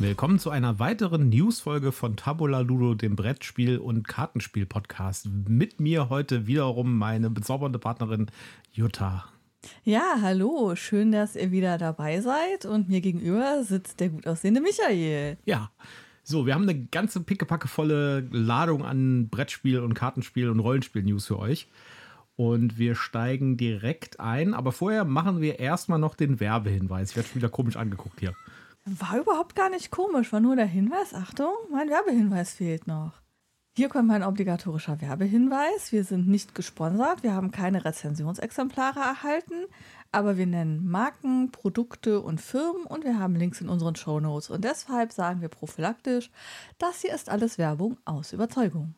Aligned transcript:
Willkommen 0.00 0.38
zu 0.38 0.50
einer 0.50 0.78
weiteren 0.78 1.28
Newsfolge 1.28 1.92
von 1.92 2.16
Tabula 2.16 2.60
Ludo, 2.60 2.94
dem 2.94 3.14
Brettspiel- 3.14 3.78
und 3.78 4.08
Kartenspiel-Podcast. 4.08 5.28
Mit 5.48 5.80
mir 5.80 6.08
heute 6.08 6.46
wiederum 6.46 6.96
meine 6.96 7.30
bezaubernde 7.30 7.78
Partnerin 7.78 8.30
Jutta. 8.72 9.26
Ja, 9.84 10.18
hallo, 10.22 10.76
schön, 10.76 11.12
dass 11.12 11.36
ihr 11.36 11.50
wieder 11.50 11.78
dabei 11.78 12.20
seid 12.20 12.64
und 12.64 12.88
mir 12.88 13.00
gegenüber 13.00 13.62
sitzt 13.64 14.00
der 14.00 14.08
gut 14.10 14.26
aussehende 14.26 14.60
Michael. 14.60 15.36
Ja, 15.44 15.70
so, 16.22 16.46
wir 16.46 16.54
haben 16.54 16.62
eine 16.62 16.86
ganze 16.86 17.20
pickepackevolle 17.20 18.28
Ladung 18.30 18.84
an 18.84 19.28
Brettspiel- 19.30 19.80
und 19.80 19.94
Kartenspiel- 19.94 20.50
und 20.50 20.60
Rollenspiel-News 20.60 21.26
für 21.26 21.38
euch. 21.38 21.68
Und 22.38 22.78
wir 22.78 22.94
steigen 22.94 23.56
direkt 23.56 24.20
ein, 24.20 24.54
aber 24.54 24.70
vorher 24.70 25.04
machen 25.04 25.40
wir 25.40 25.58
erstmal 25.58 25.98
noch 25.98 26.14
den 26.14 26.38
Werbehinweis. 26.38 27.10
Ich 27.10 27.16
werde 27.16 27.28
schon 27.28 27.42
wieder 27.42 27.48
komisch 27.48 27.76
angeguckt 27.76 28.20
hier. 28.20 28.32
War 28.84 29.18
überhaupt 29.18 29.56
gar 29.56 29.68
nicht 29.70 29.90
komisch, 29.90 30.32
war 30.32 30.38
nur 30.38 30.54
der 30.54 30.66
Hinweis. 30.66 31.14
Achtung, 31.14 31.52
mein 31.72 31.88
Werbehinweis 31.88 32.52
fehlt 32.52 32.86
noch. 32.86 33.14
Hier 33.76 33.88
kommt 33.88 34.06
mein 34.06 34.22
obligatorischer 34.22 35.00
Werbehinweis. 35.00 35.90
Wir 35.90 36.04
sind 36.04 36.28
nicht 36.28 36.54
gesponsert, 36.54 37.24
wir 37.24 37.34
haben 37.34 37.50
keine 37.50 37.84
Rezensionsexemplare 37.84 39.00
erhalten, 39.00 39.66
aber 40.12 40.36
wir 40.36 40.46
nennen 40.46 40.88
Marken, 40.88 41.50
Produkte 41.50 42.20
und 42.20 42.40
Firmen 42.40 42.84
und 42.84 43.02
wir 43.02 43.18
haben 43.18 43.34
Links 43.34 43.60
in 43.60 43.68
unseren 43.68 43.96
Shownotes. 43.96 44.48
Und 44.48 44.62
deshalb 44.62 45.12
sagen 45.12 45.40
wir 45.40 45.48
prophylaktisch, 45.48 46.30
das 46.78 47.00
hier 47.00 47.12
ist 47.12 47.30
alles 47.30 47.58
Werbung 47.58 47.98
aus 48.04 48.32
Überzeugung. 48.32 48.94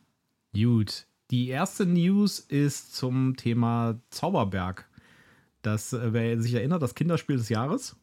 Gut, 0.53 1.07
die 1.31 1.49
erste 1.49 1.87
News 1.87 2.41
ist 2.41 2.95
zum 2.95 3.37
Thema 3.37 4.01
Zauberberg. 4.11 4.89
Das, 5.63 5.93
äh, 5.93 6.13
wer 6.13 6.41
sich 6.41 6.55
erinnert, 6.55 6.83
das 6.83 6.95
Kinderspiel 6.95 7.37
des 7.37 7.49
Jahres. 7.49 7.97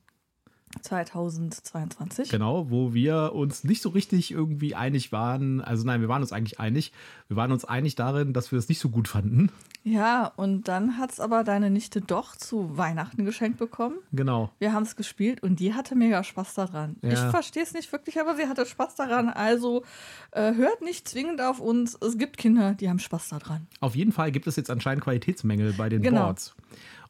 2022. 0.81 2.29
Genau, 2.29 2.69
wo 2.69 2.93
wir 2.93 3.33
uns 3.33 3.63
nicht 3.63 3.81
so 3.81 3.89
richtig 3.89 4.31
irgendwie 4.31 4.75
einig 4.75 5.11
waren. 5.11 5.61
Also 5.61 5.85
nein, 5.85 6.01
wir 6.01 6.09
waren 6.09 6.21
uns 6.21 6.31
eigentlich 6.31 6.59
einig. 6.59 6.91
Wir 7.27 7.37
waren 7.37 7.51
uns 7.51 7.65
einig 7.65 7.95
darin, 7.95 8.33
dass 8.33 8.51
wir 8.51 8.59
es 8.59 8.69
nicht 8.69 8.79
so 8.79 8.89
gut 8.89 9.07
fanden. 9.07 9.51
Ja, 9.83 10.31
und 10.35 10.67
dann 10.67 10.97
hat 10.97 11.11
es 11.11 11.19
aber 11.19 11.43
deine 11.43 11.69
Nichte 11.69 12.01
doch 12.01 12.35
zu 12.35 12.77
Weihnachten 12.77 13.25
geschenkt 13.25 13.57
bekommen. 13.57 13.97
Genau. 14.11 14.51
Wir 14.59 14.73
haben 14.73 14.83
es 14.83 14.95
gespielt 14.95 15.41
und 15.43 15.59
die 15.59 15.73
hatte 15.73 15.95
mega 15.95 16.23
Spaß 16.23 16.55
daran. 16.55 16.97
Ja. 17.01 17.11
Ich 17.11 17.19
verstehe 17.19 17.63
es 17.63 17.73
nicht 17.73 17.91
wirklich, 17.91 18.19
aber 18.19 18.35
sie 18.35 18.47
hatte 18.47 18.65
Spaß 18.65 18.95
daran. 18.95 19.29
Also 19.29 19.83
äh, 20.31 20.53
hört 20.55 20.81
nicht 20.81 21.07
zwingend 21.07 21.41
auf 21.41 21.59
uns. 21.59 21.95
Es 22.01 22.17
gibt 22.17 22.37
Kinder, 22.37 22.73
die 22.73 22.89
haben 22.89 22.99
Spaß 22.99 23.29
daran. 23.29 23.67
Auf 23.79 23.95
jeden 23.95 24.11
Fall 24.11 24.31
gibt 24.31 24.47
es 24.47 24.55
jetzt 24.57 24.69
anscheinend 24.69 25.03
Qualitätsmängel 25.03 25.73
bei 25.73 25.89
den 25.89 26.01
Genau. 26.01 26.25
Boards. 26.25 26.55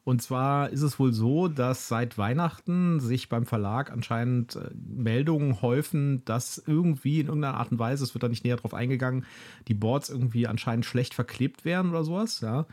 Und 0.07 0.21
zwar 0.21 0.69
ist 0.69 0.83
es 0.83 0.99
wohl 0.99 1.11
so, 1.11 1.49
dass 1.49 1.89
seit 1.89 2.17
Weihnachten 2.17 3.01
sich 3.01 3.27
beim 3.27 3.45
Verlag 3.45 3.91
anscheinend 3.91 4.55
äh, 4.55 4.69
Meldungen 4.73 5.61
häufen, 5.61 6.23
dass 6.23 6.63
irgendwie 6.65 7.19
in 7.19 7.27
irgendeiner 7.27 7.57
Art 7.57 7.73
und 7.73 7.79
Weise, 7.79 8.05
es 8.05 8.15
wird 8.15 8.23
da 8.23 8.29
nicht 8.29 8.45
näher 8.45 8.55
drauf 8.55 8.73
eingegangen, 8.73 9.25
die 9.67 9.73
Boards 9.73 10.09
irgendwie 10.09 10.47
anscheinend 10.47 10.85
schlecht 10.85 11.13
verklebt 11.13 11.65
werden 11.65 11.91
oder 11.91 12.05
sowas, 12.05 12.39
ja. 12.39 12.67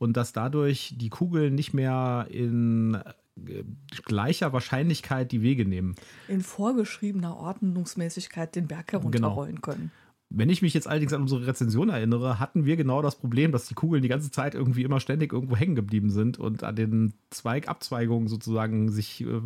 Und 0.00 0.16
dass 0.16 0.32
dadurch 0.32 0.96
die 0.96 1.10
Kugeln 1.10 1.54
nicht 1.54 1.74
mehr 1.74 2.26
in 2.28 2.94
äh, 2.94 3.62
gleicher 4.04 4.52
Wahrscheinlichkeit 4.52 5.30
die 5.30 5.42
Wege 5.42 5.66
nehmen. 5.66 5.94
In 6.26 6.40
vorgeschriebener 6.40 7.36
Ordnungsmäßigkeit 7.36 8.56
den 8.56 8.66
Berg 8.66 8.90
herunterrollen 8.90 9.60
können. 9.60 9.92
Wenn 10.32 10.48
ich 10.48 10.62
mich 10.62 10.74
jetzt 10.74 10.86
allerdings 10.86 11.12
an 11.12 11.22
unsere 11.22 11.44
Rezension 11.46 11.88
erinnere, 11.88 12.38
hatten 12.38 12.64
wir 12.64 12.76
genau 12.76 13.02
das 13.02 13.16
Problem, 13.16 13.50
dass 13.50 13.66
die 13.66 13.74
Kugeln 13.74 14.00
die 14.00 14.08
ganze 14.08 14.30
Zeit 14.30 14.54
irgendwie 14.54 14.84
immer 14.84 15.00
ständig 15.00 15.32
irgendwo 15.32 15.56
hängen 15.56 15.74
geblieben 15.74 16.08
sind 16.10 16.38
und 16.38 16.62
an 16.62 16.76
den 16.76 17.14
Zweigabzweigungen 17.30 18.28
sozusagen 18.28 18.90
sich 18.90 19.22
äh, 19.22 19.40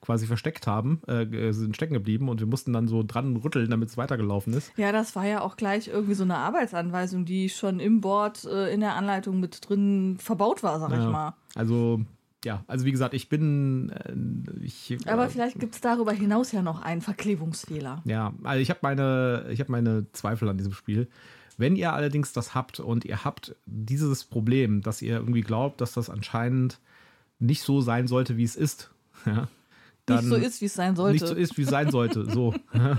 quasi 0.00 0.26
versteckt 0.26 0.68
haben, 0.68 1.02
äh, 1.08 1.52
sind 1.52 1.74
stecken 1.74 1.94
geblieben 1.94 2.28
und 2.28 2.38
wir 2.38 2.46
mussten 2.46 2.72
dann 2.72 2.86
so 2.86 3.02
dran 3.02 3.36
rütteln, 3.36 3.68
damit 3.68 3.88
es 3.88 3.96
weitergelaufen 3.96 4.52
ist. 4.52 4.72
Ja, 4.76 4.92
das 4.92 5.16
war 5.16 5.26
ja 5.26 5.40
auch 5.40 5.56
gleich 5.56 5.88
irgendwie 5.88 6.14
so 6.14 6.22
eine 6.22 6.36
Arbeitsanweisung, 6.36 7.24
die 7.24 7.48
schon 7.48 7.80
im 7.80 8.00
Board 8.00 8.44
äh, 8.44 8.72
in 8.72 8.78
der 8.78 8.94
Anleitung 8.94 9.40
mit 9.40 9.68
drin 9.68 10.18
verbaut 10.20 10.62
war, 10.62 10.78
sag 10.78 10.90
ich 10.92 10.98
Ja. 10.98 11.10
mal. 11.10 11.34
Also 11.56 12.00
ja, 12.44 12.62
also 12.68 12.84
wie 12.84 12.92
gesagt, 12.92 13.14
ich 13.14 13.28
bin 13.28 13.90
äh, 13.90 14.64
ich, 14.64 14.96
Aber 15.06 15.26
äh, 15.26 15.28
vielleicht 15.28 15.58
gibt 15.58 15.74
es 15.74 15.80
darüber 15.80 16.12
hinaus 16.12 16.52
ja 16.52 16.62
noch 16.62 16.80
einen 16.80 17.00
Verklebungsfehler. 17.00 18.02
Ja, 18.04 18.32
also 18.44 18.60
ich 18.60 18.70
habe 18.70 18.80
meine, 18.82 19.46
ich 19.50 19.60
habe 19.60 19.72
meine 19.72 20.06
Zweifel 20.12 20.48
an 20.48 20.56
diesem 20.56 20.72
Spiel. 20.72 21.08
Wenn 21.56 21.74
ihr 21.74 21.92
allerdings 21.92 22.32
das 22.32 22.54
habt 22.54 22.78
und 22.78 23.04
ihr 23.04 23.24
habt 23.24 23.56
dieses 23.66 24.22
Problem, 24.24 24.82
dass 24.82 25.02
ihr 25.02 25.16
irgendwie 25.16 25.40
glaubt, 25.40 25.80
dass 25.80 25.92
das 25.92 26.08
anscheinend 26.08 26.78
nicht 27.40 27.62
so 27.62 27.80
sein 27.80 28.06
sollte, 28.06 28.36
wie 28.36 28.44
es 28.44 28.54
ist, 28.54 28.90
ja, 29.26 29.48
dann 30.06 30.18
nicht 30.18 30.28
so 30.28 30.36
ist, 30.36 30.60
wie 30.60 30.66
es 30.66 30.74
sein 30.74 30.94
sollte. 30.94 31.12
nicht 31.12 31.26
so 31.26 31.34
ist, 31.34 31.58
wie 31.58 31.62
es 31.62 31.70
sein 31.70 31.90
sollte, 31.90 32.24
so. 32.24 32.54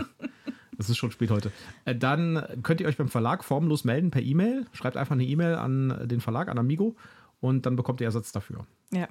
Das 0.78 0.90
ist 0.90 0.96
schon 0.96 1.12
spät 1.12 1.30
heute. 1.30 1.52
Äh, 1.84 1.94
Dann 1.94 2.42
könnt 2.64 2.80
ihr 2.80 2.88
euch 2.88 2.96
beim 2.96 3.10
Verlag 3.10 3.44
formlos 3.44 3.84
melden 3.84 4.12
per 4.12 4.22
E-Mail. 4.22 4.66
Schreibt 4.72 4.96
einfach 4.96 5.12
eine 5.12 5.26
E-Mail 5.26 5.56
an 5.56 6.08
den 6.08 6.22
Verlag, 6.22 6.48
an 6.48 6.58
Amigo, 6.58 6.96
und 7.42 7.66
dann 7.66 7.76
bekommt 7.76 8.00
ihr 8.00 8.06
Ersatz 8.06 8.32
dafür. 8.32 8.66
Ja. 8.94 9.10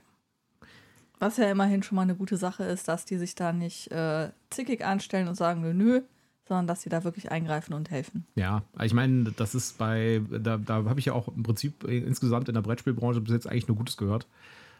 Was 1.19 1.37
ja 1.37 1.51
immerhin 1.51 1.83
schon 1.83 1.97
mal 1.97 2.03
eine 2.03 2.15
gute 2.15 2.37
Sache 2.37 2.65
ist, 2.65 2.89
dass 2.89 3.05
die 3.05 3.17
sich 3.17 3.35
da 3.35 3.53
nicht 3.53 3.91
äh, 3.91 4.31
zickig 4.51 4.85
anstellen 4.85 5.29
und 5.29 5.35
sagen, 5.35 5.63
nö, 5.63 5.75
nö, 5.75 6.01
sondern 6.49 6.67
dass 6.67 6.83
sie 6.83 6.89
da 6.89 7.05
wirklich 7.05 7.31
eingreifen 7.31 7.75
und 7.75 7.91
helfen. 7.91 8.27
Ja, 8.35 8.63
ich 8.83 8.95
meine, 8.95 9.33
das 9.33 9.55
ist 9.55 9.79
bei, 9.79 10.23
da, 10.31 10.57
da 10.57 10.85
habe 10.85 10.99
ich 10.99 11.07
ja 11.07 11.13
auch 11.13 11.29
im 11.29 11.43
Prinzip 11.43 11.85
insgesamt 11.85 12.49
in 12.49 12.55
der 12.55 12.63
Brettspielbranche 12.63 13.21
bis 13.21 13.33
jetzt 13.33 13.47
eigentlich 13.47 13.69
nur 13.69 13.77
Gutes 13.77 13.97
gehört. 13.97 14.27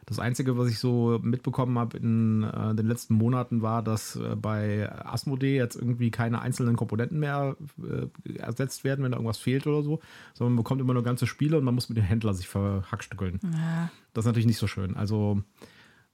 Das 0.07 0.19
Einzige, 0.19 0.57
was 0.57 0.71
ich 0.71 0.79
so 0.79 1.21
mitbekommen 1.23 1.79
habe 1.79 1.99
in 1.99 2.43
äh, 2.43 2.75
den 2.75 2.87
letzten 2.87 3.13
Monaten, 3.13 3.61
war, 3.61 3.83
dass 3.83 4.17
äh, 4.17 4.37
bei 4.37 4.91
Asmodee 5.05 5.55
jetzt 5.55 5.77
irgendwie 5.77 6.11
keine 6.11 6.41
einzelnen 6.41 6.77
Komponenten 6.77 7.21
mehr 7.21 7.57
äh, 7.79 8.39
ersetzt 8.39 8.85
werden, 8.85 9.05
wenn 9.05 9.13
da 9.13 9.19
irgendwas 9.19 9.37
fehlt 9.37 9.67
oder 9.67 9.83
so, 9.83 10.01
sondern 10.33 10.55
man 10.55 10.65
bekommt 10.65 10.81
immer 10.81 10.95
nur 10.95 11.03
ganze 11.03 11.27
Spiele 11.27 11.59
und 11.59 11.65
man 11.65 11.75
muss 11.75 11.91
mit 11.91 11.99
dem 11.99 12.05
Händler 12.05 12.33
sich 12.33 12.49
verhackstückeln. 12.49 13.39
Ja. 13.53 13.91
Das 14.15 14.23
ist 14.23 14.27
natürlich 14.27 14.47
nicht 14.47 14.57
so 14.57 14.67
schön. 14.67 14.97
Also 14.97 15.43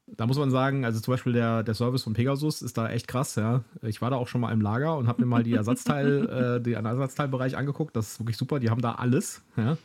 da 0.07 0.27
muss 0.27 0.39
man 0.39 0.51
sagen, 0.51 0.85
also 0.85 1.01
zum 1.01 1.13
Beispiel 1.13 1.33
der, 1.33 1.63
der 1.63 1.75
Service 1.75 2.03
von 2.03 2.13
Pegasus 2.13 2.63
ist 2.63 2.77
da 2.77 2.89
echt 2.89 3.09
krass, 3.09 3.37
ja. 3.37 3.65
Ich 3.83 4.03
war 4.03 4.11
da 4.11 4.17
auch 4.17 4.29
schon 4.29 4.41
mal 4.41 4.53
im 4.53 4.61
Lager 4.61 4.97
und 4.97 5.09
habe 5.09 5.23
mir 5.23 5.27
mal 5.27 5.43
die 5.43 5.53
Ersatzteil, 5.55 6.29
äh, 6.29 6.61
den 6.61 6.85
Ersatzteilbereich 6.85 7.57
angeguckt. 7.57 7.97
Das 7.97 8.13
ist 8.13 8.21
wirklich 8.21 8.37
super. 8.37 8.61
Die 8.61 8.71
haben 8.71 8.83
da 8.83 8.93
alles, 8.93 9.43
ja. 9.57 9.77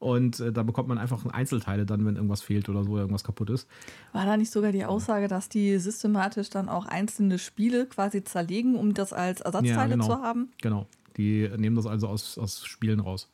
Und 0.00 0.40
äh, 0.40 0.52
da 0.52 0.64
bekommt 0.64 0.88
man 0.88 0.98
einfach 0.98 1.24
Einzelteile 1.26 1.86
dann, 1.86 2.04
wenn 2.04 2.16
irgendwas 2.16 2.42
fehlt 2.42 2.68
oder 2.68 2.84
so, 2.84 2.98
irgendwas 2.98 3.24
kaputt 3.24 3.48
ist. 3.48 3.68
War 4.12 4.26
da 4.26 4.36
nicht 4.36 4.50
sogar 4.50 4.72
die 4.72 4.84
Aussage, 4.84 5.28
dass 5.28 5.48
die 5.48 5.78
systematisch 5.78 6.50
dann 6.50 6.68
auch 6.68 6.84
einzelne 6.84 7.38
Spiele 7.38 7.86
quasi 7.86 8.22
zerlegen, 8.22 8.74
um 8.74 8.92
das 8.92 9.12
als 9.12 9.40
Ersatzteile 9.40 9.92
genau. 9.92 10.06
zu 10.06 10.12
haben? 10.20 10.50
Genau. 10.60 10.86
Die 11.16 11.48
nehmen 11.56 11.76
das 11.76 11.86
also 11.86 12.08
aus, 12.08 12.36
aus 12.36 12.66
Spielen 12.66 13.00
raus. 13.00 13.30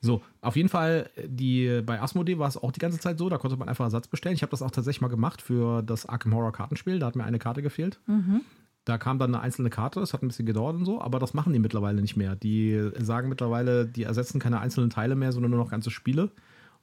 So, 0.00 0.22
auf 0.40 0.56
jeden 0.56 0.68
Fall, 0.68 1.10
die, 1.26 1.82
bei 1.84 2.00
Asmodee 2.00 2.38
war 2.38 2.48
es 2.48 2.56
auch 2.56 2.72
die 2.72 2.80
ganze 2.80 2.98
Zeit 2.98 3.18
so, 3.18 3.28
da 3.28 3.38
konnte 3.38 3.56
man 3.56 3.68
einfach 3.68 3.84
Ersatz 3.84 4.06
bestellen. 4.06 4.34
Ich 4.34 4.42
habe 4.42 4.50
das 4.50 4.62
auch 4.62 4.70
tatsächlich 4.70 5.00
mal 5.00 5.08
gemacht 5.08 5.42
für 5.42 5.82
das 5.82 6.06
Arkham 6.06 6.34
Horror 6.34 6.52
Kartenspiel, 6.52 6.98
da 6.98 7.06
hat 7.06 7.16
mir 7.16 7.24
eine 7.24 7.38
Karte 7.38 7.62
gefehlt. 7.62 8.00
Da 8.84 8.96
kam 8.96 9.18
dann 9.18 9.34
eine 9.34 9.42
einzelne 9.42 9.70
Karte, 9.70 10.00
das 10.00 10.14
hat 10.14 10.22
ein 10.22 10.28
bisschen 10.28 10.46
gedauert 10.46 10.76
und 10.76 10.84
so, 10.84 11.00
aber 11.00 11.18
das 11.18 11.34
machen 11.34 11.52
die 11.52 11.58
mittlerweile 11.58 12.00
nicht 12.00 12.16
mehr. 12.16 12.36
Die 12.36 12.90
sagen 12.98 13.28
mittlerweile, 13.28 13.86
die 13.86 14.04
ersetzen 14.04 14.38
keine 14.38 14.60
einzelnen 14.60 14.88
Teile 14.88 15.14
mehr, 15.14 15.32
sondern 15.32 15.50
nur 15.50 15.60
noch 15.60 15.70
ganze 15.70 15.90
Spiele. 15.90 16.30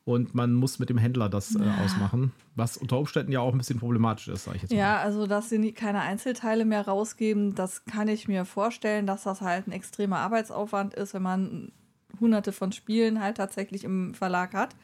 Und 0.03 0.35
man 0.35 0.53
muss 0.53 0.77
mit 0.77 0.89
dem 0.89 0.99
Händler 0.99 1.29
das 1.29 1.55
äh, 1.55 1.63
ausmachen, 1.83 2.31
was 2.53 2.77
unter 2.77 2.99
Umständen 2.99 3.31
ja 3.31 3.39
auch 3.39 3.53
ein 3.53 3.57
bisschen 3.57 3.79
problematisch 3.79 4.27
ist, 4.27 4.43
sage 4.43 4.57
ich 4.57 4.61
jetzt 4.61 4.71
mal. 4.71 4.77
Ja, 4.77 4.99
also 4.99 5.25
dass 5.25 5.49
sie 5.49 5.57
nie, 5.57 5.71
keine 5.71 6.01
Einzelteile 6.01 6.63
mehr 6.63 6.85
rausgeben, 6.87 7.55
das 7.55 7.85
kann 7.85 8.07
ich 8.07 8.27
mir 8.27 8.45
vorstellen, 8.45 9.07
dass 9.07 9.23
das 9.23 9.41
halt 9.41 9.67
ein 9.67 9.71
extremer 9.71 10.19
Arbeitsaufwand 10.19 10.93
ist, 10.93 11.15
wenn 11.15 11.23
man 11.23 11.71
hunderte 12.19 12.51
von 12.51 12.71
Spielen 12.71 13.21
halt 13.21 13.37
tatsächlich 13.37 13.83
im 13.83 14.13
Verlag 14.13 14.53
hat. 14.53 14.75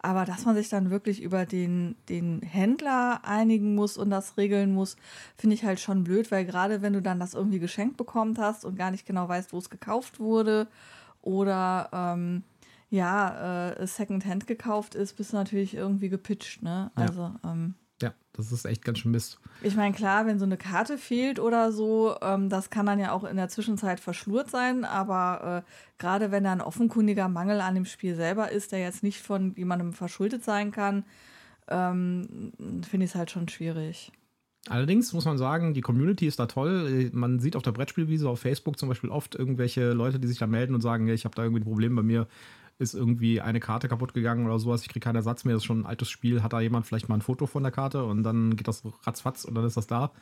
Aber 0.00 0.24
dass 0.24 0.44
man 0.44 0.54
sich 0.54 0.68
dann 0.68 0.90
wirklich 0.90 1.20
über 1.20 1.46
den, 1.46 1.96
den 2.08 2.40
Händler 2.42 3.24
einigen 3.24 3.74
muss 3.74 3.96
und 3.96 4.10
das 4.10 4.36
regeln 4.36 4.72
muss, 4.72 4.96
finde 5.36 5.54
ich 5.54 5.64
halt 5.64 5.80
schon 5.80 6.04
blöd, 6.04 6.30
weil 6.30 6.44
gerade 6.44 6.82
wenn 6.82 6.92
du 6.92 7.02
dann 7.02 7.18
das 7.18 7.34
irgendwie 7.34 7.58
geschenkt 7.58 7.96
bekommen 7.96 8.36
hast 8.38 8.64
und 8.64 8.76
gar 8.76 8.90
nicht 8.90 9.06
genau 9.06 9.28
weißt, 9.28 9.52
wo 9.52 9.58
es 9.58 9.70
gekauft 9.70 10.20
wurde 10.20 10.68
oder 11.22 11.88
ähm, 11.92 12.44
ja, 12.88 13.70
äh, 13.70 13.86
Secondhand 13.86 14.46
gekauft 14.46 14.94
ist, 14.94 15.16
bist 15.16 15.32
du 15.32 15.36
natürlich 15.36 15.74
irgendwie 15.74 16.08
gepitcht, 16.08 16.62
ne? 16.62 16.92
Ja. 16.96 17.02
Also, 17.02 17.34
ähm, 17.44 17.74
Ja, 18.02 18.12
das 18.34 18.52
ist 18.52 18.66
echt 18.66 18.84
ganz 18.84 18.98
schön 18.98 19.12
Mist. 19.12 19.38
ich 19.62 19.74
meine, 19.74 19.94
klar, 19.94 20.26
wenn 20.26 20.38
so 20.38 20.44
eine 20.44 20.58
Karte 20.58 20.98
fehlt 20.98 21.40
oder 21.40 21.72
so, 21.72 22.16
ähm, 22.20 22.50
das 22.50 22.68
kann 22.68 22.86
dann 22.86 22.98
ja 22.98 23.12
auch 23.12 23.24
in 23.24 23.36
der 23.36 23.48
Zwischenzeit 23.48 24.00
verschlurt 24.00 24.50
sein, 24.50 24.84
aber 24.84 25.64
äh, 25.64 25.70
gerade 25.98 26.30
wenn 26.30 26.44
da 26.44 26.52
ein 26.52 26.60
offenkundiger 26.60 27.28
Mangel 27.28 27.60
an 27.60 27.74
dem 27.74 27.86
Spiel 27.86 28.14
selber 28.14 28.50
ist, 28.52 28.72
der 28.72 28.80
jetzt 28.80 29.02
nicht 29.02 29.22
von 29.22 29.54
jemandem 29.56 29.94
verschuldet 29.94 30.44
sein 30.44 30.72
kann, 30.72 31.04
ähm, 31.68 32.52
finde 32.88 33.04
ich 33.04 33.12
es 33.12 33.14
halt 33.14 33.30
schon 33.30 33.48
schwierig. 33.48 34.12
Allerdings 34.68 35.12
muss 35.12 35.24
man 35.24 35.38
sagen, 35.38 35.74
die 35.74 35.80
Community 35.80 36.26
ist 36.26 36.40
da 36.40 36.46
toll. 36.46 37.10
Man 37.12 37.38
sieht 37.38 37.54
auf 37.54 37.62
der 37.62 37.72
Brettspielwiese 37.72 38.28
auf 38.28 38.40
Facebook 38.40 38.78
zum 38.78 38.88
Beispiel 38.88 39.10
oft 39.10 39.36
irgendwelche 39.36 39.92
Leute, 39.92 40.18
die 40.18 40.26
sich 40.26 40.38
da 40.38 40.46
melden 40.46 40.74
und 40.74 40.80
sagen, 40.80 41.06
ich 41.08 41.24
habe 41.24 41.36
da 41.36 41.44
irgendwie 41.44 41.60
ein 41.60 41.66
Problem 41.66 41.94
bei 41.94 42.02
mir. 42.02 42.26
Ist 42.78 42.94
irgendwie 42.94 43.40
eine 43.40 43.60
Karte 43.60 43.88
kaputt 43.88 44.14
gegangen 44.14 44.46
oder 44.46 44.58
sowas, 44.58 44.82
ich 44.82 44.88
kriege 44.88 45.02
keinen 45.04 45.16
Ersatz 45.16 45.44
mehr, 45.44 45.54
das 45.54 45.62
ist 45.62 45.66
schon 45.66 45.80
ein 45.80 45.86
altes 45.86 46.10
Spiel, 46.10 46.42
hat 46.42 46.52
da 46.52 46.60
jemand 46.60 46.86
vielleicht 46.86 47.08
mal 47.08 47.16
ein 47.16 47.22
Foto 47.22 47.46
von 47.46 47.62
der 47.62 47.72
Karte 47.72 48.04
und 48.04 48.22
dann 48.22 48.56
geht 48.56 48.68
das 48.68 48.82
ratzfatz 49.04 49.44
und 49.44 49.54
dann 49.54 49.64
ist 49.64 49.76
das 49.76 49.86
da. 49.86 50.12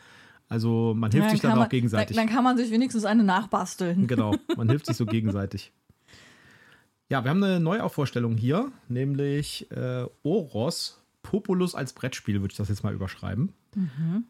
Also 0.49 0.95
man 0.95 1.11
hilft 1.11 1.27
Ja, 1.27 1.31
sich 1.31 1.41
dann 1.41 1.53
auch 1.53 1.57
man, 1.57 1.69
gegenseitig. 1.69 2.17
Dann, 2.17 2.27
dann 2.27 2.35
kann 2.35 2.45
man 2.45 2.57
sich 2.57 2.71
wenigstens 2.71 3.05
eine 3.05 3.25
nachbasteln. 3.25 4.07
Genau, 4.07 4.37
man 4.57 4.69
hilft 4.69 4.87
sich 4.87 4.97
so 4.97 5.07
gegenseitig. 5.07 5.73
Ja, 7.09 7.25
wir 7.25 7.31
haben 7.31 7.43
eine 7.43 7.61
Neuaufvorstellung 7.61 8.37
hier, 8.37 8.71
nämlich 8.89 9.71
äh, 9.71 10.07
Oros 10.23 11.01
Populus 11.23 11.75
als 11.75 11.93
Brettspiel, 11.93 12.41
würde 12.41 12.53
ich 12.53 12.59
das 12.59 12.69
jetzt 12.69 12.85
mal 12.85 12.95
überschreiben. 12.95 13.53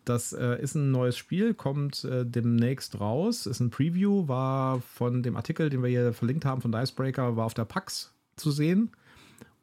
Das 0.07 0.33
äh, 0.33 0.63
ist 0.63 0.75
ein 0.75 0.91
neues 0.91 1.19
Spiel, 1.19 1.53
kommt 1.53 2.05
äh, 2.05 2.25
demnächst 2.25 2.99
raus, 2.99 3.45
ist 3.45 3.61
ein 3.61 3.69
Preview, 3.69 4.27
war 4.27 4.81
von 4.81 5.23
dem 5.23 5.37
Artikel, 5.37 5.69
den 5.69 5.83
wir 5.83 5.91
hier 5.91 6.15
verlinkt 6.15 6.47
haben 6.47 6.63
von 6.63 6.73
Dicebreaker, 6.73 7.37
war 7.37 7.45
auf 7.45 7.53
der 7.53 7.67
PAX 7.67 8.14
zu 8.37 8.51
sehen 8.51 8.91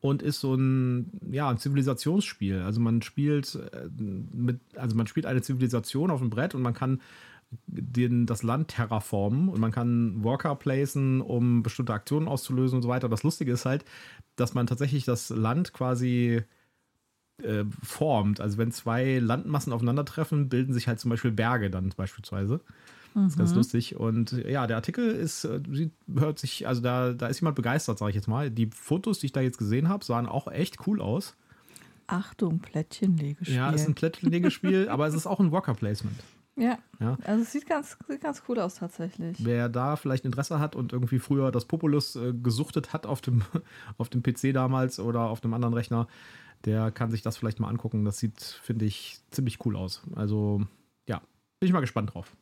und 0.01 0.21
ist 0.21 0.39
so 0.39 0.55
ein, 0.55 1.11
ja, 1.31 1.49
ein 1.49 1.57
Zivilisationsspiel. 1.57 2.61
Also 2.61 2.81
man 2.81 3.01
spielt 3.01 3.55
äh, 3.55 3.87
mit, 3.97 4.59
also 4.75 4.95
man 4.95 5.07
spielt 5.07 5.25
eine 5.25 5.41
Zivilisation 5.41 6.11
auf 6.11 6.19
dem 6.19 6.29
Brett 6.29 6.55
und 6.55 6.61
man 6.61 6.73
kann 6.73 7.01
den, 7.67 8.25
das 8.25 8.43
Land 8.43 8.69
terraformen 8.69 9.49
und 9.49 9.59
man 9.59 9.71
kann 9.71 10.23
Worker 10.23 10.55
placen, 10.55 11.21
um 11.21 11.63
bestimmte 11.63 11.93
Aktionen 11.93 12.27
auszulösen 12.27 12.77
und 12.77 12.81
so 12.81 12.89
weiter. 12.89 13.09
Das 13.09 13.23
Lustige 13.23 13.51
ist 13.51 13.65
halt, 13.65 13.85
dass 14.35 14.53
man 14.53 14.67
tatsächlich 14.67 15.03
das 15.05 15.29
Land 15.29 15.73
quasi 15.73 16.43
äh, 17.43 17.65
formt. 17.83 18.39
Also 18.39 18.57
wenn 18.57 18.71
zwei 18.71 19.19
Landmassen 19.19 19.73
aufeinandertreffen, 19.73 20.49
bilden 20.49 20.73
sich 20.73 20.87
halt 20.87 20.99
zum 20.99 21.09
Beispiel 21.09 21.31
Berge 21.31 21.69
dann 21.69 21.89
beispielsweise. 21.95 22.61
Das 23.13 23.33
ist 23.33 23.37
ganz 23.37 23.55
lustig. 23.55 23.95
Und 23.97 24.31
ja, 24.31 24.67
der 24.67 24.77
Artikel 24.77 25.09
ist, 25.09 25.43
äh, 25.45 25.59
hört 26.15 26.39
sich, 26.39 26.67
also 26.67 26.81
da, 26.81 27.13
da 27.13 27.27
ist 27.27 27.41
jemand 27.41 27.55
begeistert, 27.55 27.97
sage 27.97 28.11
ich 28.11 28.15
jetzt 28.15 28.27
mal. 28.27 28.49
Die 28.49 28.69
Fotos, 28.73 29.19
die 29.19 29.27
ich 29.27 29.31
da 29.31 29.41
jetzt 29.41 29.57
gesehen 29.57 29.89
habe, 29.89 30.05
sahen 30.05 30.27
auch 30.27 30.47
echt 30.47 30.87
cool 30.87 31.01
aus. 31.01 31.35
Achtung, 32.07 32.59
Plättchenlegespiel. 32.59 33.55
Ja, 33.55 33.71
es 33.73 33.81
ist 33.81 33.87
ein 33.87 33.95
Plättchenlegespiel, 33.95 34.89
aber 34.89 35.07
es 35.07 35.13
ist 35.13 35.27
auch 35.27 35.39
ein 35.39 35.51
Worker 35.51 35.73
Placement. 35.73 36.15
ja. 36.57 36.77
Ja. 36.99 37.17
Also 37.23 37.43
es 37.43 37.51
sieht 37.51 37.67
ganz, 37.67 37.97
sieht 38.07 38.21
ganz 38.21 38.43
cool 38.47 38.59
aus 38.59 38.75
tatsächlich. 38.75 39.37
Wer 39.43 39.69
da 39.69 39.95
vielleicht 39.95 40.25
Interesse 40.25 40.59
hat 40.59 40.75
und 40.75 40.93
irgendwie 40.93 41.19
früher 41.19 41.51
das 41.51 41.65
Populus 41.65 42.15
äh, 42.15 42.33
gesuchtet 42.33 42.93
hat 42.93 43.05
auf 43.05 43.21
dem, 43.21 43.43
auf 43.97 44.09
dem 44.09 44.21
PC 44.21 44.53
damals 44.53 44.99
oder 44.99 45.21
auf 45.21 45.43
einem 45.43 45.53
anderen 45.53 45.73
Rechner, 45.73 46.07
der 46.65 46.91
kann 46.91 47.11
sich 47.11 47.21
das 47.21 47.37
vielleicht 47.37 47.59
mal 47.59 47.69
angucken. 47.69 48.05
Das 48.05 48.19
sieht, 48.19 48.39
finde 48.39 48.85
ich, 48.85 49.19
ziemlich 49.31 49.65
cool 49.65 49.75
aus. 49.75 50.03
Also, 50.15 50.61
ja, 51.07 51.21
bin 51.59 51.67
ich 51.67 51.73
mal 51.73 51.79
gespannt 51.79 52.13
drauf. 52.13 52.35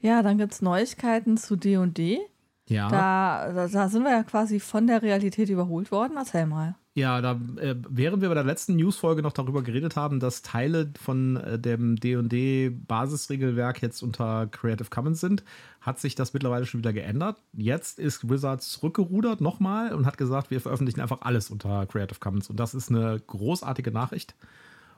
Ja, 0.00 0.22
dann 0.22 0.38
gibt 0.38 0.52
es 0.52 0.62
Neuigkeiten 0.62 1.36
zu 1.36 1.56
D&D. 1.56 2.20
Ja. 2.66 2.88
Da, 2.88 3.52
da, 3.52 3.68
da 3.68 3.88
sind 3.88 4.04
wir 4.04 4.10
ja 4.10 4.22
quasi 4.22 4.60
von 4.60 4.86
der 4.86 5.02
Realität 5.02 5.50
überholt 5.50 5.90
worden. 5.90 6.14
Erzähl 6.16 6.46
mal. 6.46 6.76
Ja, 6.96 7.20
da, 7.20 7.40
äh, 7.56 7.74
während 7.88 8.22
wir 8.22 8.28
bei 8.28 8.36
der 8.36 8.44
letzten 8.44 8.76
Newsfolge 8.76 9.20
noch 9.20 9.32
darüber 9.32 9.62
geredet 9.62 9.96
haben, 9.96 10.20
dass 10.20 10.42
Teile 10.42 10.92
von 10.96 11.36
äh, 11.36 11.58
dem 11.58 11.96
D&D-Basisregelwerk 11.96 13.82
jetzt 13.82 14.00
unter 14.02 14.46
Creative 14.46 14.88
Commons 14.90 15.20
sind, 15.20 15.42
hat 15.80 15.98
sich 15.98 16.14
das 16.14 16.34
mittlerweile 16.34 16.66
schon 16.66 16.78
wieder 16.78 16.92
geändert. 16.92 17.42
Jetzt 17.52 17.98
ist 17.98 18.30
Wizards 18.30 18.70
zurückgerudert 18.70 19.40
nochmal 19.40 19.92
und 19.92 20.06
hat 20.06 20.18
gesagt, 20.18 20.52
wir 20.52 20.60
veröffentlichen 20.60 21.00
einfach 21.00 21.22
alles 21.22 21.50
unter 21.50 21.84
Creative 21.86 22.20
Commons. 22.20 22.48
Und 22.48 22.60
das 22.60 22.74
ist 22.74 22.90
eine 22.90 23.20
großartige 23.26 23.90
Nachricht. 23.90 24.36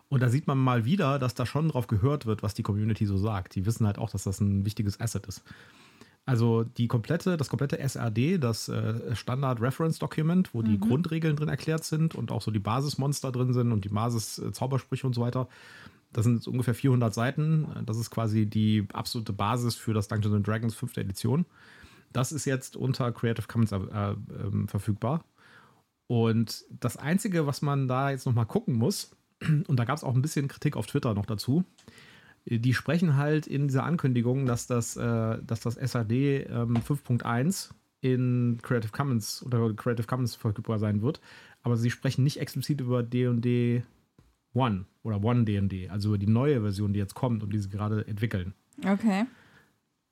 Und 0.09 0.23
da 0.23 0.29
sieht 0.29 0.47
man 0.47 0.59
mal 0.59 0.85
wieder, 0.85 1.19
dass 1.19 1.35
da 1.35 1.47
schon 1.47 1.69
drauf 1.69 1.89
gehört 1.89 2.27
wird, 2.27 2.43
was 2.43 2.55
die 2.55 2.63
Community 2.63 3.07
so 3.07 3.17
sagt. 3.17 3.55
Die 3.57 3.67
wissen 3.67 3.87
halt 3.87 3.99
auch, 3.99 4.11
dass 4.11 4.25
das 4.25 4.41
ein 4.41 4.65
wichtiges 4.65 5.01
Asset 5.01 5.27
ist. 5.27 5.43
Also 6.25 6.65
die 6.65 6.89
komplette, 6.89 7.37
das 7.37 7.49
komplette 7.49 7.79
SRD, 7.79 8.39
das 8.39 8.69
äh, 8.69 9.15
Standard 9.15 9.61
Reference 9.61 10.01
Document, 10.01 10.53
wo 10.55 10.63
die 10.63 10.79
Grundregeln 10.81 11.37
drin 11.37 11.49
erklärt 11.49 11.85
sind 11.85 12.17
und 12.17 12.33
auch 12.33 12.43
so 12.43 12.51
die 12.51 12.59
Basismonster 12.59 13.31
drin 13.31 13.53
sind 13.53 13.71
und 13.71 13.85
die 13.85 13.91
Basis-Zaubersprüche 13.91 15.07
und 15.07 15.15
so 15.15 15.21
weiter. 15.21 15.49
Das 16.13 16.25
sind 16.25 16.37
jetzt 16.37 16.49
ungefähr 16.49 16.75
400 16.75 17.15
Seiten. 17.15 17.69
Das 17.87 17.97
ist 17.97 18.11
quasi 18.11 18.47
die 18.47 18.89
absolute 18.93 19.33
Basis 19.33 19.77
für 19.77 19.95
das 19.95 20.09
Dungeons 20.09 20.35
and 20.35 20.47
Dragons 20.47 20.75
5. 20.75 20.97
Edition. 20.97 21.47
Das 22.13 22.33
ist 22.33 22.45
jetzt 22.45 22.77
unter 22.77 23.13
Creative 23.13 23.47
Commons 23.47 23.71
äh, 23.71 23.77
ähm, 23.77 24.67
verfügbar. 24.67 25.25
Und 26.09 26.65
das 26.71 26.97
Einzige, 26.97 27.47
was 27.47 27.63
man 27.63 27.87
da 27.87 28.11
jetzt 28.11 28.27
nochmal 28.27 28.47
gucken 28.47 28.75
muss, 28.75 29.13
und 29.69 29.77
da 29.77 29.85
gab 29.85 29.97
es 29.97 30.05
auch 30.05 30.15
ein 30.15 30.23
bisschen 30.23 30.49
Kritik 30.49 30.77
auf 30.77 30.87
Twitter 30.87 31.15
noch 31.15 31.27
dazu, 31.27 31.65
die 32.47 32.75
sprechen 32.75 33.17
halt 33.17 33.47
in 33.47 33.67
dieser 33.67 33.85
Ankündigung, 33.85 34.47
dass 34.47 34.67
das, 34.67 34.97
äh, 34.97 35.39
dass 35.43 35.61
das 35.61 35.75
SAD 35.75 36.13
ähm, 36.13 36.77
5.1 36.77 37.71
in 38.01 38.59
Creative 38.63 38.93
Commons 38.93 39.45
oder 39.45 39.73
Creative 39.75 40.07
Commons 40.07 40.37
verfügbar 40.37 40.79
sein 40.79 41.03
wird, 41.03 41.21
aber 41.63 41.77
sie 41.77 41.91
sprechen 41.91 42.23
nicht 42.23 42.39
explizit 42.39 42.81
über 42.81 43.03
D&D 43.03 43.83
One 44.55 44.87
oder 45.03 45.23
One 45.23 45.45
D&D, 45.45 45.89
also 45.89 46.11
über 46.11 46.19
die 46.19 46.29
neue 46.29 46.61
Version, 46.61 46.93
die 46.93 46.99
jetzt 46.99 47.15
kommt 47.15 47.43
und 47.43 47.53
die 47.53 47.59
sie 47.59 47.69
gerade 47.69 48.07
entwickeln. 48.07 48.55
Okay. 48.85 49.27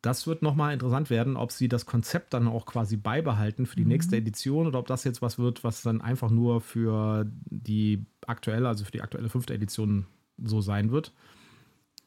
Das 0.03 0.27
wird 0.27 0.43
nochmal 0.43 0.75
interessant 0.75 1.09
werden, 1.09 1.37
ob 1.37 1.51
sie 1.51 1.67
das 1.67 1.87
Konzept 1.87 2.35
dann 2.35 2.47
auch 2.47 2.67
quasi 2.67 2.99
beibehalten 2.99 3.65
für 3.65 3.77
die 3.77 3.87
nächste 3.87 4.17
Edition 4.17 4.67
oder 4.67 4.79
ob 4.79 4.87
das 4.87 5.05
jetzt 5.05 5.23
was 5.23 5.39
wird, 5.39 5.65
was 5.65 5.81
dann 5.81 6.03
einfach 6.03 6.31
nur 6.31 6.61
für 6.61 7.27
die 7.47 8.05
aktuelle, 8.29 8.69
also 8.69 8.85
für 8.85 8.93
die 8.93 9.03
aktuelle 9.03 9.29
fünfte 9.29 9.55
Edition 9.55 10.07
so 10.43 10.61
sein 10.61 10.91
wird. 10.91 11.13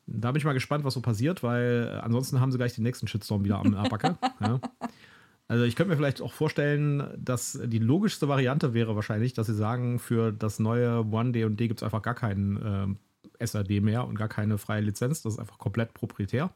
Da 0.05 0.31
bin 0.31 0.39
ich 0.39 0.45
mal 0.45 0.53
gespannt, 0.53 0.85
was 0.85 0.93
so 0.93 1.01
passiert, 1.01 1.43
weil 1.43 1.91
äh, 1.93 1.97
ansonsten 1.99 2.39
haben 2.39 2.51
sie 2.51 2.57
gleich 2.57 2.75
den 2.75 2.83
nächsten 2.83 3.07
Shitstorm 3.07 3.43
wieder 3.43 3.59
am 3.59 3.71
Backe. 3.89 4.17
ja. 4.41 4.59
Also 5.49 5.63
ich 5.63 5.75
könnte 5.75 5.91
mir 5.91 5.97
vielleicht 5.97 6.21
auch 6.21 6.33
vorstellen, 6.33 7.09
dass 7.17 7.59
die 7.63 7.79
logischste 7.79 8.27
Variante 8.27 8.73
wäre 8.73 8.95
wahrscheinlich, 8.95 9.33
dass 9.33 9.47
sie 9.47 9.55
sagen, 9.55 9.99
für 9.99 10.31
das 10.31 10.59
neue 10.59 11.05
One 11.05 11.31
D&D 11.31 11.67
gibt 11.67 11.81
es 11.81 11.83
einfach 11.83 12.01
gar 12.01 12.15
keinen 12.15 12.97
äh, 13.39 13.45
SAD 13.45 13.81
mehr 13.81 14.05
und 14.05 14.15
gar 14.15 14.27
keine 14.27 14.57
freie 14.57 14.81
Lizenz. 14.81 15.21
Das 15.21 15.33
ist 15.33 15.39
einfach 15.39 15.57
komplett 15.57 15.93
proprietär. 15.93 16.51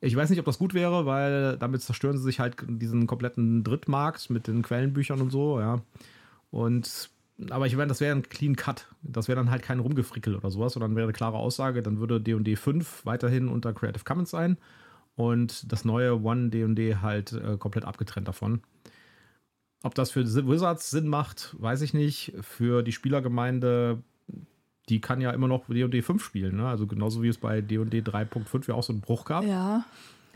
Ich 0.00 0.16
weiß 0.16 0.30
nicht, 0.30 0.38
ob 0.38 0.46
das 0.46 0.58
gut 0.58 0.74
wäre, 0.74 1.06
weil 1.06 1.56
damit 1.58 1.82
zerstören 1.82 2.16
sie 2.16 2.24
sich 2.24 2.40
halt 2.40 2.56
diesen 2.66 3.06
kompletten 3.06 3.64
Drittmarkt 3.64 4.30
mit 4.30 4.46
den 4.46 4.62
Quellenbüchern 4.62 5.20
und 5.20 5.30
so, 5.30 5.60
ja. 5.60 5.82
Und 6.50 7.10
aber 7.50 7.66
ich 7.66 7.76
meine, 7.76 7.88
das 7.88 8.00
wäre 8.00 8.14
ein 8.14 8.22
Clean 8.22 8.56
Cut. 8.56 8.86
Das 9.02 9.28
wäre 9.28 9.36
dann 9.36 9.50
halt 9.50 9.62
kein 9.62 9.78
Rumgefrickel 9.78 10.34
oder 10.34 10.50
sowas, 10.50 10.72
sondern 10.72 10.96
wäre 10.96 11.04
eine 11.04 11.12
klare 11.12 11.36
Aussage, 11.36 11.82
dann 11.82 12.00
würde 12.00 12.20
D&D 12.20 12.56
5 12.56 13.06
weiterhin 13.06 13.48
unter 13.48 13.72
Creative 13.72 14.04
Commons 14.04 14.30
sein 14.30 14.58
und 15.16 15.70
das 15.72 15.84
neue 15.84 16.22
One 16.22 16.48
D&D 16.50 16.96
halt 16.96 17.32
äh, 17.32 17.56
komplett 17.56 17.84
abgetrennt 17.84 18.28
davon. 18.28 18.62
Ob 19.82 19.94
das 19.94 20.10
für 20.10 20.24
Wizards 20.24 20.90
Sinn 20.90 21.06
macht, 21.06 21.54
weiß 21.58 21.82
ich 21.82 21.94
nicht. 21.94 22.32
Für 22.40 22.82
die 22.82 22.92
Spielergemeinde, 22.92 24.02
die 24.88 25.00
kann 25.00 25.20
ja 25.20 25.30
immer 25.30 25.46
noch 25.46 25.66
D&D 25.68 26.02
5 26.02 26.24
spielen, 26.24 26.56
ne? 26.56 26.66
Also 26.66 26.86
genauso 26.86 27.22
wie 27.22 27.28
es 27.28 27.38
bei 27.38 27.60
D&D 27.60 28.00
3.5 28.00 28.68
ja 28.68 28.74
auch 28.74 28.82
so 28.82 28.92
einen 28.92 29.00
Bruch 29.02 29.24
gab. 29.24 29.44
Ja. 29.44 29.84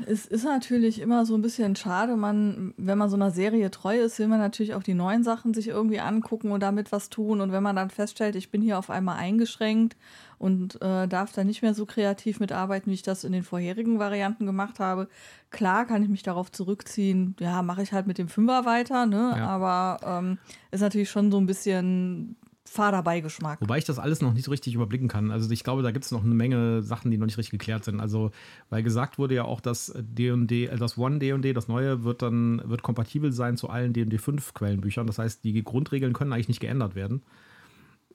Es 0.07 0.27
ist 0.27 0.45
natürlich 0.45 1.01
immer 1.01 1.27
so 1.27 1.35
ein 1.35 1.43
bisschen 1.43 1.77
schade, 1.77 2.17
man, 2.17 2.75
wenn 2.77 2.99
man 2.99 3.11
so 3.11 3.17
einer 3.17 3.31
Serie 3.31 3.71
treu 3.71 3.99
ist, 3.99 4.19
will 4.19 4.27
man 4.27 4.41
natürlich 4.41 4.75
auch 4.75 4.83
die 4.83 4.95
neuen 4.95 5.23
Sachen 5.23 5.55
sich 5.55 5.69
irgendwie 5.69 6.01
angucken 6.01 6.51
und 6.51 6.63
damit 6.63 6.93
was 6.93 7.09
tun. 7.09 7.41
Und 7.41 7.53
wenn 7.53 7.63
man 7.63 7.77
dann 7.77 7.91
feststellt, 7.91 8.37
ich 8.37 8.51
bin 8.51 8.63
hier 8.63 8.79
auf 8.79 8.91
einmal 8.91 9.19
eingeschränkt 9.19 9.97
und 10.39 10.81
äh, 10.83 11.07
darf 11.07 11.33
da 11.33 11.45
nicht 11.45 11.63
mehr 11.63 11.75
so 11.75 11.87
kreativ 11.87 12.41
mitarbeiten, 12.41 12.91
wie 12.91 12.95
ich 12.95 13.03
das 13.03 13.25
in 13.25 13.33
den 13.33 13.45
vorherigen 13.45 13.99
Varianten 13.99 14.47
gemacht 14.47 14.81
habe, 14.81 15.09
klar 15.51 15.85
kann 15.85 16.03
ich 16.03 16.09
mich 16.09 16.23
darauf 16.23 16.51
zurückziehen. 16.51 17.37
Ja, 17.39 17.63
mache 17.63 17.83
ich 17.83 17.93
halt 17.93 18.07
mit 18.07 18.19
dem 18.19 18.29
Fünfer 18.29 18.65
weiter, 18.65 19.07
ne? 19.07 19.35
Ja. 19.37 19.47
Aber 19.47 20.01
ähm, 20.05 20.39
ist 20.71 20.81
natürlich 20.81 21.11
schon 21.11 21.31
so 21.31 21.39
ein 21.39 21.47
bisschen 21.47 22.37
fader 22.73 23.03
Beigeschmack. 23.03 23.61
Wobei 23.61 23.79
ich 23.79 23.85
das 23.85 23.99
alles 23.99 24.23
noch 24.23 24.33
nicht 24.33 24.45
so 24.45 24.51
richtig 24.51 24.75
überblicken 24.75 25.09
kann. 25.09 25.31
Also 25.31 25.51
ich 25.51 25.63
glaube, 25.63 25.83
da 25.83 25.91
gibt 25.91 26.05
es 26.07 26.11
noch 26.11 26.25
eine 26.25 26.35
Menge 26.35 26.83
Sachen, 26.83 27.11
die 27.11 27.19
noch 27.19 27.27
nicht 27.27 27.37
richtig 27.37 27.59
geklärt 27.59 27.85
sind. 27.85 28.01
Also, 28.01 28.31
weil 28.71 28.83
gesagt 28.83 29.19
wurde 29.19 29.35
ja 29.35 29.45
auch, 29.45 29.61
dass 29.61 29.93
D&D, 29.97 30.67
äh, 30.67 30.77
das 30.77 30.97
One 30.97 31.19
D&D, 31.19 31.53
das 31.53 31.69
neue, 31.69 32.05
wird 32.05 32.23
dann 32.23 32.63
wird 32.65 32.83
kompatibel 32.83 33.33
sein 33.33 33.57
zu 33.57 33.69
allen 33.69 33.93
D&D 33.93 34.17
5 34.17 34.55
Quellenbüchern. 34.55 35.07
Das 35.07 35.19
heißt, 35.19 35.45
die 35.45 35.63
Grundregeln 35.63 36.15
können 36.15 36.33
eigentlich 36.33 36.49
nicht 36.49 36.61
geändert 36.61 36.95
werden. 36.95 37.23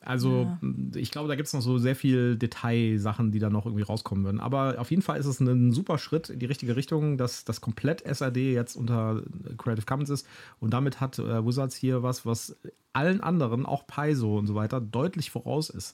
Also 0.07 0.57
ich 0.95 1.11
glaube, 1.11 1.27
da 1.27 1.35
gibt 1.35 1.47
es 1.47 1.53
noch 1.53 1.61
so 1.61 1.77
sehr 1.77 1.95
viel 1.95 2.37
Detailsachen, 2.37 3.33
die 3.33 3.39
da 3.39 3.49
noch 3.49 3.65
irgendwie 3.65 3.83
rauskommen 3.83 4.23
würden. 4.23 4.39
Aber 4.39 4.75
auf 4.79 4.89
jeden 4.89 5.01
Fall 5.01 5.19
ist 5.19 5.25
es 5.25 5.41
ein 5.41 5.73
super 5.73 5.97
Schritt 5.97 6.29
in 6.29 6.39
die 6.39 6.45
richtige 6.45 6.77
Richtung, 6.77 7.17
dass 7.17 7.43
das 7.43 7.59
komplett 7.59 8.03
SAD 8.07 8.37
jetzt 8.37 8.77
unter 8.77 9.21
Creative 9.57 9.85
Commons 9.85 10.09
ist. 10.09 10.25
Und 10.61 10.71
damit 10.73 11.01
hat 11.01 11.19
äh, 11.19 11.45
Wizards 11.45 11.75
hier 11.75 12.03
was, 12.03 12.25
was 12.25 12.55
allen 12.93 13.19
anderen, 13.19 13.65
auch 13.65 13.85
Paizo 13.85 14.37
und 14.37 14.47
so 14.47 14.55
weiter, 14.55 14.79
deutlich 14.79 15.29
voraus 15.29 15.69
ist. 15.69 15.93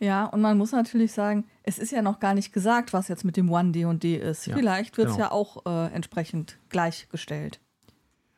Ja, 0.00 0.24
und 0.24 0.40
man 0.40 0.56
muss 0.56 0.72
natürlich 0.72 1.12
sagen, 1.12 1.44
es 1.62 1.78
ist 1.78 1.92
ja 1.92 2.00
noch 2.00 2.20
gar 2.20 2.32
nicht 2.32 2.54
gesagt, 2.54 2.94
was 2.94 3.08
jetzt 3.08 3.24
mit 3.24 3.36
dem 3.36 3.50
One 3.50 3.72
D&D 3.72 4.16
ist. 4.16 4.46
Ja, 4.46 4.56
Vielleicht 4.56 4.96
wird 4.96 5.08
es 5.08 5.16
genau. 5.16 5.26
ja 5.26 5.30
auch 5.30 5.66
äh, 5.66 5.92
entsprechend 5.92 6.58
gleichgestellt. 6.70 7.60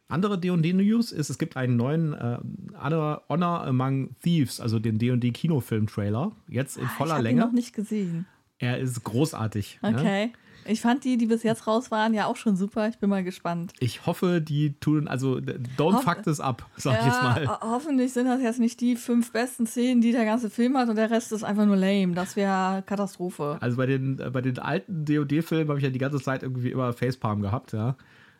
Andere 0.08 0.38
D&D-News 0.38 1.12
ist, 1.12 1.30
es 1.30 1.38
gibt 1.38 1.56
einen 1.56 1.76
neuen 1.76 2.12
äh, 2.12 2.38
Honor, 2.82 3.64
Among 3.66 4.11
Thieves, 4.23 4.61
also 4.61 4.78
den 4.78 4.99
D&D-Kinofilm-Trailer, 4.99 6.32
jetzt 6.49 6.76
in 6.76 6.84
Ah, 6.84 6.88
voller 6.88 7.11
ich 7.11 7.12
hab 7.14 7.20
ihn 7.20 7.25
Länge. 7.25 7.40
noch 7.40 7.52
nicht 7.52 7.75
gesehen. 7.75 8.26
Er 8.58 8.78
ist 8.78 9.02
großartig. 9.02 9.78
Ne? 9.82 9.88
Okay. 9.96 10.32
Ich 10.66 10.80
fand 10.80 11.04
die, 11.04 11.18
die 11.18 11.26
bis 11.26 11.42
jetzt 11.42 11.66
raus 11.66 11.90
waren, 11.90 12.14
ja 12.14 12.25
auch 12.25 12.37
schon 12.37 12.56
super. 12.56 12.88
Ich 12.88 12.96
bin 12.99 13.11
mal 13.11 13.23
gespannt. 13.23 13.73
Ich 13.80 14.06
hoffe, 14.06 14.40
die 14.40 14.73
tun, 14.80 15.08
also 15.08 15.34
don't 15.37 15.94
Hoff- 15.96 16.04
fuck 16.04 16.23
this 16.23 16.40
up, 16.40 16.64
sag 16.76 16.94
ich 17.00 17.06
ja, 17.06 17.06
jetzt 17.06 17.23
mal. 17.23 17.49
ho- 17.49 17.61
hoffentlich 17.73 18.14
sind 18.14 18.26
das 18.28 18.40
jetzt 18.40 18.61
nicht 18.61 18.80
die 18.80 18.96
fünf 18.96 19.30
besten 19.32 19.66
Szenen, 19.66 20.00
die 20.00 20.12
der 20.12 20.25
ganze 20.25 20.49
Film 20.49 20.78
hat 20.78 20.88
und 20.88 20.96
der 20.96 21.11
Rest 21.11 21.32
ist 21.32 21.44
einfach 21.44 21.66
nur 21.66 21.76
lame. 21.76 22.14
Das 22.14 22.34
wäre 22.37 22.82
Katastrophe. 22.87 23.58
Also 23.61 23.76
bei 23.76 23.84
den, 23.84 24.18
äh, 24.18 24.30
bei 24.30 24.40
den 24.40 24.58
alten 24.58 25.04
DOD-Filmen 25.04 25.68
habe 25.68 25.78
ich 25.78 25.84
ja 25.84 25.90
die 25.90 25.99
ganze 25.99 26.18
Zeit 26.20 26.42
irgendwie 26.42 26.70
immer 26.70 26.94
Facepalm 26.94 27.42
gehabt, 27.42 27.73
ja. 27.75 27.96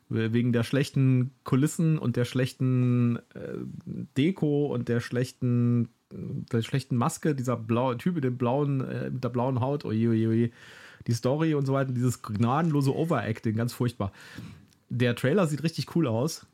Wegen 0.09 0.53
der 0.53 0.65
schlechten 0.65 1.33
Kulissen 1.45 1.99
und 1.99 2.17
der 2.17 2.25
schlechten 2.25 3.17
äh, 3.35 3.57
Deko 4.17 4.67
und 4.67 4.89
der 4.89 5.01
schlechten, 5.01 5.89
der 6.11 6.63
schlechten 6.63 6.97
Maske, 6.97 7.35
dieser 7.35 7.57
blaue 7.57 7.97
Typ 7.97 8.17
mit 8.17 8.25
dem 8.25 8.37
blauen, 8.37 8.83
äh, 8.83 9.11
mit 9.11 9.25
der 9.25 9.31
blauen 9.31 9.61
Haut, 9.61 9.85
oje, 9.85 10.11
oje, 10.11 10.29
oje. 10.29 10.51
Die 11.07 11.13
Story 11.13 11.55
und 11.55 11.67
so 11.67 11.73
weiter, 11.73 11.93
dieses 11.93 12.23
gnadenlose 12.23 12.95
Overacting, 12.95 13.57
ganz 13.57 13.73
furchtbar. 13.73 14.13
Der 14.89 15.17
Trailer 15.17 15.47
sieht 15.47 15.63
richtig 15.63 15.95
cool 15.97 16.07
aus. 16.07 16.47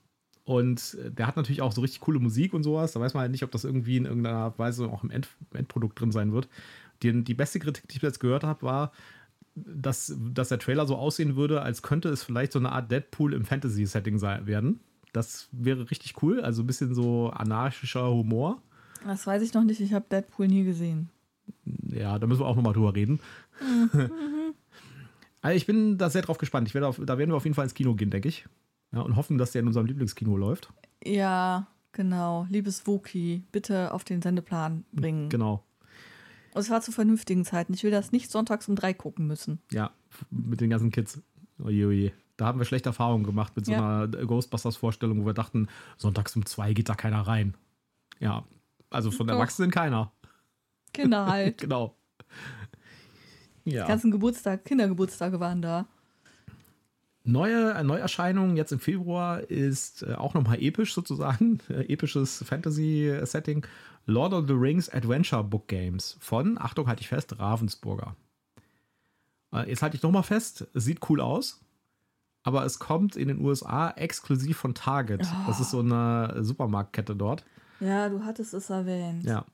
Und 0.45 0.97
äh, 1.05 1.11
der 1.11 1.27
hat 1.27 1.37
natürlich 1.37 1.63
auch 1.63 1.73
so 1.73 1.81
richtig 1.81 2.01
coole 2.01 2.19
Musik 2.19 2.55
und 2.55 2.63
sowas. 2.63 2.93
Da 2.93 3.01
weiß 3.01 3.15
man 3.15 3.23
halt 3.23 3.33
nicht, 3.33 3.45
ob 3.45 3.51
das 3.51 3.65
irgendwie 3.65 3.97
in 3.97 4.07
irgendeiner 4.07 4.53
Weise 4.59 4.89
auch 4.89 5.05
im 5.05 5.11
End 5.11 5.29
Endprodukt 5.53 6.01
drin 6.01 6.13
sein 6.13 6.33
wird. 6.33 6.49
Die, 7.03 7.25
die 7.25 7.35
beste 7.35 7.61
Kritik, 7.61 7.89
die 7.89 7.97
ich 7.97 8.03
jetzt 8.03 8.21
gehört 8.21 8.45
habe, 8.45 8.63
war, 8.63 8.93
dass, 9.55 10.15
dass 10.33 10.49
der 10.49 10.59
Trailer 10.59 10.87
so 10.87 10.97
aussehen 10.97 11.37
würde, 11.37 11.63
als 11.63 11.83
könnte 11.83 12.09
es 12.09 12.23
vielleicht 12.23 12.53
so 12.53 12.59
eine 12.59 12.73
Art 12.73 12.91
Deadpool 12.91 13.35
im 13.35 13.45
Fantasy-Setting 13.45 14.19
sein- 14.19 14.47
werden. 14.47 14.81
Das 15.13 15.49
wäre 15.53 15.91
richtig 15.91 16.23
cool. 16.23 16.41
Also 16.41 16.63
ein 16.63 16.67
bisschen 16.67 16.95
so 16.95 17.31
anarchischer 17.31 18.09
Humor. 18.11 18.63
Das 19.05 19.27
weiß 19.27 19.43
ich 19.43 19.55
noch 19.55 19.65
nicht. 19.65 19.81
Ich 19.81 19.93
habe 19.93 20.05
Deadpool 20.11 20.47
nie 20.47 20.63
gesehen. 20.65 21.11
Ja, 21.89 22.19
da 22.19 22.27
müssen 22.27 22.41
wir 22.43 22.47
auch 22.47 22.55
nochmal 22.55 22.75
drüber 22.75 22.95
reden. 22.95 23.19
also 25.43 25.57
ich 25.57 25.67
bin 25.67 25.99
da 25.99 26.11
sehr 26.11 26.23
drauf 26.23 26.39
gespannt. 26.39 26.69
Ich 26.69 26.75
werde 26.75 26.87
auf, 26.87 27.01
da 27.05 27.19
werden 27.19 27.31
wir 27.31 27.37
auf 27.37 27.45
jeden 27.45 27.55
Fall 27.55 27.65
ins 27.65 27.75
Kino 27.75 27.95
gehen, 27.95 28.11
denke 28.11 28.29
ich. 28.29 28.47
Ja, 28.93 29.01
und 29.01 29.17
hoffen, 29.17 29.39
dass 29.39 29.53
der 29.53 29.63
in 29.63 29.67
unserem 29.69 29.87
Lieblingskino 29.87 30.37
läuft. 30.37 30.73
Ja, 31.05 31.67
genau. 31.93 32.47
Liebes 32.51 32.87
Woki, 32.87 33.43
bitte 33.53 33.93
auf 33.95 34.05
den 34.05 34.21
Sendeplan 34.23 34.85
bringen. 34.93 35.29
Genau. 35.29 35.65
Und 36.55 36.63
zwar 36.63 36.81
zu 36.81 36.93
vernünftigen 36.93 37.45
Zeiten. 37.45 37.75
Ich 37.75 37.85
will 37.85 37.91
das 37.91 38.13
nicht 38.13 38.31
sonntags 38.31 38.69
um 38.69 38.77
drei 38.77 38.93
gucken 38.93 39.27
müssen. 39.27 39.61
Ja, 39.71 39.91
mit 40.31 40.61
den 40.61 40.71
ganzen 40.71 40.91
Kids. 40.91 41.21
Oje, 41.63 41.87
oje. 41.87 42.13
Da 42.37 42.47
haben 42.47 42.59
wir 42.59 42.65
schlechte 42.65 42.89
Erfahrungen 42.89 43.25
gemacht 43.25 43.55
mit 43.55 43.67
so 43.67 43.73
Ja. 43.73 44.03
einer 44.05 44.09
Ghostbusters-Vorstellung, 44.09 45.23
wo 45.23 45.27
wir 45.27 45.35
dachten, 45.35 45.69
sonntags 45.99 46.35
um 46.37 46.47
zwei 46.47 46.73
geht 46.73 46.89
da 46.89 46.95
keiner 46.95 47.21
rein. 47.21 47.55
Ja, 48.19 48.45
also 48.89 49.11
von 49.11 49.27
Doch. 49.27 49.35
Erwachsenen 49.35 49.71
keiner. 49.71 50.11
Kinder 50.93 51.27
halt. 51.27 51.59
Genau. 51.61 51.97
Ja. 53.65 53.85
Die 53.85 53.89
ganzen 53.89 54.11
Geburtstag, 54.11 54.65
Kindergeburtstage 54.65 55.39
waren 55.39 55.61
da. 55.63 55.87
Neue 57.31 57.73
äh, 57.73 57.85
Neuerscheinung 57.85 58.57
jetzt 58.57 58.73
im 58.73 58.81
Februar 58.81 59.41
ist 59.41 60.03
äh, 60.03 60.15
auch 60.15 60.35
nochmal 60.35 60.61
episch 60.61 60.95
sozusagen. 60.95 61.61
Äh, 61.71 61.93
episches 61.93 62.43
Fantasy-Setting. 62.45 63.67
Lord 64.07 64.33
of 64.33 64.47
the 64.49 64.55
Rings 64.55 64.89
Adventure 64.89 65.45
Book 65.45 65.69
Games 65.69 66.17
von, 66.21 66.59
Achtung, 66.59 66.89
halte 66.89 67.03
ich 67.03 67.09
fest, 67.09 67.39
Ravensburger. 67.39 68.17
Äh, 69.53 69.69
jetzt 69.69 69.83
halte 69.83 69.97
ich 69.97 70.03
nochmal 70.03 70.23
fest, 70.23 70.67
es 70.75 70.85
sieht 70.85 71.09
cool 71.09 71.21
aus, 71.21 71.61
aber 72.43 72.65
es 72.65 72.79
kommt 72.79 73.15
in 73.17 73.29
den 73.29 73.41
USA 73.41 73.91
exklusiv 73.91 74.57
von 74.57 74.75
Target. 74.75 75.27
Das 75.47 75.61
ist 75.61 75.71
so 75.71 75.81
eine 75.81 76.39
Supermarktkette 76.41 77.15
dort. 77.15 77.45
Ja, 77.79 78.09
du 78.09 78.25
hattest 78.25 78.55
es 78.55 78.71
erwähnt. 78.71 79.25
Ja. 79.25 79.45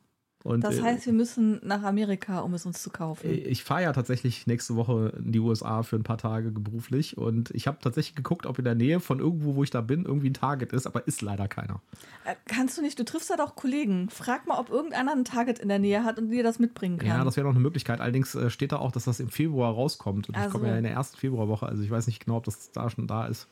Und, 0.45 0.62
Das 0.62 0.78
äh, 0.78 0.83
heißt, 0.83 1.07
wir 1.07 1.12
müssen 1.12 1.61
nach 1.64 1.83
Amerika, 1.83 2.40
um 2.40 2.55
es 2.55 2.66
uns 2.66 2.81
zu 2.81 2.90
kaufen. 2.90 3.28
Ich 3.28 3.64
fahre 3.64 3.83
ja 3.83 3.93
tatsächlich 3.93 4.47
nächste 4.47 4.76
Woche 4.76 5.12
in 5.19 5.33
die 5.33 5.40
USA 5.40 5.83
für 5.83 5.97
ein 5.97 6.05
paar 6.05 6.19
Tage 6.19 6.52
beruflich 6.52 7.19
und 7.19 7.50
ich 7.50 7.66
habe 7.66 7.78
tatsächlich 7.81 8.14
geguckt, 8.14 8.47
ob 8.47 8.59
in 8.59 8.64
der 8.64 8.76
Nähe 8.76 9.00
von 9.00 9.19
irgendwo, 9.19 9.57
wo 9.57 9.64
ich 9.64 9.71
da 9.71 9.81
bin, 9.81 10.05
irgendwie 10.05 10.31
ein 10.31 10.35
Target 10.35 10.73
ist, 10.73 10.87
aber 10.87 11.07
ist 11.09 11.21
leider 11.21 11.49
keiner. 11.49 11.81
Äh, 12.25 12.35
Kannst 12.47 12.78
du 12.78 12.83
nicht, 12.83 12.99
du 12.99 13.05
triffst 13.05 13.28
da 13.31 13.37
doch 13.37 13.57
Kollegen. 13.57 14.09
Frag 14.09 14.47
mal, 14.47 14.59
ob 14.59 14.71
irgendeiner 14.71 15.12
ein 15.12 15.25
Target 15.25 15.59
in 15.59 15.69
der 15.69 15.81
Nähe 15.81 16.05
hat 16.05 16.19
und 16.19 16.31
dir 16.31 16.45
das 16.45 16.59
mitbringen 16.59 16.99
kann. 16.99 17.09
Ja, 17.09 17.25
das 17.25 17.37
wäre 17.37 17.47
noch 17.47 17.55
eine 17.55 17.61
Möglichkeit. 17.62 18.00
Allerdings 18.00 18.35
äh, 18.35 18.49
steht 18.49 18.73
da 18.73 18.76
auch, 18.76 18.93
dass 18.93 19.05
das 19.05 19.19
im 19.19 19.28
Februar 19.28 19.73
rauskommt. 19.75 20.28
Und 20.28 20.37
ich 20.37 20.43
Ach 20.43 20.50
komme 20.50 20.69
ja 20.69 20.76
in 20.76 20.85
der 20.85 20.93
ersten 20.93 21.16
Februarwoche, 21.16 21.66
also 21.66 21.83
ich 21.83 21.90
weiß 21.90 22.07
nicht 22.07 22.25
genau, 22.25 22.37
ob 22.37 22.45
das 22.45 22.71
da 22.71 22.88
schon 22.88 23.07
da 23.07 23.26
ist. 23.26 23.49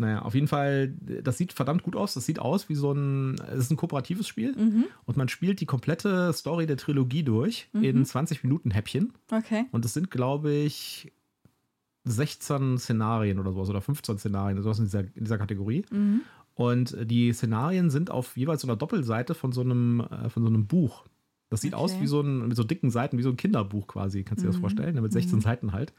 Naja, 0.00 0.22
auf 0.22 0.34
jeden 0.34 0.48
Fall, 0.48 0.88
das 1.22 1.36
sieht 1.38 1.52
verdammt 1.52 1.82
gut 1.82 1.94
aus. 1.94 2.14
Das 2.14 2.24
sieht 2.26 2.38
aus 2.38 2.68
wie 2.68 2.74
so 2.74 2.92
ein, 2.92 3.34
es 3.52 3.58
ist 3.64 3.70
ein 3.70 3.76
kooperatives 3.76 4.26
Spiel 4.26 4.56
Mhm. 4.56 4.86
und 5.04 5.16
man 5.16 5.28
spielt 5.28 5.60
die 5.60 5.66
komplette 5.66 6.32
Story 6.32 6.66
der 6.66 6.76
Trilogie 6.78 7.22
durch 7.22 7.68
in 7.74 8.04
20 8.04 8.42
Minuten 8.42 8.70
Häppchen. 8.70 9.12
okay. 9.30 9.66
Und 9.72 9.84
es 9.84 9.92
sind, 9.94 10.10
glaube 10.10 10.50
ich, 10.52 11.12
16 12.04 12.78
Szenarien 12.78 13.38
oder 13.38 13.52
sowas 13.52 13.68
oder 13.68 13.80
15 13.80 14.18
Szenarien, 14.18 14.60
sowas 14.62 14.78
in 14.78 14.86
dieser, 14.86 15.00
in 15.00 15.24
dieser 15.24 15.38
Kategorie. 15.38 15.84
Mhm. 15.90 16.22
Und 16.54 16.96
die 17.04 17.32
Szenarien 17.32 17.90
sind 17.90 18.10
auf 18.10 18.36
jeweils 18.36 18.62
so 18.62 18.68
einer 18.68 18.76
Doppelseite 18.76 19.34
von 19.34 19.52
so 19.52 19.60
einem, 19.60 20.00
äh, 20.00 20.28
von 20.28 20.42
so 20.42 20.48
einem 20.48 20.66
Buch. 20.66 21.04
Das 21.50 21.60
sieht 21.60 21.74
Okay. 21.74 21.82
aus 21.82 22.00
wie 22.00 22.06
so 22.06 22.20
ein, 22.20 22.48
mit 22.48 22.56
so 22.56 22.64
dicken 22.64 22.90
Seiten, 22.90 23.18
wie 23.18 23.22
so 23.22 23.28
ein 23.30 23.36
Kinderbuch 23.36 23.86
quasi. 23.88 24.22
Kannst 24.22 24.42
du 24.42 24.46
dir 24.46 24.52
das 24.52 24.60
vorstellen? 24.60 24.94
Ja, 24.94 25.02
Mit 25.02 25.12
16 25.12 25.40
Seiten 25.40 25.72
halt. 25.72 25.92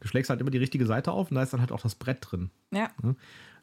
Du 0.00 0.06
schlägst 0.08 0.28
halt 0.30 0.40
immer 0.40 0.50
die 0.50 0.58
richtige 0.58 0.86
Seite 0.86 1.12
auf 1.12 1.30
und 1.30 1.34
da 1.34 1.42
ist 1.42 1.52
dann 1.52 1.60
halt 1.60 1.72
auch 1.72 1.80
das 1.80 1.94
Brett 1.94 2.18
drin. 2.20 2.50
Ja. 2.72 2.90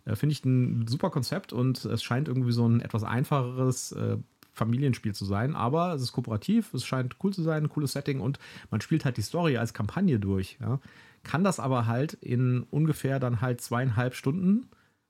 Äh, 0.06 0.16
Finde 0.16 0.34
ich 0.34 0.44
ein 0.44 0.88
super 0.88 1.10
Konzept 1.12 1.54
und 1.54 1.86
es 1.86 2.04
scheint 2.04 2.28
irgendwie 2.28 2.52
so 2.52 2.68
ein 2.68 2.82
etwas 2.82 3.04
einfacheres 3.04 3.92
äh, 3.94 4.18
Familienspiel 4.54 5.14
zu 5.14 5.26
sein, 5.26 5.56
aber 5.56 5.94
es 5.94 6.02
ist 6.02 6.14
kooperativ, 6.14 6.74
es 6.74 6.86
scheint 6.86 7.18
cool 7.24 7.34
zu 7.34 7.44
sein, 7.44 7.64
ein 7.66 7.70
cooles 7.70 7.92
Setting 7.92 8.22
und 8.22 8.40
man 8.72 8.82
spielt 8.82 9.06
halt 9.06 9.18
die 9.18 9.22
Story 9.22 9.58
als 9.58 9.74
Kampagne 9.74 10.20
durch. 10.20 10.58
Ja. 10.62 10.80
Kann 11.24 11.44
das 11.44 11.60
aber 11.60 11.86
halt 11.88 12.14
in 12.14 12.64
ungefähr 12.72 13.20
dann 13.20 13.42
halt 13.42 13.62
zweieinhalb 13.62 14.16
Stunden 14.16 14.68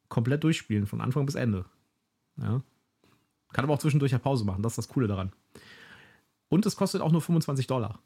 komplett 0.09 0.43
durchspielen, 0.43 0.85
von 0.87 0.99
Anfang 1.01 1.25
bis 1.25 1.35
Ende. 1.35 1.65
Ja. 2.37 2.61
Kann 3.53 3.63
aber 3.65 3.73
auch 3.73 3.79
zwischendurch 3.79 4.13
eine 4.13 4.19
Pause 4.19 4.45
machen, 4.45 4.63
das 4.63 4.73
ist 4.73 4.77
das 4.79 4.87
Coole 4.89 5.07
daran. 5.07 5.31
Und 6.55 6.65
es 6.65 6.75
kostet 6.75 7.01
auch 7.01 7.11
nur 7.11 7.21
25 7.21 7.67
Dollar. 7.67 7.99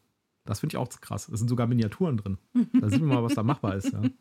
Das 0.45 0.59
finde 0.61 0.73
ich 0.73 0.77
auch 0.77 0.89
krass. 1.01 1.29
Es 1.29 1.39
sind 1.39 1.47
sogar 1.47 1.67
Miniaturen 1.67 2.17
drin. 2.17 2.37
Da 2.79 2.89
sieht 2.89 2.99
man 3.01 3.09
mal, 3.15 3.23
was 3.23 3.35
da 3.35 3.43
machbar 3.43 3.75
ist. 3.75 3.93
Ja. 3.93 4.01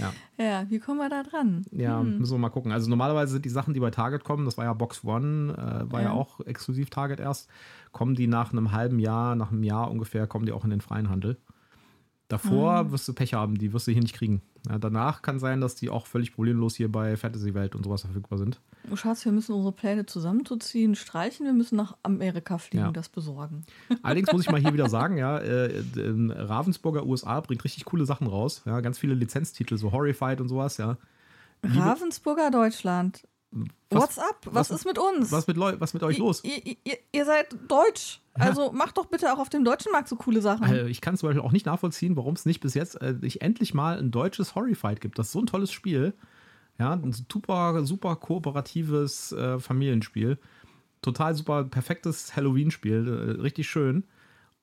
Ja. 0.00 0.12
Ja, 0.36 0.68
wie 0.68 0.80
kommen 0.80 0.98
wir 0.98 1.08
da 1.08 1.22
dran? 1.22 1.64
Ja, 1.70 2.00
Hm. 2.00 2.18
müssen 2.18 2.32
wir 2.34 2.38
mal 2.38 2.48
gucken. 2.50 2.72
Also 2.72 2.90
normalerweise 2.90 3.34
sind 3.34 3.44
die 3.44 3.48
Sachen, 3.50 3.72
die 3.72 3.78
bei 3.78 3.92
Target 3.92 4.24
kommen, 4.24 4.44
das 4.44 4.58
war 4.58 4.64
ja 4.64 4.74
Box 4.74 5.04
One, 5.04 5.52
äh, 5.54 5.90
war 5.92 6.00
ja. 6.02 6.08
Ja. 6.08 6.12
auch 6.12 6.40
exklusiv 6.40 6.90
Target 6.90 7.20
erst, 7.20 7.48
kommen 7.92 8.16
die 8.16 8.26
nach 8.26 8.50
einem 8.52 8.72
halben 8.72 8.98
Jahr, 8.98 9.36
nach 9.36 9.52
einem 9.52 9.62
Jahr 9.62 9.88
ungefähr, 9.90 10.26
kommen 10.26 10.44
die 10.44 10.50
auch 10.52 10.64
in 10.64 10.70
den 10.70 10.80
freien 10.80 11.08
Handel. 11.08 11.38
Davor 12.28 12.72
Ah. 12.72 12.90
wirst 12.90 13.06
du 13.06 13.12
Pech 13.14 13.32
haben, 13.34 13.54
die 13.56 13.72
wirst 13.72 13.86
du 13.86 13.92
hier 13.92 14.02
nicht 14.02 14.16
kriegen. 14.16 14.42
Ja, 14.68 14.78
danach 14.78 15.22
kann 15.22 15.38
sein, 15.38 15.60
dass 15.60 15.74
die 15.76 15.90
auch 15.90 16.06
völlig 16.06 16.34
problemlos 16.34 16.74
hier 16.76 16.90
bei 16.90 17.16
Fantasy 17.16 17.54
Welt 17.54 17.74
und 17.74 17.84
sowas 17.84 18.02
verfügbar 18.02 18.38
sind. 18.38 18.60
Oh, 18.90 18.96
Schatz, 18.96 19.24
wir 19.24 19.32
müssen 19.32 19.52
unsere 19.52 19.72
Pläne 19.72 20.06
zusammenzuziehen, 20.06 20.94
streichen. 20.94 21.46
Wir 21.46 21.52
müssen 21.52 21.76
nach 21.76 21.96
Amerika 22.02 22.58
fliegen, 22.58 22.84
Ja. 22.86 22.90
das 22.92 23.08
besorgen. 23.08 23.64
Allerdings 24.02 24.32
muss 24.32 24.42
ich 24.42 24.50
mal 24.50 24.60
hier 24.60 24.72
wieder 24.72 24.88
sagen, 24.88 25.16
ja, 25.18 25.38
äh, 25.38 25.82
in 25.96 26.30
Ravensburger 26.30 27.06
USA 27.06 27.40
bringt 27.40 27.62
richtig 27.64 27.84
coole 27.84 28.06
Sachen 28.06 28.26
raus. 28.26 28.62
Ja, 28.66 28.80
ganz 28.80 28.98
viele 28.98 29.14
Lizenztitel, 29.14 29.76
so 29.76 29.92
Horrified 29.92 30.40
und 30.40 30.48
sowas, 30.48 30.76
ja. 30.78 30.96
Liebe- 31.62 31.78
Ravensburger 31.78 32.50
Deutschland. 32.50 33.26
Was- 33.90 34.02
What's 34.02 34.18
up? 34.18 34.40
Was, 34.46 34.70
was- 34.70 34.80
ist 34.80 34.84
mit 34.86 34.98
uns? 34.98 35.32
Was 35.32 35.46
mit, 35.46 35.56
Leu 35.56 35.76
was 35.78 35.94
mit 35.94 36.02
euch 36.02 36.18
los? 36.18 36.42
Ihr, 36.44 37.24
seid 37.24 37.56
deutsch. 37.68 38.20
Also 38.34 38.70
macht 38.72 38.98
doch 38.98 39.06
bitte 39.06 39.32
auch 39.32 39.38
auf 39.38 39.48
dem 39.48 39.64
deutschen 39.64 39.92
Markt 39.92 40.08
so 40.08 40.16
coole 40.16 40.42
Sachen. 40.42 40.64
Also 40.64 40.86
ich 40.86 41.00
kann 41.00 41.16
zum 41.16 41.28
Beispiel 41.28 41.42
auch 41.42 41.52
nicht 41.52 41.64
nachvollziehen, 41.66 42.16
warum 42.16 42.34
es 42.34 42.44
nicht 42.44 42.60
bis 42.60 42.74
jetzt 42.74 43.00
äh, 43.00 43.14
nicht 43.14 43.40
endlich 43.40 43.72
mal 43.72 43.98
ein 43.98 44.10
deutsches 44.10 44.54
Horrified 44.54 45.00
gibt. 45.00 45.18
Das 45.18 45.26
ist 45.28 45.32
so 45.32 45.40
ein 45.40 45.46
tolles 45.46 45.72
Spiel. 45.72 46.12
Ja, 46.78 46.92
ein 46.92 47.12
super, 47.12 47.82
super 47.86 48.16
kooperatives 48.16 49.32
äh, 49.32 49.58
Familienspiel. 49.58 50.38
Total 51.00 51.34
super, 51.34 51.64
perfektes 51.64 52.36
Halloween-Spiel. 52.36 53.36
Äh, 53.38 53.40
richtig 53.40 53.68
schön. 53.68 54.04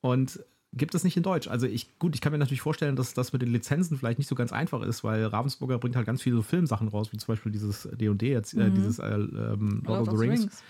Und 0.01 0.39
gibt 0.75 0.96
es 0.96 1.03
nicht 1.03 1.15
in 1.18 1.24
Deutsch. 1.24 1.48
Also 1.48 1.68
ich, 1.68 1.98
gut, 2.00 2.15
ich 2.15 2.22
kann 2.22 2.32
mir 2.32 2.38
natürlich 2.39 2.62
vorstellen, 2.62 2.96
dass 2.96 3.13
das 3.13 3.34
mit 3.34 3.42
den 3.42 3.51
Lizenzen 3.51 3.98
vielleicht 3.98 4.18
nicht 4.18 4.27
so 4.27 4.36
ganz 4.36 4.51
einfach 4.51 4.82
ist, 4.82 5.03
weil 5.03 5.25
Ravensburger 5.25 5.77
bringt 5.77 5.96
halt 5.96 6.06
ganz 6.06 6.22
viele 6.22 6.38
so 6.38 6.42
Filmsachen 6.42 6.88
raus, 6.88 7.12
wie 7.12 7.18
zum 7.18 7.27
Beispiel 7.27 7.51
dieses 7.51 7.88
D&D 7.94 8.32
jetzt, 8.32 8.53
äh, 8.56 8.72
dieses 8.72 9.00
äh, 9.00 9.13
ähm, 9.13 9.84
Lord, 9.86 10.08
of 10.08 10.10
the 10.10 10.15
Rings. 10.18 10.63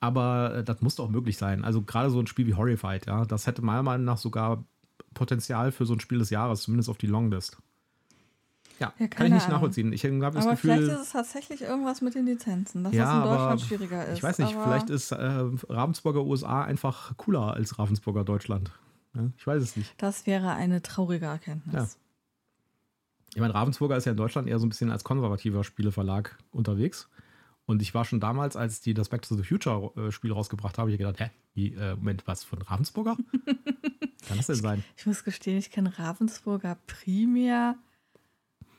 Aber 0.00 0.56
äh, 0.56 0.64
das 0.64 0.80
muss 0.80 0.96
doch 0.96 1.08
möglich 1.08 1.36
sein. 1.36 1.64
Also 1.64 1.82
gerade 1.82 2.10
so 2.10 2.20
ein 2.20 2.26
Spiel 2.26 2.46
wie 2.46 2.54
Horrified, 2.54 3.06
ja, 3.06 3.24
das 3.24 3.46
hätte 3.46 3.62
meiner 3.62 3.82
Meinung 3.82 4.04
nach 4.04 4.18
sogar 4.18 4.64
Potenzial 5.12 5.72
für 5.72 5.86
so 5.86 5.94
ein 5.94 6.00
Spiel 6.00 6.18
des 6.18 6.30
Jahres, 6.30 6.62
zumindest 6.62 6.88
auf 6.88 6.98
die 6.98 7.06
Longlist. 7.06 7.58
Ja, 8.80 8.92
Ja, 8.98 9.06
kann 9.06 9.26
ich 9.26 9.32
nicht 9.32 9.42
Ahnung. 9.44 9.54
nachvollziehen. 9.54 9.92
Ich 9.92 10.04
habe 10.04 10.18
das 10.32 10.46
Aber 10.46 10.56
vielleicht 10.56 10.80
Gefühl, 10.82 10.94
ist 10.96 11.02
es 11.02 11.12
tatsächlich 11.12 11.62
irgendwas 11.62 12.00
mit 12.00 12.14
den 12.14 12.26
Lizenzen, 12.26 12.82
dass 12.82 12.92
ja, 12.92 13.04
das 13.04 13.14
in 13.14 13.30
Deutschland 13.30 13.60
schwieriger 13.60 14.06
ist. 14.06 14.16
ich 14.18 14.22
weiß 14.22 14.38
nicht, 14.38 14.52
vielleicht 14.52 14.90
ist 14.90 15.12
äh, 15.12 15.16
Ravensburger 15.68 16.24
USA 16.24 16.62
einfach 16.62 17.16
cooler 17.16 17.54
als 17.54 17.78
Ravensburger 17.78 18.24
Deutschland. 18.24 18.72
Ja, 19.14 19.30
ich 19.36 19.46
weiß 19.46 19.62
es 19.62 19.76
nicht. 19.76 19.94
Das 19.98 20.26
wäre 20.26 20.52
eine 20.52 20.82
traurige 20.82 21.26
Erkenntnis. 21.26 21.74
Ja. 21.74 21.88
Ich 23.34 23.40
meine, 23.40 23.54
Ravensburger 23.54 23.96
ist 23.96 24.04
ja 24.04 24.12
in 24.12 24.16
Deutschland 24.16 24.48
eher 24.48 24.58
so 24.58 24.66
ein 24.66 24.68
bisschen 24.68 24.90
als 24.90 25.02
konservativer 25.02 25.64
Spieleverlag 25.64 26.38
unterwegs. 26.52 27.08
Und 27.66 27.82
ich 27.82 27.94
war 27.94 28.04
schon 28.04 28.20
damals, 28.20 28.56
als 28.56 28.80
die 28.80 28.94
das 28.94 29.08
Back 29.08 29.22
to 29.22 29.34
the 29.36 29.42
Future 29.42 29.92
äh, 29.96 30.12
Spiel 30.12 30.32
rausgebracht 30.32 30.78
haben, 30.78 30.90
ich 30.90 30.98
gedacht, 30.98 31.18
hä, 31.18 31.30
wie, 31.54 31.74
äh, 31.74 31.96
Moment, 31.96 32.26
was 32.26 32.44
von 32.44 32.60
Ravensburger? 32.60 33.16
Kann 34.28 34.36
das 34.36 34.46
denn 34.46 34.56
sein? 34.56 34.84
Ich 34.96 35.06
muss 35.06 35.24
gestehen, 35.24 35.58
ich 35.58 35.70
kenne 35.70 35.98
Ravensburger 35.98 36.76
primär 36.86 37.76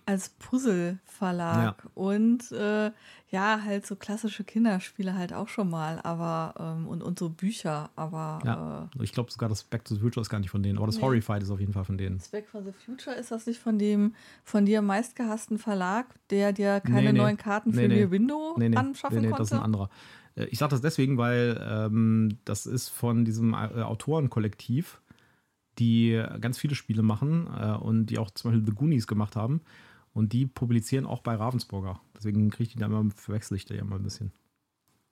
als 0.08 0.30
Puzzle-Verlag 0.30 1.84
Ja. 1.84 1.92
und 1.96 2.52
äh, 2.52 2.92
ja, 3.30 3.62
halt 3.64 3.86
so 3.88 3.96
klassische 3.96 4.44
Kinderspiele 4.44 5.16
halt 5.16 5.34
auch 5.34 5.48
schon 5.48 5.70
mal, 5.70 6.00
aber 6.04 6.54
ähm, 6.60 6.88
und, 6.88 7.02
und 7.02 7.18
so 7.18 7.30
Bücher, 7.30 7.90
aber 7.96 8.40
Ja. 8.46 8.90
äh, 9.00 9.04
Ich 9.04 9.12
glaube 9.14 9.32
sogar, 9.32 9.50
das 9.50 9.64
Back 9.64 9.84
to 9.86 9.96
the 9.96 10.02
Future 10.02 10.22
ist 10.22 10.30
gar 10.30 10.40
nicht 10.40 10.52
von 10.52 10.62
denen, 10.62 10.78
aber 10.78 10.86
das 10.86 10.98
Nee. 10.98 11.02
Horrified 11.02 11.42
ist 11.42 11.50
auf 11.50 11.60
jeden 11.60 11.74
Fall 11.74 11.86
von 11.86 11.98
denen. 11.98 12.22
Back 12.32 12.48
for 12.48 12.62
the 12.64 12.72
Future 12.86 13.16
ist 13.16 13.32
das 13.32 13.46
nicht 13.48 13.60
von 13.60 13.80
dem 13.80 14.14
von 14.44 14.66
dir 14.66 14.82
meistgehassten 14.82 15.58
Verlag, 15.58 16.06
der 16.30 16.54
dir 16.54 16.80
keine 16.82 17.02
Nee, 17.08 17.12
nee. 17.14 17.18
neuen 17.20 17.38
Karten 17.38 17.74
für 17.74 17.88
Nee, 17.88 18.12
Window 18.12 18.56
Nee, 18.58 18.70
nee, 18.70 18.78
anschaffen 18.78 19.16
nee, 19.18 19.22
nee 19.24 19.28
konnte? 19.30 19.42
das 19.42 19.52
ist 19.52 19.58
ein 19.58 19.64
anderer. 19.64 19.90
Äh, 20.36 20.46
Ich 20.46 20.60
sage 20.60 20.70
das 20.70 20.82
deswegen, 20.82 21.18
weil 21.18 21.60
ähm, 21.68 22.38
das 22.46 22.68
ist 22.68 22.90
von 22.90 23.26
diesem 23.26 23.54
äh, 23.54 23.82
Autorenkollektiv, 23.82 25.02
die 25.80 26.24
ganz 26.40 26.58
viele 26.58 26.76
Spiele 26.76 27.02
machen 27.02 27.48
äh, 27.60 27.72
und 27.74 28.06
die 28.06 28.18
auch 28.20 28.30
zum 28.32 28.52
Beispiel 28.52 28.66
The 28.66 28.76
Goonies 28.76 29.08
gemacht 29.08 29.36
haben. 29.36 29.62
Und 30.16 30.34
die 30.34 30.48
publizieren 30.48 31.06
auch 31.06 31.22
bei 31.22 31.36
Ravensburger. 31.36 32.00
Deswegen 32.18 32.50
kriege 32.50 32.64
ich 32.64 32.74
die 32.74 32.80
da 32.80 32.88
immer, 32.88 33.08
verwechsel 33.16 33.56
ich 33.58 33.66
da 33.66 33.76
ja 33.76 33.82
immer 33.82 33.98
ein 33.98 34.04
bisschen. 34.04 34.32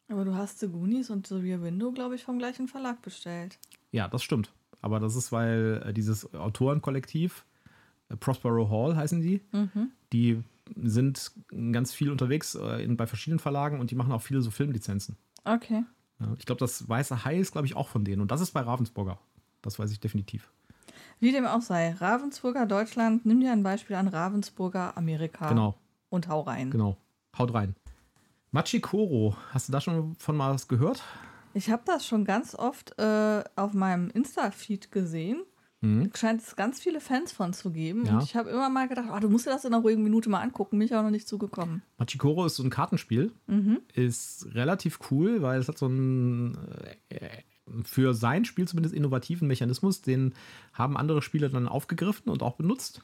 aber 0.07 0.25
du 0.25 0.33
hast 0.33 0.59
The 0.61 0.67
Goonies 0.69 1.09
und 1.11 1.27
The 1.27 1.35
Rear 1.35 1.61
Window, 1.61 1.91
glaube 1.91 2.15
ich, 2.15 2.23
vom 2.23 2.39
gleichen 2.39 2.67
Verlag 2.67 3.01
bestellt. 3.01 3.59
Ja, 3.91 4.07
das 4.07 4.23
stimmt. 4.23 4.51
Aber 4.81 4.99
das 4.99 5.15
ist, 5.15 5.31
weil 5.31 5.83
äh, 5.85 5.93
dieses 5.93 6.33
Autorenkollektiv, 6.33 7.45
äh, 8.09 8.15
Prospero 8.17 8.69
Hall 8.69 8.95
heißen 8.95 9.21
die, 9.21 9.41
Mhm. 9.51 9.91
die 10.13 10.41
sind 10.81 11.31
ganz 11.71 11.93
viel 11.93 12.09
unterwegs 12.09 12.55
äh, 12.55 12.87
bei 12.95 13.05
verschiedenen 13.05 13.39
Verlagen 13.39 13.79
und 13.81 13.91
die 13.91 13.95
machen 13.95 14.11
auch 14.13 14.21
viele 14.21 14.41
so 14.41 14.49
Filmlizenzen. 14.51 15.17
Okay. 15.43 15.83
Ich 16.37 16.45
glaube, 16.45 16.59
das 16.59 16.87
Weiße 16.87 17.25
Hai 17.25 17.37
ist, 17.39 17.51
glaube 17.51 17.67
ich, 17.67 17.75
auch 17.75 17.89
von 17.89 18.05
denen. 18.05 18.21
Und 18.21 18.31
das 18.31 18.39
ist 18.39 18.51
bei 18.51 18.61
Ravensburger. 18.61 19.19
Das 19.61 19.77
weiß 19.77 19.91
ich 19.91 19.99
definitiv. 19.99 20.49
Wie 21.23 21.31
dem 21.31 21.45
auch 21.45 21.61
sei, 21.61 21.93
Ravensburger 21.93 22.65
Deutschland, 22.65 23.25
nimm 23.25 23.39
dir 23.39 23.53
ein 23.53 23.63
Beispiel 23.63 23.95
an 23.95 24.09
Ravensburger 24.09 24.97
Amerika 24.97 25.47
Genau, 25.47 25.73
und 26.09 26.27
hau 26.27 26.41
rein. 26.41 26.69
genau. 26.69 26.97
Haut 27.37 27.53
rein. 27.53 27.75
Machikoro, 28.51 29.37
hast 29.51 29.69
du 29.69 29.71
da 29.71 29.79
schon 29.79 30.15
von 30.15 30.35
mal 30.35 30.53
was 30.53 30.67
gehört? 30.67 31.01
Ich 31.53 31.69
habe 31.69 31.83
das 31.85 32.05
schon 32.05 32.25
ganz 32.25 32.55
oft 32.55 32.99
äh, 32.99 33.41
auf 33.55 33.73
meinem 33.73 34.09
Insta-Feed 34.09 34.91
gesehen. 34.91 35.43
Mhm. 35.79 36.11
Scheint 36.13 36.41
es 36.41 36.57
ganz 36.57 36.81
viele 36.81 36.99
Fans 36.99 37.31
von 37.31 37.53
zu 37.53 37.71
geben. 37.71 38.05
Ja. 38.05 38.15
Und 38.15 38.23
ich 38.23 38.35
habe 38.35 38.49
immer 38.49 38.69
mal 38.69 38.89
gedacht, 38.89 39.07
ah, 39.09 39.21
du 39.21 39.29
musst 39.29 39.45
dir 39.45 39.51
das 39.51 39.63
in 39.63 39.73
einer 39.73 39.81
ruhigen 39.81 40.03
Minute 40.03 40.29
mal 40.29 40.41
angucken. 40.41 40.77
Mich 40.77 40.93
auch 40.93 41.03
noch 41.03 41.09
nicht 41.09 41.29
zugekommen. 41.29 41.83
Machikoro 41.97 42.45
ist 42.45 42.57
so 42.57 42.63
ein 42.63 42.69
Kartenspiel. 42.69 43.31
Mhm. 43.47 43.79
Ist 43.93 44.47
relativ 44.53 44.99
cool, 45.09 45.41
weil 45.41 45.61
es 45.61 45.69
hat 45.69 45.77
so 45.77 45.85
einen 45.85 46.57
äh, 47.07 47.29
für 47.83 48.13
sein 48.13 48.45
Spiel 48.45 48.67
zumindest 48.67 48.95
innovativen 48.95 49.47
Mechanismus. 49.47 50.01
Den 50.01 50.33
haben 50.73 50.97
andere 50.97 51.21
Spieler 51.21 51.49
dann 51.49 51.67
aufgegriffen 51.67 52.29
und 52.29 52.43
auch 52.43 52.55
benutzt. 52.55 53.01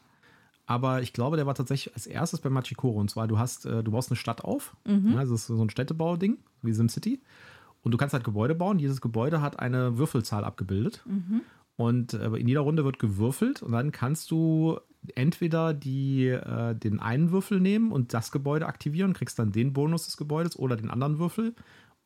Aber 0.65 1.01
ich 1.01 1.13
glaube, 1.13 1.35
der 1.35 1.47
war 1.47 1.55
tatsächlich 1.55 1.95
als 1.95 2.05
erstes 2.05 2.41
bei 2.41 2.49
Machikoro. 2.49 2.99
Und 2.99 3.09
zwar, 3.09 3.27
du 3.27 3.39
hast, 3.39 3.65
äh, 3.65 3.83
du 3.83 3.91
baust 3.91 4.11
eine 4.11 4.17
Stadt 4.17 4.43
auf. 4.43 4.75
Mhm. 4.85 5.13
Ja, 5.13 5.21
das 5.21 5.31
ist 5.31 5.47
so 5.47 5.61
ein 5.61 5.69
Städtebau-Ding, 5.69 6.37
wie 6.61 6.73
SimCity. 6.73 7.21
Und 7.81 7.91
du 7.91 7.97
kannst 7.97 8.13
halt 8.13 8.23
Gebäude 8.23 8.53
bauen. 8.53 8.77
Dieses 8.77 9.01
Gebäude 9.01 9.41
hat 9.41 9.59
eine 9.59 9.97
Würfelzahl 9.97 10.43
abgebildet. 10.43 11.01
Mhm. 11.05 11.41
Und 11.75 12.13
äh, 12.13 12.27
in 12.35 12.47
jeder 12.47 12.59
Runde 12.59 12.83
wird 12.83 12.99
gewürfelt 12.99 13.63
und 13.63 13.71
dann 13.71 13.93
kannst 13.93 14.31
du 14.31 14.79
entweder 15.15 15.73
die, 15.73 16.27
äh, 16.27 16.75
den 16.75 16.99
einen 16.99 17.31
Würfel 17.31 17.61
nehmen 17.61 17.93
und 17.93 18.13
das 18.13 18.31
Gebäude 18.31 18.67
aktivieren, 18.67 19.13
kriegst 19.13 19.39
dann 19.39 19.53
den 19.53 19.71
Bonus 19.71 20.05
des 20.05 20.17
Gebäudes 20.17 20.59
oder 20.59 20.75
den 20.75 20.89
anderen 20.89 21.19
Würfel 21.19 21.55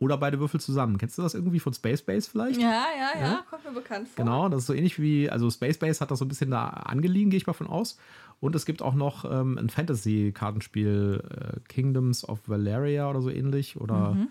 oder 0.04 0.18
beide 0.18 0.40
Würfel 0.40 0.60
zusammen. 0.60 0.98
Kennst 0.98 1.18
du 1.18 1.22
das 1.22 1.34
irgendwie 1.34 1.60
von 1.60 1.74
Space 1.74 2.02
Base 2.02 2.30
vielleicht? 2.30 2.60
Ja, 2.62 2.68
ja, 2.98 3.20
ja, 3.20 3.26
Ja. 3.28 3.46
kommt 3.50 3.64
mir 3.66 3.72
bekannt 3.72 4.08
vor. 4.10 4.24
Genau, 4.24 4.50
das 4.50 4.62
ist 4.62 4.68
so 4.68 4.74
ähnlich 4.74 5.00
wie, 5.00 5.30
also 5.30 5.50
Space 5.50 5.78
Base 5.78 6.00
hat 6.00 6.12
das 6.12 6.20
so 6.20 6.26
ein 6.26 6.28
bisschen 6.28 6.52
da 6.52 6.68
angeliehen, 6.68 7.30
gehe 7.30 7.38
ich 7.38 7.48
mal 7.48 7.54
von 7.54 7.68
aus. 7.68 7.98
Und 8.40 8.56
es 8.56 8.66
gibt 8.66 8.82
auch 8.82 8.94
noch 8.94 9.24
ähm, 9.26 9.58
ein 9.58 9.70
Fantasy-Kartenspiel, 9.70 11.24
äh, 11.30 11.60
Kingdoms 11.68 12.28
of 12.28 12.40
Valeria 12.48 13.10
oder 13.10 13.22
so 13.22 13.30
ähnlich. 13.30 13.80
Oder 13.80 14.12
Mhm. 14.16 14.28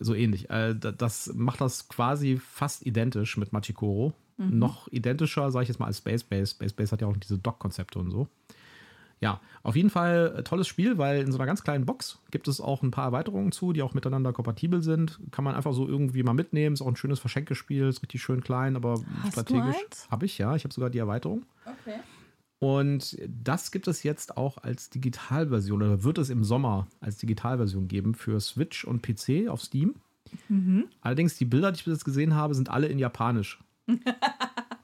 so 0.00 0.14
ähnlich. 0.14 0.50
Äh, 0.50 0.74
da- 0.74 0.92
das 0.92 1.32
macht 1.34 1.60
das 1.60 1.88
quasi 1.88 2.38
fast 2.38 2.84
identisch 2.86 3.36
mit 3.36 3.52
Machikoro. 3.52 4.12
Mhm. 4.38 4.58
Noch 4.58 4.88
identischer, 4.88 5.50
sage 5.50 5.64
ich 5.64 5.68
jetzt 5.68 5.78
mal, 5.78 5.86
als 5.86 5.98
Space 5.98 6.24
Base. 6.24 6.52
Space 6.52 6.72
Base 6.72 6.92
hat 6.92 7.00
ja 7.00 7.06
auch 7.06 7.16
diese 7.16 7.38
Dock-Konzepte 7.38 7.98
und 7.98 8.10
so. 8.10 8.26
Ja, 9.22 9.40
auf 9.62 9.76
jeden 9.76 9.88
Fall 9.88 10.34
äh, 10.36 10.42
tolles 10.42 10.66
Spiel, 10.66 10.98
weil 10.98 11.22
in 11.22 11.30
so 11.30 11.38
einer 11.38 11.46
ganz 11.46 11.62
kleinen 11.62 11.86
Box 11.86 12.18
gibt 12.32 12.48
es 12.48 12.60
auch 12.60 12.82
ein 12.82 12.90
paar 12.90 13.04
Erweiterungen 13.04 13.52
zu, 13.52 13.72
die 13.72 13.82
auch 13.82 13.94
miteinander 13.94 14.32
kompatibel 14.32 14.82
sind. 14.82 15.20
Kann 15.30 15.44
man 15.44 15.54
einfach 15.54 15.72
so 15.72 15.88
irgendwie 15.88 16.24
mal 16.24 16.34
mitnehmen. 16.34 16.74
Ist 16.74 16.82
auch 16.82 16.88
ein 16.88 16.96
schönes 16.96 17.20
Verschenkespiel, 17.20 17.86
ist 17.86 18.02
richtig 18.02 18.20
schön 18.20 18.42
klein, 18.42 18.74
aber 18.74 19.00
Hast 19.22 19.32
strategisch. 19.32 19.76
Habe 20.10 20.26
ich, 20.26 20.38
ja. 20.38 20.56
Ich 20.56 20.64
habe 20.64 20.74
sogar 20.74 20.90
die 20.90 20.98
Erweiterung. 20.98 21.46
Okay. 21.64 22.00
Und 22.58 23.16
das 23.28 23.70
gibt 23.70 23.86
es 23.86 24.02
jetzt 24.02 24.36
auch 24.36 24.58
als 24.58 24.90
Digitalversion 24.90 25.82
oder 25.82 26.02
wird 26.02 26.18
es 26.18 26.28
im 26.28 26.42
Sommer 26.42 26.88
als 27.00 27.18
Digitalversion 27.18 27.86
geben 27.86 28.14
für 28.14 28.40
Switch 28.40 28.84
und 28.84 29.02
PC 29.02 29.48
auf 29.48 29.62
Steam. 29.62 29.94
Mhm. 30.48 30.84
Allerdings 31.00 31.36
die 31.36 31.44
Bilder, 31.44 31.70
die 31.70 31.78
ich 31.78 31.84
bis 31.84 31.94
jetzt 31.94 32.04
gesehen 32.04 32.34
habe, 32.34 32.54
sind 32.54 32.70
alle 32.70 32.88
in 32.88 32.98
Japanisch. 32.98 33.62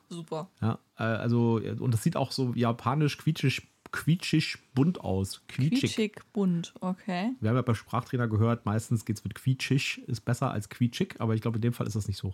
Super. 0.09 0.49
Ja, 0.61 0.79
äh, 0.97 1.03
also 1.03 1.61
und 1.79 1.93
das 1.93 2.03
sieht 2.03 2.17
auch 2.17 2.33
so 2.33 2.53
japanisch 2.55 3.19
quietschig, 3.19 3.69
quietschig 3.93 4.59
bunt 4.75 5.01
aus. 5.01 5.43
Quietschig. 5.49 5.95
Quietschig 5.95 6.21
bunt, 6.33 6.75
okay. 6.81 7.33
Wir 7.41 7.51
haben 7.51 7.57
ja 7.57 7.63
bei 7.63 7.75
Sprachtrainer 7.75 8.29
gehört, 8.29 8.67
meistens 8.67 9.05
geht 9.05 9.17
es 9.17 9.25
mit 9.25 9.35
quietschig, 9.35 10.03
ist 10.07 10.25
besser 10.25 10.51
als 10.51 10.69
quietschig, 10.69 11.17
aber 11.19 11.35
ich 11.35 11.41
glaube, 11.41 11.59
in 11.59 11.63
dem 11.63 11.73
Fall 11.73 11.87
ist 11.87 11.97
das 11.97 12.09
nicht 12.09 12.19
so. 12.19 12.33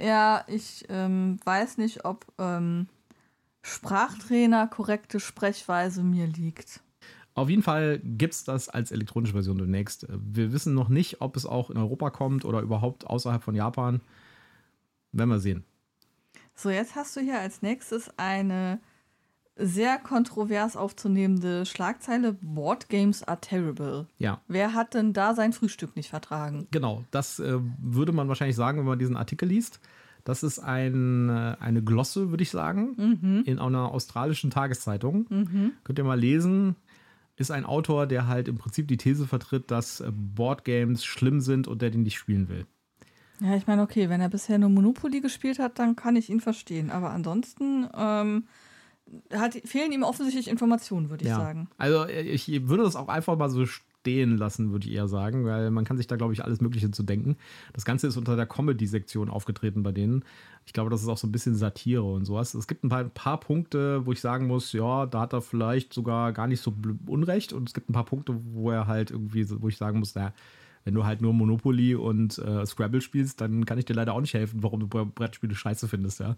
Ja, 0.00 0.44
ich 0.46 0.84
ähm, 0.88 1.38
weiß 1.44 1.78
nicht, 1.78 2.04
ob 2.04 2.26
ähm, 2.38 2.88
Sprachtrainer 3.62 4.66
korrekte 4.66 5.20
Sprechweise 5.20 6.02
mir 6.02 6.26
liegt. 6.26 6.80
Auf 7.34 7.48
jeden 7.48 7.62
Fall 7.62 8.00
gibt 8.02 8.34
es 8.34 8.44
das 8.44 8.68
als 8.68 8.90
elektronische 8.90 9.34
Version 9.34 9.58
demnächst. 9.58 10.06
Wir 10.10 10.52
wissen 10.52 10.74
noch 10.74 10.88
nicht, 10.88 11.20
ob 11.20 11.36
es 11.36 11.46
auch 11.46 11.70
in 11.70 11.76
Europa 11.76 12.10
kommt 12.10 12.44
oder 12.44 12.60
überhaupt 12.62 13.06
außerhalb 13.06 13.42
von 13.42 13.54
Japan. 13.54 14.00
Werden 15.12 15.30
wir 15.30 15.38
sehen. 15.38 15.64
So, 16.54 16.70
jetzt 16.70 16.96
hast 16.96 17.14
du 17.16 17.20
hier 17.20 17.38
als 17.38 17.62
nächstes 17.62 18.10
eine 18.18 18.80
sehr 19.58 19.98
kontrovers 19.98 20.76
aufzunehmende 20.76 21.66
Schlagzeile: 21.66 22.34
Board 22.40 22.88
Games 22.88 23.22
are 23.22 23.40
terrible. 23.40 24.06
Ja, 24.18 24.40
Wer 24.48 24.74
hat 24.74 24.94
denn 24.94 25.12
da 25.12 25.34
sein 25.34 25.52
Frühstück 25.52 25.96
nicht 25.96 26.10
vertragen? 26.10 26.66
genau. 26.70 27.04
Das 27.10 27.38
äh, 27.38 27.58
würde 27.80 28.12
man 28.12 28.28
wahrscheinlich 28.28 28.56
sagen, 28.56 28.78
wenn 28.78 28.86
man 28.86 28.98
diesen 28.98 29.16
Artikel 29.16 29.48
liest. 29.48 29.80
Das 30.24 30.42
ist 30.42 30.58
ein, 30.58 31.28
äh, 31.30 31.56
eine 31.60 31.82
Glosse, 31.82 32.30
würde 32.30 32.42
ich 32.42 32.50
sagen, 32.50 33.42
in 33.46 33.58
einer 33.58 33.92
australischen 33.92 34.50
Tageszeitung. 34.50 35.72
Könnt 35.84 35.98
ihr 35.98 36.04
mal 36.04 36.18
lesen. 36.18 36.76
Ist 37.36 37.50
ein 37.52 37.64
Autor, 37.64 38.06
der 38.06 38.26
halt 38.26 38.48
im 38.48 38.58
Prinzip 38.58 38.88
die 38.88 38.96
These 38.96 39.26
vertritt, 39.26 39.70
dass 39.70 40.00
äh, 40.00 40.10
Boardgames 40.12 41.04
schlimm 41.04 41.40
sind 41.40 41.68
und 41.68 41.80
der 41.82 41.90
die 41.90 41.98
nicht 41.98 42.18
spielen 42.18 42.48
will. 42.48 42.66
Ja, 43.40 43.54
ich 43.54 43.68
meine, 43.68 43.82
okay, 43.82 44.08
wenn 44.08 44.20
er 44.20 44.28
bisher 44.28 44.58
nur 44.58 44.68
Monopoly 44.70 45.20
gespielt 45.20 45.60
hat, 45.60 45.78
dann 45.78 45.94
kann 45.94 46.16
ich 46.16 46.28
ihn 46.28 46.40
verstehen. 46.40 46.90
Aber 46.90 47.10
ansonsten 47.10 47.88
ähm, 47.96 48.44
hat, 49.32 49.54
fehlen 49.64 49.92
ihm 49.92 50.02
offensichtlich 50.02 50.48
Informationen, 50.48 51.10
würde 51.10 51.24
ich 51.24 51.30
sagen. 51.38 51.68
Also 51.78 52.04
äh, 52.04 52.22
ich 52.22 52.68
würde 52.68 52.82
das 52.82 52.96
auch 52.96 53.08
einfach 53.08 53.36
mal 53.36 53.50
so 53.50 53.64
stehen 53.66 54.36
lassen, 54.38 54.70
würde 54.72 54.86
ich 54.86 54.94
eher 54.94 55.08
sagen, 55.08 55.44
weil 55.44 55.70
man 55.70 55.84
kann 55.84 55.96
sich 55.96 56.06
da, 56.06 56.16
glaube 56.16 56.32
ich, 56.32 56.44
alles 56.44 56.60
Mögliche 56.60 56.90
zu 56.90 57.02
denken. 57.02 57.36
Das 57.72 57.84
Ganze 57.84 58.06
ist 58.06 58.16
unter 58.16 58.36
der 58.36 58.46
Comedy-Sektion 58.46 59.28
aufgetreten 59.28 59.82
bei 59.82 59.92
denen. 59.92 60.24
Ich 60.66 60.72
glaube, 60.72 60.90
das 60.90 61.02
ist 61.02 61.08
auch 61.08 61.18
so 61.18 61.26
ein 61.26 61.32
bisschen 61.32 61.54
Satire 61.56 62.04
und 62.04 62.24
sowas. 62.24 62.54
Es 62.54 62.66
gibt 62.66 62.84
ein 62.84 62.88
paar, 62.90 63.00
ein 63.00 63.10
paar 63.10 63.40
Punkte, 63.40 64.06
wo 64.06 64.12
ich 64.12 64.20
sagen 64.20 64.46
muss, 64.46 64.72
ja, 64.72 65.06
da 65.06 65.20
hat 65.20 65.32
er 65.32 65.42
vielleicht 65.42 65.92
sogar 65.92 66.32
gar 66.32 66.46
nicht 66.46 66.62
so 66.62 66.72
Unrecht. 67.06 67.52
Und 67.52 67.68
es 67.68 67.74
gibt 67.74 67.88
ein 67.90 67.94
paar 67.94 68.04
Punkte, 68.04 68.38
wo 68.52 68.70
er 68.70 68.86
halt 68.86 69.10
irgendwie, 69.10 69.46
wo 69.60 69.68
ich 69.68 69.76
sagen 69.76 69.98
muss, 69.98 70.14
naja, 70.14 70.32
wenn 70.84 70.94
du 70.94 71.04
halt 71.04 71.20
nur 71.20 71.32
Monopoly 71.34 71.94
und 71.94 72.38
äh, 72.38 72.64
Scrabble 72.64 73.00
spielst, 73.00 73.40
dann 73.40 73.66
kann 73.66 73.78
ich 73.78 73.84
dir 73.84 73.94
leider 73.94 74.14
auch 74.14 74.20
nicht 74.20 74.34
helfen, 74.34 74.62
warum 74.62 74.80
du 74.80 74.86
Bre- 74.86 75.04
Brettspiele 75.12 75.54
scheiße 75.54 75.88
findest, 75.88 76.20
ja. 76.20 76.36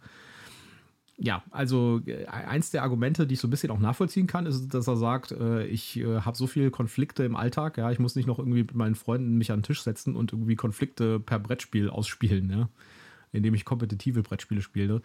Ja, 1.22 1.42
also 1.50 2.00
äh, 2.06 2.24
eins 2.24 2.70
der 2.70 2.82
Argumente, 2.82 3.26
die 3.26 3.34
ich 3.34 3.40
so 3.40 3.46
ein 3.46 3.50
bisschen 3.50 3.70
auch 3.70 3.78
nachvollziehen 3.78 4.26
kann, 4.26 4.46
ist, 4.46 4.68
dass 4.72 4.88
er 4.88 4.96
sagt, 4.96 5.32
äh, 5.32 5.66
ich 5.66 5.98
äh, 5.98 6.20
habe 6.20 6.34
so 6.34 6.46
viele 6.46 6.70
Konflikte 6.70 7.24
im 7.24 7.36
Alltag, 7.36 7.76
ja, 7.76 7.90
ich 7.90 7.98
muss 7.98 8.16
nicht 8.16 8.26
noch 8.26 8.38
irgendwie 8.38 8.62
mit 8.62 8.74
meinen 8.74 8.94
Freunden 8.94 9.36
mich 9.36 9.52
an 9.52 9.58
den 9.58 9.64
Tisch 9.64 9.82
setzen 9.82 10.16
und 10.16 10.32
irgendwie 10.32 10.56
Konflikte 10.56 11.20
per 11.20 11.38
Brettspiel 11.38 11.90
ausspielen, 11.90 12.48
ja, 12.48 12.70
indem 13.32 13.52
ich 13.52 13.66
kompetitive 13.66 14.22
Brettspiele 14.22 14.62
spiele. 14.62 15.02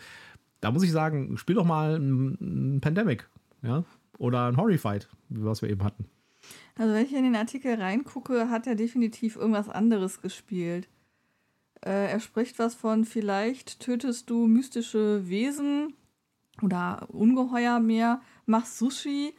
Da 0.62 0.72
muss 0.72 0.84
ich 0.84 0.92
sagen, 0.94 1.38
spiel 1.38 1.56
doch 1.56 1.66
mal 1.66 2.00
ein, 2.00 2.76
ein 2.76 2.82
Pandemic, 2.82 3.28
ja, 3.62 3.84
oder 4.18 4.48
ein 4.48 4.56
Horrified, 4.56 5.10
was 5.28 5.62
wir 5.62 5.70
eben 5.70 5.84
hatten. 5.84 6.06
Also 6.76 6.94
wenn 6.94 7.06
ich 7.06 7.14
in 7.14 7.26
den 7.26 7.36
Artikel 7.36 7.76
reingucke, 7.76 8.50
hat 8.50 8.68
er 8.68 8.76
definitiv 8.76 9.36
irgendwas 9.36 9.68
anderes 9.68 10.22
gespielt. 10.22 10.88
Äh, 11.82 12.12
er 12.12 12.22
spricht 12.22 12.58
was 12.58 12.74
von, 12.74 13.04
vielleicht 13.04 13.82
tötest 13.82 14.30
du 14.30 14.48
mystische 14.48 15.28
Wesen 15.28 15.94
oder 16.62 17.08
Ungeheuer 17.10 17.80
mehr, 17.80 18.22
machst 18.46 18.78
Sushi 18.78 19.34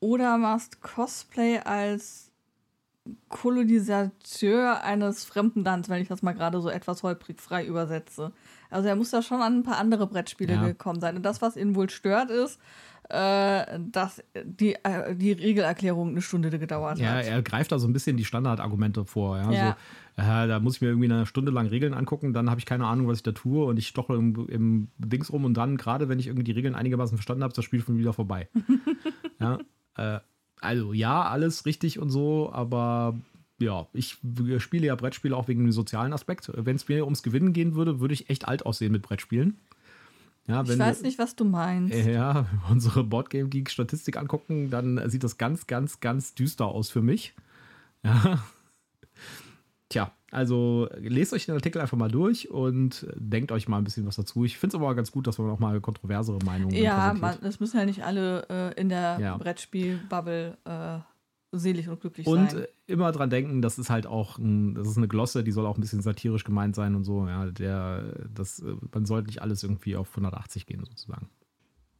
oder 0.00 0.38
machst 0.38 0.80
Cosplay 0.80 1.58
als 1.58 2.27
Kolonisateur 3.28 4.82
eines 4.82 5.24
fremden 5.24 5.64
Landes, 5.64 5.88
wenn 5.88 6.02
ich 6.02 6.08
das 6.08 6.22
mal 6.22 6.32
gerade 6.32 6.60
so 6.60 6.68
etwas 6.68 7.02
holprig 7.02 7.40
frei 7.40 7.64
übersetze. 7.64 8.32
Also 8.70 8.88
er 8.88 8.96
muss 8.96 9.10
da 9.10 9.22
schon 9.22 9.40
an 9.40 9.58
ein 9.58 9.62
paar 9.62 9.78
andere 9.78 10.06
Brettspiele 10.06 10.54
ja. 10.54 10.66
gekommen 10.66 11.00
sein. 11.00 11.16
Und 11.16 11.22
das, 11.22 11.40
was 11.40 11.56
ihn 11.56 11.74
wohl 11.74 11.90
stört, 11.90 12.30
ist, 12.30 12.60
äh, 13.08 13.78
dass 13.90 14.22
die, 14.44 14.74
äh, 14.74 15.14
die 15.14 15.32
Regelerklärung 15.32 16.10
eine 16.10 16.20
Stunde 16.20 16.56
gedauert 16.58 16.98
ja, 16.98 17.10
hat. 17.10 17.24
Ja, 17.24 17.32
er 17.32 17.42
greift 17.42 17.72
da 17.72 17.78
so 17.78 17.88
ein 17.88 17.92
bisschen 17.92 18.16
die 18.16 18.24
Standardargumente 18.24 19.06
vor. 19.06 19.38
Ja, 19.38 19.50
ja. 19.50 19.76
So, 20.16 20.22
äh, 20.22 20.46
da 20.46 20.60
muss 20.60 20.76
ich 20.76 20.80
mir 20.82 20.88
irgendwie 20.88 21.10
eine 21.10 21.24
Stunde 21.24 21.50
lang 21.50 21.68
Regeln 21.68 21.94
angucken, 21.94 22.32
dann 22.32 22.50
habe 22.50 22.58
ich 22.58 22.66
keine 22.66 22.86
Ahnung, 22.86 23.08
was 23.08 23.18
ich 23.18 23.22
da 23.22 23.32
tue 23.32 23.64
und 23.64 23.78
ich 23.78 23.88
stoche 23.88 24.14
im, 24.14 24.48
im 24.48 24.88
Dings 24.98 25.32
rum 25.32 25.44
und 25.44 25.54
dann, 25.54 25.76
gerade 25.76 26.08
wenn 26.08 26.18
ich 26.18 26.26
irgendwie 26.26 26.44
die 26.44 26.52
Regeln 26.52 26.74
einigermaßen 26.74 27.16
verstanden 27.16 27.44
habe, 27.44 27.52
ist 27.52 27.56
das 27.58 27.64
Spiel 27.64 27.80
schon 27.80 27.98
wieder 27.98 28.12
vorbei. 28.12 28.48
ja, 29.40 29.58
äh, 29.96 30.20
also 30.60 30.92
ja, 30.92 31.22
alles 31.22 31.66
richtig 31.66 31.98
und 31.98 32.10
so, 32.10 32.50
aber 32.52 33.14
ja, 33.60 33.86
ich 33.92 34.18
spiele 34.58 34.86
ja 34.86 34.94
Brettspiele 34.94 35.36
auch 35.36 35.48
wegen 35.48 35.64
dem 35.64 35.72
sozialen 35.72 36.12
Aspekt. 36.12 36.50
Wenn 36.54 36.76
es 36.76 36.88
mir 36.88 37.04
ums 37.04 37.22
Gewinnen 37.22 37.52
gehen 37.52 37.74
würde, 37.74 38.00
würde 38.00 38.14
ich 38.14 38.30
echt 38.30 38.46
alt 38.46 38.64
aussehen 38.64 38.92
mit 38.92 39.02
Brettspielen. 39.02 39.58
Ja, 40.46 40.62
ich 40.62 40.78
weiß 40.78 41.02
nicht, 41.02 41.18
was 41.18 41.36
du 41.36 41.44
meinst. 41.44 41.94
Ja, 41.94 42.34
wenn 42.52 42.60
wir 42.60 42.70
unsere 42.70 43.04
Boardgame 43.04 43.48
Geek 43.48 43.70
Statistik 43.70 44.16
angucken, 44.16 44.70
dann 44.70 45.10
sieht 45.10 45.24
das 45.24 45.36
ganz, 45.36 45.66
ganz, 45.66 46.00
ganz 46.00 46.34
düster 46.34 46.66
aus 46.66 46.88
für 46.90 47.02
mich. 47.02 47.34
Ja. 48.02 48.42
Tja, 49.90 50.12
also 50.30 50.88
lest 50.98 51.32
euch 51.32 51.46
den 51.46 51.54
Artikel 51.54 51.80
einfach 51.80 51.96
mal 51.96 52.10
durch 52.10 52.50
und 52.50 53.06
denkt 53.16 53.50
euch 53.50 53.68
mal 53.68 53.78
ein 53.78 53.84
bisschen 53.84 54.06
was 54.06 54.16
dazu. 54.16 54.44
Ich 54.44 54.58
finde 54.58 54.76
es 54.76 54.82
aber 54.82 54.94
ganz 54.94 55.10
gut, 55.10 55.26
dass 55.26 55.38
man 55.38 55.50
auch 55.50 55.58
mal 55.58 55.80
kontroversere 55.80 56.38
Meinungen 56.44 56.74
Ja, 56.74 57.16
es 57.42 57.60
müssen 57.60 57.78
ja 57.78 57.86
nicht 57.86 58.04
alle 58.04 58.46
äh, 58.50 58.80
in 58.80 58.88
der 58.88 59.18
ja. 59.20 59.36
Brettspiel-Bubble 59.38 60.58
äh, 60.64 60.98
selig 61.52 61.88
und 61.88 62.00
glücklich 62.00 62.26
und 62.26 62.50
sein. 62.50 62.60
Und 62.60 62.68
immer 62.86 63.10
dran 63.12 63.30
denken, 63.30 63.62
das 63.62 63.78
ist 63.78 63.88
halt 63.88 64.06
auch 64.06 64.38
ein, 64.38 64.74
das 64.74 64.88
ist 64.88 64.98
eine 64.98 65.08
Glosse, 65.08 65.42
die 65.42 65.52
soll 65.52 65.66
auch 65.66 65.78
ein 65.78 65.80
bisschen 65.80 66.02
satirisch 66.02 66.44
gemeint 66.44 66.74
sein 66.74 66.94
und 66.94 67.04
so. 67.04 67.26
Ja, 67.26 67.46
der, 67.46 68.26
das, 68.34 68.62
man 68.92 69.06
sollte 69.06 69.28
nicht 69.28 69.40
alles 69.40 69.62
irgendwie 69.62 69.96
auf 69.96 70.10
180 70.10 70.66
gehen, 70.66 70.84
sozusagen. 70.84 71.28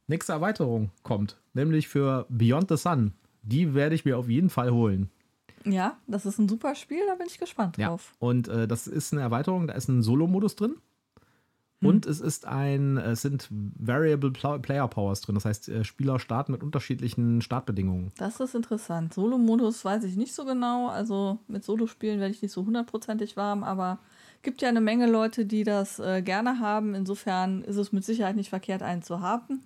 Nächste 0.07 0.33
Erweiterung 0.33 0.91
kommt, 1.03 1.37
nämlich 1.53 1.87
für 1.87 2.25
Beyond 2.29 2.69
the 2.69 2.77
Sun. 2.77 3.13
Die 3.41 3.73
werde 3.73 3.95
ich 3.95 4.05
mir 4.05 4.17
auf 4.17 4.29
jeden 4.29 4.49
Fall 4.49 4.71
holen. 4.71 5.09
Ja, 5.65 5.97
das 6.07 6.25
ist 6.25 6.39
ein 6.39 6.47
super 6.47 6.75
Spiel, 6.75 7.05
da 7.07 7.15
bin 7.15 7.27
ich 7.27 7.39
gespannt 7.39 7.77
drauf. 7.77 8.13
Ja, 8.13 8.27
und 8.27 8.47
äh, 8.47 8.67
das 8.67 8.87
ist 8.87 9.13
eine 9.13 9.21
Erweiterung, 9.21 9.67
da 9.67 9.73
ist 9.73 9.87
ein 9.87 10.01
Solo-Modus 10.01 10.55
drin. 10.55 10.75
Hm. 11.81 11.89
Und 11.89 12.05
es 12.05 12.19
ist 12.19 12.45
ein, 12.45 12.97
es 12.97 13.21
sind 13.21 13.47
Variable 13.49 14.31
Player 14.31 14.87
Powers 14.87 15.21
drin. 15.21 15.35
Das 15.35 15.45
heißt, 15.45 15.69
äh, 15.69 15.83
Spieler 15.83 16.19
starten 16.19 16.51
mit 16.51 16.63
unterschiedlichen 16.63 17.41
Startbedingungen. 17.41 18.11
Das 18.17 18.39
ist 18.39 18.55
interessant. 18.55 19.13
Solo-Modus 19.13 19.85
weiß 19.85 20.03
ich 20.03 20.15
nicht 20.15 20.33
so 20.33 20.45
genau. 20.45 20.89
Also 20.89 21.39
mit 21.47 21.63
Solo-Spielen 21.63 22.19
werde 22.19 22.33
ich 22.33 22.41
nicht 22.41 22.51
so 22.51 22.65
hundertprozentig 22.65 23.37
warm, 23.37 23.63
aber 23.63 23.99
gibt 24.41 24.61
ja 24.61 24.69
eine 24.69 24.81
Menge 24.81 25.09
Leute, 25.09 25.45
die 25.45 25.63
das 25.63 25.99
äh, 25.99 26.21
gerne 26.21 26.59
haben. 26.59 26.95
Insofern 26.95 27.61
ist 27.63 27.77
es 27.77 27.91
mit 27.91 28.03
Sicherheit 28.03 28.35
nicht 28.35 28.49
verkehrt, 28.49 28.83
einen 28.83 29.01
zu 29.01 29.21
haben. 29.21 29.61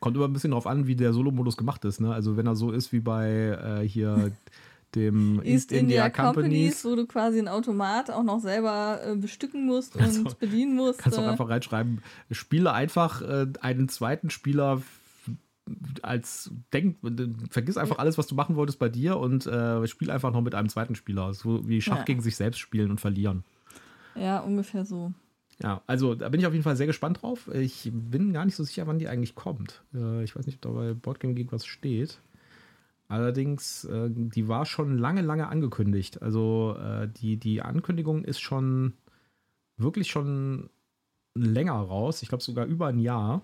Kommt 0.00 0.16
immer 0.16 0.26
ein 0.26 0.32
bisschen 0.32 0.50
darauf 0.50 0.66
an, 0.66 0.86
wie 0.86 0.96
der 0.96 1.12
Solo-Modus 1.12 1.56
gemacht 1.56 1.84
ist. 1.84 2.00
Ne? 2.00 2.12
Also 2.12 2.36
wenn 2.36 2.46
er 2.46 2.56
so 2.56 2.72
ist 2.72 2.92
wie 2.92 3.00
bei 3.00 3.80
äh, 3.82 3.86
hier 3.86 4.32
dem 4.94 5.36
East, 5.36 5.46
East 5.46 5.72
India, 5.72 6.06
India 6.06 6.10
Companies, 6.10 6.84
wo 6.84 6.96
du 6.96 7.06
quasi 7.06 7.38
ein 7.38 7.48
Automat 7.48 8.10
auch 8.10 8.22
noch 8.22 8.40
selber 8.40 9.00
äh, 9.04 9.16
bestücken 9.16 9.66
musst 9.66 9.96
und 9.96 10.02
also, 10.02 10.24
bedienen 10.38 10.76
musst. 10.76 10.98
Kannst 10.98 11.18
du 11.18 11.22
auch 11.22 11.28
einfach 11.28 11.48
reinschreiben, 11.48 12.02
spiele 12.30 12.72
einfach 12.72 13.22
äh, 13.22 13.46
einen 13.60 13.88
zweiten 13.88 14.30
Spieler 14.30 14.82
als 16.02 16.50
denk, 16.72 16.96
vergiss 17.50 17.76
einfach 17.76 17.98
alles, 17.98 18.18
was 18.18 18.26
du 18.26 18.34
machen 18.34 18.56
wolltest 18.56 18.78
bei 18.78 18.88
dir 18.88 19.18
und 19.18 19.46
äh, 19.46 19.86
spiel 19.86 20.10
einfach 20.10 20.32
noch 20.32 20.40
mit 20.40 20.54
einem 20.54 20.68
zweiten 20.68 20.94
Spieler. 20.94 21.34
So 21.34 21.66
wie 21.68 21.80
Schach 21.80 21.98
ja. 21.98 22.04
gegen 22.04 22.20
sich 22.20 22.36
selbst 22.36 22.58
spielen 22.58 22.90
und 22.90 23.00
verlieren. 23.00 23.44
Ja, 24.14 24.40
ungefähr 24.40 24.84
so. 24.84 25.12
Ja, 25.62 25.82
also 25.86 26.14
da 26.14 26.28
bin 26.28 26.40
ich 26.40 26.46
auf 26.46 26.52
jeden 26.52 26.64
Fall 26.64 26.76
sehr 26.76 26.86
gespannt 26.88 27.22
drauf. 27.22 27.48
Ich 27.54 27.90
bin 27.92 28.32
gar 28.32 28.44
nicht 28.44 28.56
so 28.56 28.64
sicher, 28.64 28.86
wann 28.86 28.98
die 28.98 29.08
eigentlich 29.08 29.34
kommt. 29.34 29.82
Äh, 29.94 30.24
ich 30.24 30.34
weiß 30.34 30.46
nicht, 30.46 30.56
ob 30.56 30.62
da 30.62 30.70
bei 30.70 30.94
Boardgame 30.94 31.34
Geek 31.34 31.52
was 31.52 31.66
steht. 31.66 32.18
Allerdings, 33.12 33.84
äh, 33.84 34.08
die 34.08 34.48
war 34.48 34.64
schon 34.64 34.96
lange, 34.96 35.20
lange 35.20 35.48
angekündigt. 35.48 36.22
Also 36.22 36.78
äh, 36.80 37.06
die, 37.08 37.36
die 37.36 37.60
Ankündigung 37.60 38.24
ist 38.24 38.40
schon 38.40 38.94
wirklich 39.76 40.10
schon 40.10 40.70
länger 41.34 41.74
raus. 41.74 42.22
Ich 42.22 42.30
glaube 42.30 42.42
sogar 42.42 42.64
über 42.64 42.86
ein 42.86 42.98
Jahr. 42.98 43.42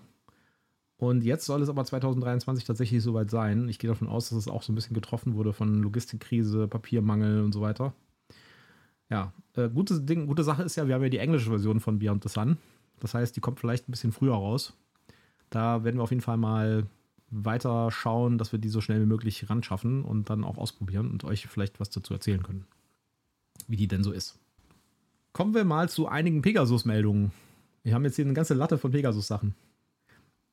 Und 0.97 1.23
jetzt 1.23 1.45
soll 1.45 1.61
es 1.61 1.69
aber 1.69 1.85
2023 1.85 2.65
tatsächlich 2.65 3.03
soweit 3.03 3.29
sein. 3.29 3.69
Ich 3.69 3.77
gehe 3.77 3.87
davon 3.87 4.07
aus, 4.07 4.29
dass 4.29 4.39
es 4.39 4.47
auch 4.47 4.63
so 4.63 4.71
ein 4.71 4.75
bisschen 4.75 4.95
getroffen 4.95 5.35
wurde 5.35 5.53
von 5.53 5.83
Logistikkrise, 5.83 6.67
Papiermangel 6.67 7.43
und 7.43 7.51
so 7.51 7.61
weiter. 7.61 7.93
Ja, 9.11 9.33
äh, 9.55 9.69
gute, 9.69 10.01
Ding, 10.01 10.25
gute 10.25 10.43
Sache 10.43 10.63
ist 10.63 10.77
ja, 10.77 10.87
wir 10.87 10.95
haben 10.95 11.03
ja 11.03 11.09
die 11.09 11.19
englische 11.19 11.51
Version 11.51 11.79
von 11.79 11.99
Beyond 11.99 12.23
the 12.23 12.29
Sun. 12.29 12.57
Das 13.01 13.13
heißt, 13.13 13.35
die 13.35 13.39
kommt 13.39 13.59
vielleicht 13.59 13.87
ein 13.87 13.91
bisschen 13.91 14.13
früher 14.13 14.33
raus. 14.33 14.73
Da 15.51 15.83
werden 15.83 15.97
wir 15.97 16.03
auf 16.03 16.09
jeden 16.09 16.23
Fall 16.23 16.37
mal 16.37 16.87
weiter 17.31 17.91
schauen, 17.91 18.37
dass 18.37 18.51
wir 18.51 18.59
die 18.59 18.69
so 18.69 18.81
schnell 18.81 19.01
wie 19.01 19.05
möglich 19.05 19.49
ran 19.49 19.63
schaffen 19.63 20.03
und 20.03 20.29
dann 20.29 20.43
auch 20.43 20.57
ausprobieren 20.57 21.11
und 21.11 21.23
euch 21.23 21.47
vielleicht 21.47 21.79
was 21.79 21.89
dazu 21.89 22.13
erzählen 22.13 22.43
können, 22.43 22.65
wie 23.67 23.77
die 23.77 23.87
denn 23.87 24.03
so 24.03 24.11
ist. 24.11 24.39
Kommen 25.33 25.53
wir 25.53 25.63
mal 25.63 25.89
zu 25.89 26.07
einigen 26.07 26.41
Pegasus-Meldungen. 26.41 27.31
Wir 27.83 27.93
haben 27.93 28.03
jetzt 28.03 28.15
hier 28.15 28.25
eine 28.25 28.33
ganze 28.33 28.55
Latte 28.55 28.77
von 28.77 28.91
Pegasus-Sachen. 28.91 29.55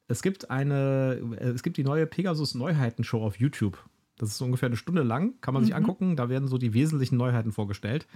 Es 0.08 0.22
gibt 0.22 0.50
eine, 0.50 1.36
es 1.40 1.62
gibt 1.62 1.76
die 1.78 1.84
neue 1.84 2.06
Pegasus-Neuheiten-Show 2.06 3.24
auf 3.24 3.40
YouTube. 3.40 3.78
Das 4.18 4.30
ist 4.30 4.38
so 4.38 4.44
ungefähr 4.44 4.68
eine 4.68 4.76
Stunde 4.76 5.02
lang, 5.02 5.34
kann 5.40 5.54
man 5.54 5.64
sich 5.64 5.72
mhm. 5.72 5.78
angucken. 5.78 6.16
Da 6.16 6.28
werden 6.28 6.48
so 6.48 6.58
die 6.58 6.74
wesentlichen 6.74 7.16
Neuheiten 7.16 7.52
vorgestellt. 7.52 8.06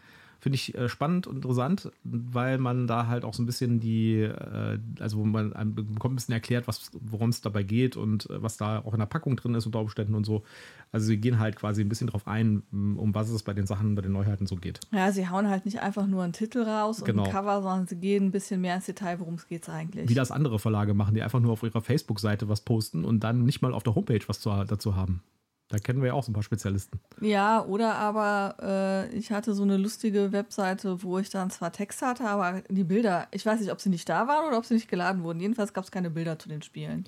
Finde 0.40 0.56
ich 0.56 0.74
äh, 0.74 0.88
spannend 0.88 1.26
und 1.26 1.36
interessant, 1.36 1.90
weil 2.02 2.56
man 2.58 2.86
da 2.86 3.06
halt 3.06 3.24
auch 3.24 3.34
so 3.34 3.42
ein 3.42 3.46
bisschen 3.46 3.78
die, 3.78 4.22
äh, 4.22 4.78
also 4.98 5.22
man 5.22 5.52
bekommt 5.74 6.14
ein 6.14 6.16
bisschen 6.16 6.32
erklärt, 6.32 6.66
worum 6.92 7.28
es 7.28 7.42
dabei 7.42 7.62
geht 7.62 7.96
und 7.96 8.28
äh, 8.30 8.42
was 8.42 8.56
da 8.56 8.78
auch 8.78 8.94
in 8.94 9.00
der 9.00 9.06
Packung 9.06 9.36
drin 9.36 9.54
ist 9.54 9.66
unter 9.66 9.80
Umständen 9.80 10.14
und 10.14 10.24
so. 10.24 10.42
Also 10.92 11.06
sie 11.06 11.18
gehen 11.18 11.38
halt 11.38 11.56
quasi 11.56 11.82
ein 11.82 11.88
bisschen 11.88 12.06
drauf 12.06 12.26
ein, 12.26 12.62
um 12.72 13.14
was 13.14 13.28
es 13.28 13.42
bei 13.42 13.52
den 13.52 13.66
Sachen, 13.66 13.94
bei 13.94 14.02
den 14.02 14.12
Neuheiten 14.12 14.46
so 14.46 14.56
geht. 14.56 14.80
Ja, 14.92 15.12
sie 15.12 15.28
hauen 15.28 15.48
halt 15.48 15.66
nicht 15.66 15.80
einfach 15.80 16.06
nur 16.06 16.24
einen 16.24 16.32
Titel 16.32 16.62
raus 16.62 17.04
genau. 17.04 17.22
und 17.22 17.28
ein 17.28 17.34
Cover, 17.34 17.62
sondern 17.62 17.86
sie 17.86 17.96
gehen 17.96 18.26
ein 18.26 18.30
bisschen 18.30 18.62
mehr 18.62 18.76
ins 18.76 18.86
Detail, 18.86 19.20
worum 19.20 19.34
es 19.34 19.46
geht 19.46 19.68
eigentlich. 19.68 20.08
Wie 20.08 20.14
das 20.14 20.30
andere 20.30 20.58
Verlage 20.58 20.94
machen, 20.94 21.14
die 21.14 21.22
einfach 21.22 21.40
nur 21.40 21.52
auf 21.52 21.62
ihrer 21.62 21.82
Facebook-Seite 21.82 22.48
was 22.48 22.62
posten 22.62 23.04
und 23.04 23.20
dann 23.20 23.44
nicht 23.44 23.60
mal 23.60 23.74
auf 23.74 23.82
der 23.82 23.94
Homepage 23.94 24.20
was 24.26 24.40
zu, 24.40 24.50
dazu 24.64 24.96
haben. 24.96 25.22
Da 25.70 25.78
kennen 25.78 26.00
wir 26.00 26.08
ja 26.08 26.14
auch 26.14 26.24
so 26.24 26.32
ein 26.32 26.34
paar 26.34 26.42
Spezialisten. 26.42 26.98
Ja, 27.20 27.64
oder 27.64 27.94
aber 27.94 28.56
äh, 28.60 29.16
ich 29.16 29.30
hatte 29.30 29.54
so 29.54 29.62
eine 29.62 29.76
lustige 29.76 30.32
Webseite, 30.32 31.04
wo 31.04 31.18
ich 31.18 31.30
dann 31.30 31.48
zwar 31.50 31.72
Text 31.72 32.02
hatte, 32.02 32.24
aber 32.24 32.62
die 32.68 32.82
Bilder, 32.82 33.28
ich 33.30 33.46
weiß 33.46 33.60
nicht, 33.60 33.70
ob 33.70 33.80
sie 33.80 33.88
nicht 33.88 34.08
da 34.08 34.26
waren 34.26 34.48
oder 34.48 34.58
ob 34.58 34.66
sie 34.66 34.74
nicht 34.74 34.88
geladen 34.88 35.22
wurden. 35.22 35.38
Jedenfalls 35.38 35.72
gab 35.72 35.84
es 35.84 35.92
keine 35.92 36.10
Bilder 36.10 36.40
zu 36.40 36.48
den 36.48 36.62
Spielen. 36.62 37.06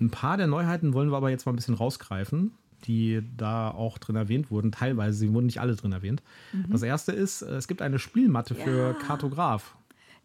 Ein 0.00 0.10
paar 0.10 0.36
der 0.36 0.46
Neuheiten 0.46 0.94
wollen 0.94 1.10
wir 1.10 1.16
aber 1.16 1.30
jetzt 1.30 1.44
mal 1.44 1.52
ein 1.52 1.56
bisschen 1.56 1.74
rausgreifen, 1.74 2.52
die 2.84 3.20
da 3.36 3.72
auch 3.72 3.98
drin 3.98 4.14
erwähnt 4.14 4.52
wurden. 4.52 4.70
Teilweise, 4.70 5.18
sie 5.18 5.32
wurden 5.32 5.46
nicht 5.46 5.60
alle 5.60 5.74
drin 5.74 5.90
erwähnt. 5.90 6.22
Mhm. 6.52 6.66
Das 6.70 6.84
erste 6.84 7.10
ist, 7.10 7.42
äh, 7.42 7.56
es 7.56 7.66
gibt 7.66 7.82
eine 7.82 7.98
Spielmatte 7.98 8.54
ja. 8.54 8.64
für 8.64 8.94
Kartograf. 8.94 9.74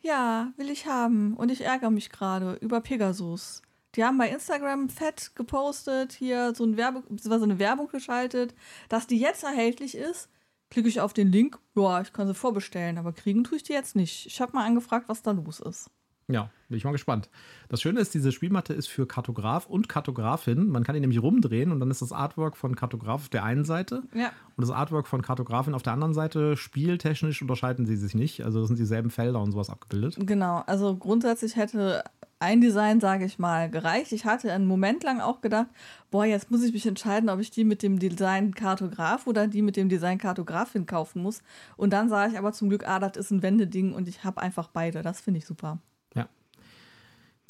Ja, 0.02 0.52
will 0.58 0.70
ich 0.70 0.86
haben. 0.86 1.34
Und 1.34 1.50
ich 1.50 1.62
ärgere 1.62 1.90
mich 1.90 2.12
gerade 2.12 2.54
über 2.62 2.82
Pegasus. 2.82 3.64
Die 3.96 4.04
haben 4.04 4.18
bei 4.18 4.30
Instagram 4.30 4.90
fett 4.90 5.32
gepostet, 5.36 6.14
hier 6.14 6.54
so, 6.56 6.64
ein 6.66 6.78
Werbe, 6.78 7.04
so 7.18 7.32
eine 7.32 7.60
Werbung 7.60 7.88
geschaltet, 7.88 8.54
dass 8.90 9.08
die 9.08 9.20
jetzt 9.20 9.44
erhältlich 9.44 9.96
ist. 9.96 10.30
Klicke 10.70 10.90
ich 10.90 11.00
auf 11.00 11.14
den 11.14 11.32
Link, 11.32 11.58
ja, 11.76 12.02
ich 12.02 12.12
kann 12.14 12.28
sie 12.28 12.34
vorbestellen, 12.34 12.98
aber 12.98 13.14
kriegen 13.14 13.44
tue 13.44 13.58
ich 13.58 13.64
die 13.64 13.74
jetzt 13.74 13.96
nicht. 13.96 14.26
Ich 14.26 14.42
habe 14.42 14.54
mal 14.54 14.66
angefragt, 14.66 15.08
was 15.08 15.22
da 15.22 15.32
los 15.32 15.60
ist. 15.62 15.90
Ja, 16.30 16.50
bin 16.68 16.78
ich 16.78 16.84
mal 16.84 16.92
gespannt. 16.92 17.30
Das 17.70 17.82
Schöne 17.82 18.02
ist, 18.02 18.14
diese 18.14 18.34
Spielmatte 18.34 18.74
ist 18.74 18.88
für 18.88 19.08
Kartograf 19.08 19.66
und 19.66 19.88
Kartografin. 19.88 20.68
Man 20.68 20.84
kann 20.84 20.94
die 20.94 21.00
nämlich 21.00 21.22
rumdrehen 21.22 21.72
und 21.72 21.80
dann 21.80 21.90
ist 21.90 22.02
das 22.02 22.12
Artwork 22.12 22.58
von 22.58 22.76
Kartograf 22.76 23.22
auf 23.22 23.30
der 23.30 23.46
einen 23.46 23.64
Seite 23.64 24.04
ja. 24.14 24.32
und 24.58 24.62
das 24.62 24.72
Artwork 24.72 25.08
von 25.08 25.22
Kartografin 25.22 25.74
auf 25.74 25.84
der 25.84 25.94
anderen 25.94 26.14
Seite. 26.14 26.58
Spieltechnisch 26.58 27.42
unterscheiden 27.42 27.86
sie 27.86 27.96
sich 27.96 28.14
nicht. 28.14 28.44
Also 28.44 28.60
das 28.60 28.68
sind 28.68 28.78
dieselben 28.78 29.10
Felder 29.10 29.42
und 29.42 29.54
sowas 29.54 29.70
abgebildet. 29.70 30.18
Genau, 30.20 30.64
also 30.68 30.98
grundsätzlich 30.98 31.56
hätte 31.56 32.04
ein 32.40 32.60
Design, 32.60 33.00
sage 33.00 33.24
ich 33.24 33.40
mal, 33.40 33.70
gereicht. 33.70 34.12
Ich 34.12 34.26
hatte 34.26 34.52
einen 34.52 34.68
Moment 34.68 35.04
lang 35.04 35.22
auch 35.22 35.40
gedacht, 35.40 35.68
boah, 36.12 36.26
jetzt 36.26 36.52
muss 36.52 36.62
ich 36.64 36.74
mich 36.74 36.86
entscheiden, 36.86 37.30
ob 37.30 37.40
ich 37.40 37.52
die 37.52 37.64
mit 37.64 37.82
dem 37.82 38.00
Design 38.00 38.54
Kartograf 38.54 39.28
oder 39.28 39.48
die 39.48 39.62
mit 39.62 39.78
dem 39.78 39.88
Design 39.88 40.18
Kartografin 40.18 40.86
kaufen 40.86 41.24
muss. 41.24 41.42
Und 41.78 41.94
dann 41.94 42.10
sah 42.10 42.28
ich 42.28 42.38
aber 42.38 42.52
zum 42.52 42.68
Glück, 42.68 42.86
ah, 42.86 43.00
das 43.00 43.16
ist 43.16 43.32
ein 43.32 43.42
Wendeding 43.42 43.94
und 43.94 44.10
ich 44.10 44.26
habe 44.26 44.42
einfach 44.42 44.68
beide. 44.68 45.02
Das 45.02 45.22
finde 45.22 45.38
ich 45.38 45.46
super. 45.46 45.80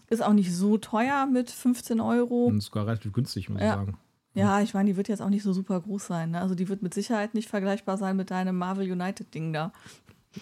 Ist 0.10 0.24
auch 0.24 0.34
nicht 0.34 0.56
so 0.56 0.78
teuer 0.78 1.26
mit 1.26 1.52
15 1.52 2.00
Euro. 2.00 2.46
Und 2.46 2.62
sogar 2.62 2.88
relativ 2.88 3.12
günstig, 3.14 3.50
muss 3.50 3.62
ja. 3.62 3.70
ich 3.70 3.76
sagen. 3.76 3.98
Ja, 4.34 4.62
ich 4.62 4.74
meine, 4.74 4.92
die 4.92 4.98
wird 4.98 5.08
jetzt 5.08 5.22
auch 5.22 5.30
nicht 5.30 5.42
so 5.42 5.52
super 5.52 5.82
groß 5.82 6.06
sein. 6.06 6.32
Ne? 6.32 6.42
Also 6.42 6.54
die 6.54 6.70
wird 6.70 6.84
mit 6.84 6.94
Sicherheit 6.94 7.34
nicht 7.34 7.50
vergleichbar 7.50 7.98
sein 7.98 8.16
mit 8.16 8.30
deinem 8.30 8.56
Marvel 8.56 8.90
United 8.90 9.34
Ding 9.34 9.52
da. 9.52 9.74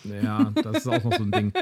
Ja, 0.03 0.51
das 0.55 0.79
ist 0.79 0.87
auch 0.87 1.03
noch 1.03 1.13
so 1.13 1.23
ein 1.23 1.31
Ding. 1.31 1.53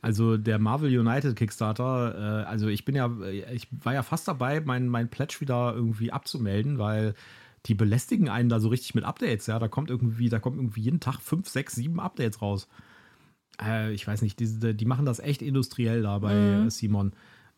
Also 0.00 0.36
der 0.36 0.58
Marvel 0.58 0.96
United 0.96 1.36
Kickstarter, 1.36 2.44
äh, 2.44 2.44
also 2.44 2.68
ich 2.68 2.84
bin 2.84 2.94
ja, 2.94 3.10
ich 3.52 3.68
war 3.70 3.94
ja 3.94 4.02
fast 4.02 4.28
dabei, 4.28 4.60
mein, 4.60 4.88
mein 4.88 5.08
Pledge 5.08 5.36
wieder 5.40 5.74
irgendwie 5.74 6.12
abzumelden, 6.12 6.78
weil 6.78 7.14
die 7.66 7.74
belästigen 7.74 8.28
einen 8.28 8.48
da 8.48 8.60
so 8.60 8.68
richtig 8.68 8.94
mit 8.94 9.04
Updates, 9.04 9.46
ja. 9.46 9.58
Da 9.58 9.68
kommt 9.68 9.90
irgendwie, 9.90 10.28
da 10.28 10.38
kommt 10.38 10.56
irgendwie 10.56 10.80
jeden 10.80 11.00
Tag 11.00 11.20
fünf, 11.20 11.48
sechs, 11.48 11.74
sieben 11.74 12.00
Updates 12.00 12.42
raus. 12.42 12.68
Äh, 13.60 13.92
ich 13.92 14.06
weiß 14.06 14.22
nicht, 14.22 14.40
die, 14.40 14.74
die 14.74 14.84
machen 14.84 15.06
das 15.06 15.20
echt 15.20 15.42
industriell 15.42 16.02
da 16.02 16.18
bei 16.18 16.34
mhm. 16.34 16.70
Simon. 16.70 17.12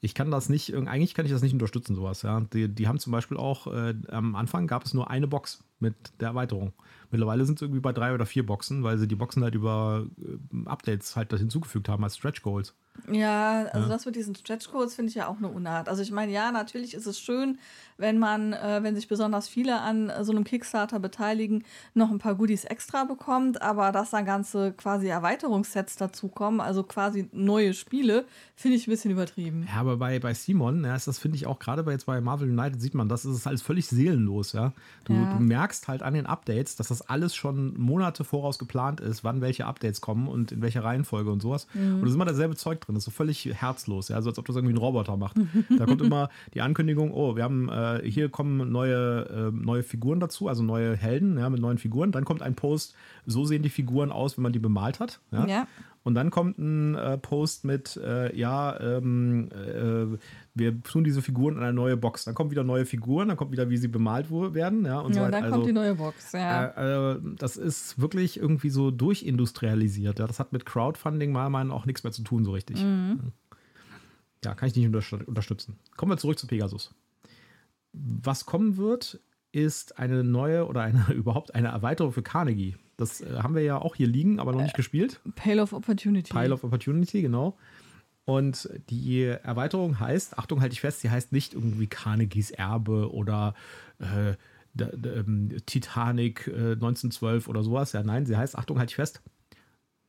Ich 0.05 0.15
kann 0.15 0.31
das 0.31 0.51
nicht, 0.51 0.75
eigentlich 0.75 1.15
kann 1.15 1.25
ich 1.25 1.33
das 1.33 1.41
nicht 1.41 1.55
unterstützen, 1.55 1.95
sowas, 1.95 2.21
ja. 2.21 2.41
Die, 2.53 2.69
die 2.69 2.89
haben 2.89 2.99
zum 2.99 3.11
Beispiel 3.11 3.39
auch, 3.39 3.67
äh, 3.69 3.95
am 4.09 4.37
Anfang 4.37 4.67
gab 4.67 4.85
es 4.85 4.93
nur 4.93 5.09
eine 5.09 5.27
Box 5.27 5.65
mit 5.81 5.95
der 6.21 6.29
Erweiterung. 6.29 6.73
Mittlerweile 7.11 7.45
sind 7.45 7.59
sie 7.59 7.67
irgendwie 7.67 7.81
bei 7.81 7.93
drei 7.93 8.13
oder 8.13 8.27
vier 8.27 8.45
Boxen, 8.45 8.83
weil 8.83 8.99
sie 8.99 9.07
die 9.07 9.15
Boxen 9.15 9.43
halt 9.43 9.55
über 9.55 10.07
äh, 10.19 10.69
Updates 10.69 11.17
halt 11.17 11.33
hinzugefügt 11.33 11.89
haben 11.89 12.03
als 12.03 12.17
Stretch 12.17 12.43
Goals. 12.43 12.75
Ja, 13.11 13.65
also 13.73 13.89
ja. 13.89 13.93
das 13.93 14.07
mit 14.07 14.15
diesen 14.15 14.35
Stretch 14.35 14.71
Goals 14.71 14.95
finde 14.95 15.11
ich 15.11 15.17
ja 15.17 15.27
auch 15.27 15.39
eine 15.39 15.49
Unart. 15.49 15.89
Also 15.89 16.01
ich 16.01 16.13
meine, 16.13 16.33
ja, 16.33 16.53
natürlich 16.53 16.95
ist 16.95 17.07
es 17.07 17.19
schön, 17.19 17.59
wenn 17.99 18.19
man, 18.19 18.53
äh, 18.53 18.81
wenn 18.83 18.95
sich 18.95 19.09
besonders 19.09 19.49
viele 19.49 19.81
an 19.81 20.13
so 20.23 20.33
einem 20.33 20.45
Kickstarter 20.45 21.01
beteiligen, 21.01 21.65
noch 21.93 22.11
ein 22.11 22.19
paar 22.19 22.37
Goodies 22.37 22.65
extra 22.65 23.05
bekommt, 23.05 23.61
aber 23.63 23.91
dass 23.91 24.11
da 24.11 24.23
ganze 24.23 24.73
quasi 24.73 25.09
Erweiterungssets 25.09 25.97
dazukommen, 25.97 26.61
also 26.61 26.85
quasi 26.85 27.29
neue 27.33 27.75
Spiele, 27.75 28.27
finde 28.55 28.77
ich 28.77 28.87
ein 28.87 28.91
bisschen 28.91 29.11
übertrieben. 29.11 29.67
Ja, 29.69 29.81
aber 29.81 29.97
bei, 29.97 30.19
bei 30.21 30.33
Simon, 30.33 30.85
ja, 30.85 30.95
ist 30.95 31.09
das 31.09 31.19
finde 31.19 31.37
ich 31.37 31.47
auch 31.47 31.59
gerade 31.59 31.83
bei 31.83 31.93
jetzt 31.93 32.07
bei 32.07 32.21
Marvel 32.21 32.49
United 32.49 32.81
sieht 32.81 32.95
man, 32.95 33.09
das 33.09 33.25
ist 33.25 33.47
alles 33.47 33.63
völlig 33.63 33.89
seelenlos, 33.89 34.53
ja. 34.53 34.73
Du, 35.05 35.15
ja. 35.15 35.35
du 35.35 35.43
merkst 35.43 35.64
halt 35.89 36.03
an 36.03 36.15
den 36.15 36.27
Updates, 36.27 36.77
dass 36.77 36.89
das 36.89 37.03
alles 37.09 37.35
schon 37.35 37.79
Monate 37.79 38.25
voraus 38.25 38.59
geplant 38.59 39.01
ist, 39.01 39.25
wann 39.25 39.41
welche 39.41 39.67
Updates 39.67 40.01
kommen 40.01 40.29
und 40.29 40.53
in 40.53 40.63
welcher 40.63 40.85
Reihenfolge 40.85 41.31
und 41.31 41.41
sowas. 41.41 41.67
Mhm. 41.75 41.97
Und 41.97 42.03
es 42.03 42.11
ist 42.11 42.15
immer 42.15 42.25
dasselbe 42.25 42.57
Zeug 42.57 42.81
drin, 42.81 42.95
das 42.95 43.03
ist 43.03 43.07
so 43.07 43.11
völlig 43.11 43.47
herzlos, 43.55 44.09
ja, 44.09 44.21
so 44.23 44.31
als 44.31 44.39
ob 44.39 44.47
das 44.47 44.57
irgendwie 44.57 44.75
ein 44.75 44.79
Roboter 44.79 45.17
macht. 45.17 45.37
da 45.79 45.87
kommt 45.87 46.03
immer 46.03 46.29
die 46.55 46.61
Ankündigung, 46.61 47.13
oh, 47.13 47.37
wir 47.37 47.43
haben 47.43 47.69
äh, 47.69 48.03
hier 48.05 48.29
kommen 48.29 48.71
neue, 48.71 49.51
äh, 49.51 49.51
neue 49.51 49.83
Figuren 49.83 50.21
dazu, 50.21 50.49
also 50.49 50.63
neue 50.63 50.97
Helden, 50.97 51.39
ja, 51.39 51.49
mit 51.51 51.61
neuen 51.61 51.79
Figuren. 51.79 52.13
Dann 52.13 52.25
kommt 52.25 52.43
ein 52.43 52.55
Post, 52.55 52.95
so 53.27 53.45
sehen 53.45 53.63
die 53.63 53.71
Figuren 53.71 54.13
aus, 54.13 54.37
wenn 54.37 54.43
man 54.43 54.53
die 54.53 54.59
bemalt 54.59 55.01
hat. 55.01 55.21
Ja. 55.31 55.47
ja. 55.47 55.67
Und 56.05 56.15
dann 56.15 56.31
kommt 56.31 56.59
ein 56.59 56.95
äh, 56.97 57.17
Post 57.17 57.65
mit, 57.65 57.97
äh, 57.97 58.37
ja, 58.37 58.79
ähm, 58.79 59.49
äh, 59.51 60.19
wir 60.55 60.83
tun 60.83 61.03
diese 61.03 61.23
Figuren 61.23 61.57
in 61.57 61.63
eine 61.63 61.73
neue 61.73 61.97
Box. 61.97 62.25
Dann 62.25 62.35
kommen 62.35 62.51
wieder 62.51 62.63
neue 62.63 62.85
Figuren, 62.85 63.29
dann 63.29 63.39
kommt 63.39 63.53
wieder, 63.53 63.71
wie 63.71 63.79
sie 63.79 63.89
bemalt 63.89 64.31
werden. 64.31 64.85
Ja, 64.85 65.01
und 65.01 65.17
ja, 65.17 65.25
so 65.25 65.31
dann 65.31 65.45
also, 65.45 65.57
kommt 65.57 65.67
die 65.67 65.73
neue 65.73 65.95
Box, 65.95 66.33
ja. 66.33 66.67
Äh, 66.67 67.13
äh, 67.13 67.21
das 67.39 67.57
ist 67.57 67.99
wirklich 67.99 68.39
irgendwie 68.39 68.69
so 68.69 68.91
durchindustrialisiert. 68.91 70.19
Ja. 70.19 70.27
Das 70.27 70.39
hat 70.39 70.53
mit 70.53 70.67
Crowdfunding 70.67 71.33
mal 71.33 71.49
meinen 71.49 71.71
auch 71.71 71.87
nichts 71.87 72.05
mehr 72.05 72.13
zu 72.13 72.23
tun, 72.23 72.45
so 72.45 72.53
richtig. 72.53 72.83
Mhm. 72.83 73.33
Ja, 74.45 74.55
kann 74.55 74.69
ich 74.69 74.77
nicht 74.77 74.87
unterstützen. 74.87 75.79
Kommen 75.97 76.13
wir 76.13 76.19
zurück 76.19 76.39
zu 76.39 76.47
Pegasus. 76.47 76.95
Was 77.95 78.45
kommen 78.45 78.77
wird, 78.77 79.21
ist 79.53 79.99
eine 79.99 80.23
neue 80.23 80.67
oder 80.67 80.83
eine 80.83 81.07
überhaupt 81.15 81.55
eine 81.55 81.69
Erweiterung 81.69 82.13
für 82.13 82.23
Carnegie. 82.23 82.77
Das 82.97 83.21
äh, 83.21 83.39
haben 83.43 83.55
wir 83.55 83.63
ja 83.63 83.79
auch 83.79 83.95
hier 83.95 84.07
liegen, 84.07 84.39
aber 84.39 84.53
noch 84.53 84.63
nicht 84.63 84.75
äh, 84.75 84.77
gespielt. 84.77 85.21
Pale 85.35 85.63
of 85.63 85.73
Opportunity. 85.73 86.33
Pile 86.33 86.55
of 86.55 86.65
Opportunity, 86.65 87.23
genau. 87.23 87.57
Und 88.25 88.71
die 88.89 89.25
Erweiterung 89.25 90.01
heißt, 90.01 90.39
Achtung, 90.39 90.61
halte 90.61 90.73
ich 90.73 90.81
fest, 90.81 91.01
sie 91.01 91.11
heißt 91.11 91.33
nicht 91.33 91.53
irgendwie 91.53 91.87
Carnegies 91.87 92.51
Erbe 92.51 93.13
oder 93.13 93.55
äh, 93.99 94.35
ähm, 94.81 95.57
Titanic 95.67 96.47
äh, 96.47 96.73
1912 96.73 97.49
oder 97.49 97.63
sowas. 97.63 97.93
Ja, 97.93 98.03
nein, 98.03 98.25
sie 98.25 98.37
heißt, 98.37 98.57
Achtung, 98.57 98.79
halte 98.79 98.93
ich 98.93 98.97
fest, 98.97 99.21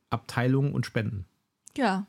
Abteilungen 0.08 0.72
und 0.72 0.86
Spenden. 0.86 1.26
Ja. 1.76 2.06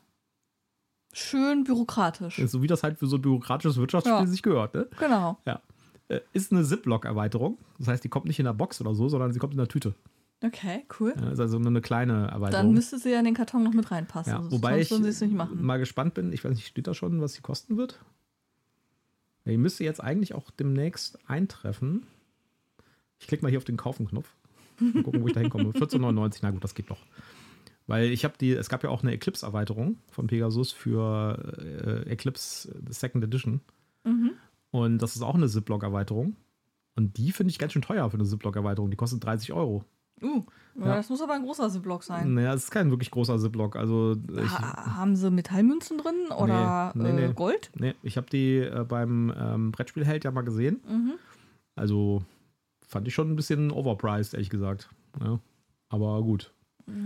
Schön 1.12 1.64
bürokratisch. 1.64 2.40
So 2.46 2.62
wie 2.62 2.66
das 2.66 2.82
halt 2.82 2.98
für 2.98 3.06
so 3.06 3.16
ein 3.16 3.22
bürokratisches 3.22 3.76
Wirtschaftsspiel 3.76 4.14
ja. 4.14 4.26
sich 4.26 4.42
gehört, 4.42 4.74
ne? 4.74 4.88
Genau. 4.98 5.38
Ja. 5.46 5.62
Äh, 6.08 6.20
ist 6.32 6.52
eine 6.52 6.64
Ziploc-Erweiterung. 6.64 7.58
Das 7.78 7.88
heißt, 7.88 8.04
die 8.04 8.08
kommt 8.08 8.26
nicht 8.26 8.38
in 8.38 8.44
der 8.44 8.54
Box 8.54 8.80
oder 8.80 8.94
so, 8.94 9.08
sondern 9.08 9.32
sie 9.32 9.38
kommt 9.38 9.52
in 9.52 9.58
der 9.58 9.68
Tüte. 9.68 9.94
Okay, 10.42 10.84
cool. 11.00 11.14
Ja, 11.16 11.30
ist 11.30 11.40
also 11.40 11.58
nur 11.58 11.68
eine 11.68 11.80
kleine 11.80 12.28
Erweiterung. 12.28 12.66
Dann 12.66 12.72
müsste 12.72 12.98
sie 12.98 13.10
ja 13.10 13.18
in 13.18 13.24
den 13.24 13.34
Karton 13.34 13.64
noch 13.64 13.72
mit 13.72 13.90
reinpassen. 13.90 14.32
Ja, 14.32 14.50
wobei 14.50 14.80
ich 14.80 14.90
mal 14.90 15.78
gespannt 15.78 16.14
bin, 16.14 16.32
ich 16.32 16.44
weiß 16.44 16.54
nicht, 16.54 16.68
steht 16.68 16.86
da 16.86 16.94
schon, 16.94 17.20
was 17.20 17.34
sie 17.34 17.40
kosten 17.40 17.76
wird? 17.76 17.98
Ja, 19.44 19.52
die 19.52 19.58
müsste 19.58 19.82
jetzt 19.82 20.02
eigentlich 20.02 20.34
auch 20.34 20.50
demnächst 20.50 21.18
eintreffen. 21.28 22.06
Ich 23.18 23.26
klicke 23.26 23.42
mal 23.42 23.48
hier 23.48 23.58
auf 23.58 23.64
den 23.64 23.76
Kaufen-Knopf. 23.76 24.32
Mal 24.78 25.02
gucken, 25.02 25.22
wo 25.22 25.26
ich 25.26 25.32
da 25.32 25.40
hinkomme. 25.40 25.70
14,99, 25.72 26.38
na 26.42 26.52
gut, 26.52 26.62
das 26.62 26.74
geht 26.74 26.88
doch. 26.90 27.04
Weil 27.88 28.12
ich 28.12 28.24
habe 28.24 28.34
die, 28.38 28.52
es 28.52 28.68
gab 28.68 28.84
ja 28.84 28.90
auch 28.90 29.02
eine 29.02 29.12
Eclipse-Erweiterung 29.12 29.98
von 30.10 30.28
Pegasus 30.28 30.70
für 30.70 32.04
äh, 32.06 32.10
Eclipse 32.10 32.72
Second 32.90 33.24
Edition. 33.24 33.60
Mhm. 34.04 34.32
Und 34.70 34.98
das 34.98 35.16
ist 35.16 35.22
auch 35.22 35.34
eine 35.34 35.48
Ziploc-Erweiterung. 35.48 36.36
Und 36.94 37.16
die 37.16 37.32
finde 37.32 37.50
ich 37.50 37.58
ganz 37.58 37.72
schön 37.72 37.82
teuer 37.82 38.08
für 38.10 38.18
eine 38.18 38.26
Ziploc-Erweiterung. 38.26 38.90
Die 38.90 38.96
kostet 38.96 39.24
30 39.24 39.52
Euro. 39.52 39.84
Uh, 40.22 40.44
ja. 40.78 40.96
das 40.96 41.08
muss 41.08 41.20
aber 41.20 41.34
ein 41.34 41.42
großer 41.42 41.70
Ziploc 41.70 42.02
sein. 42.04 42.34
Naja, 42.34 42.54
es 42.54 42.64
ist 42.64 42.70
kein 42.70 42.90
wirklich 42.90 43.10
großer 43.10 43.38
Ziploc. 43.38 43.76
Also 43.76 44.16
ha 44.36 44.96
haben 44.96 45.16
sie 45.16 45.30
Metallmünzen 45.30 45.98
drin 45.98 46.30
oder 46.36 46.92
nee, 46.94 47.12
nee, 47.12 47.24
äh, 47.24 47.32
Gold? 47.32 47.70
Nee, 47.78 47.94
ich 48.02 48.16
habe 48.16 48.28
die 48.30 48.58
äh, 48.58 48.84
beim 48.88 49.32
ähm, 49.36 49.72
Brettspielheld 49.72 50.24
ja 50.24 50.30
mal 50.30 50.42
gesehen. 50.42 50.80
Mhm. 50.88 51.14
Also 51.74 52.22
fand 52.86 53.06
ich 53.08 53.14
schon 53.14 53.30
ein 53.30 53.36
bisschen 53.36 53.70
overpriced, 53.70 54.34
ehrlich 54.34 54.50
gesagt. 54.50 54.88
Ja, 55.20 55.38
aber 55.88 56.22
gut. 56.22 56.52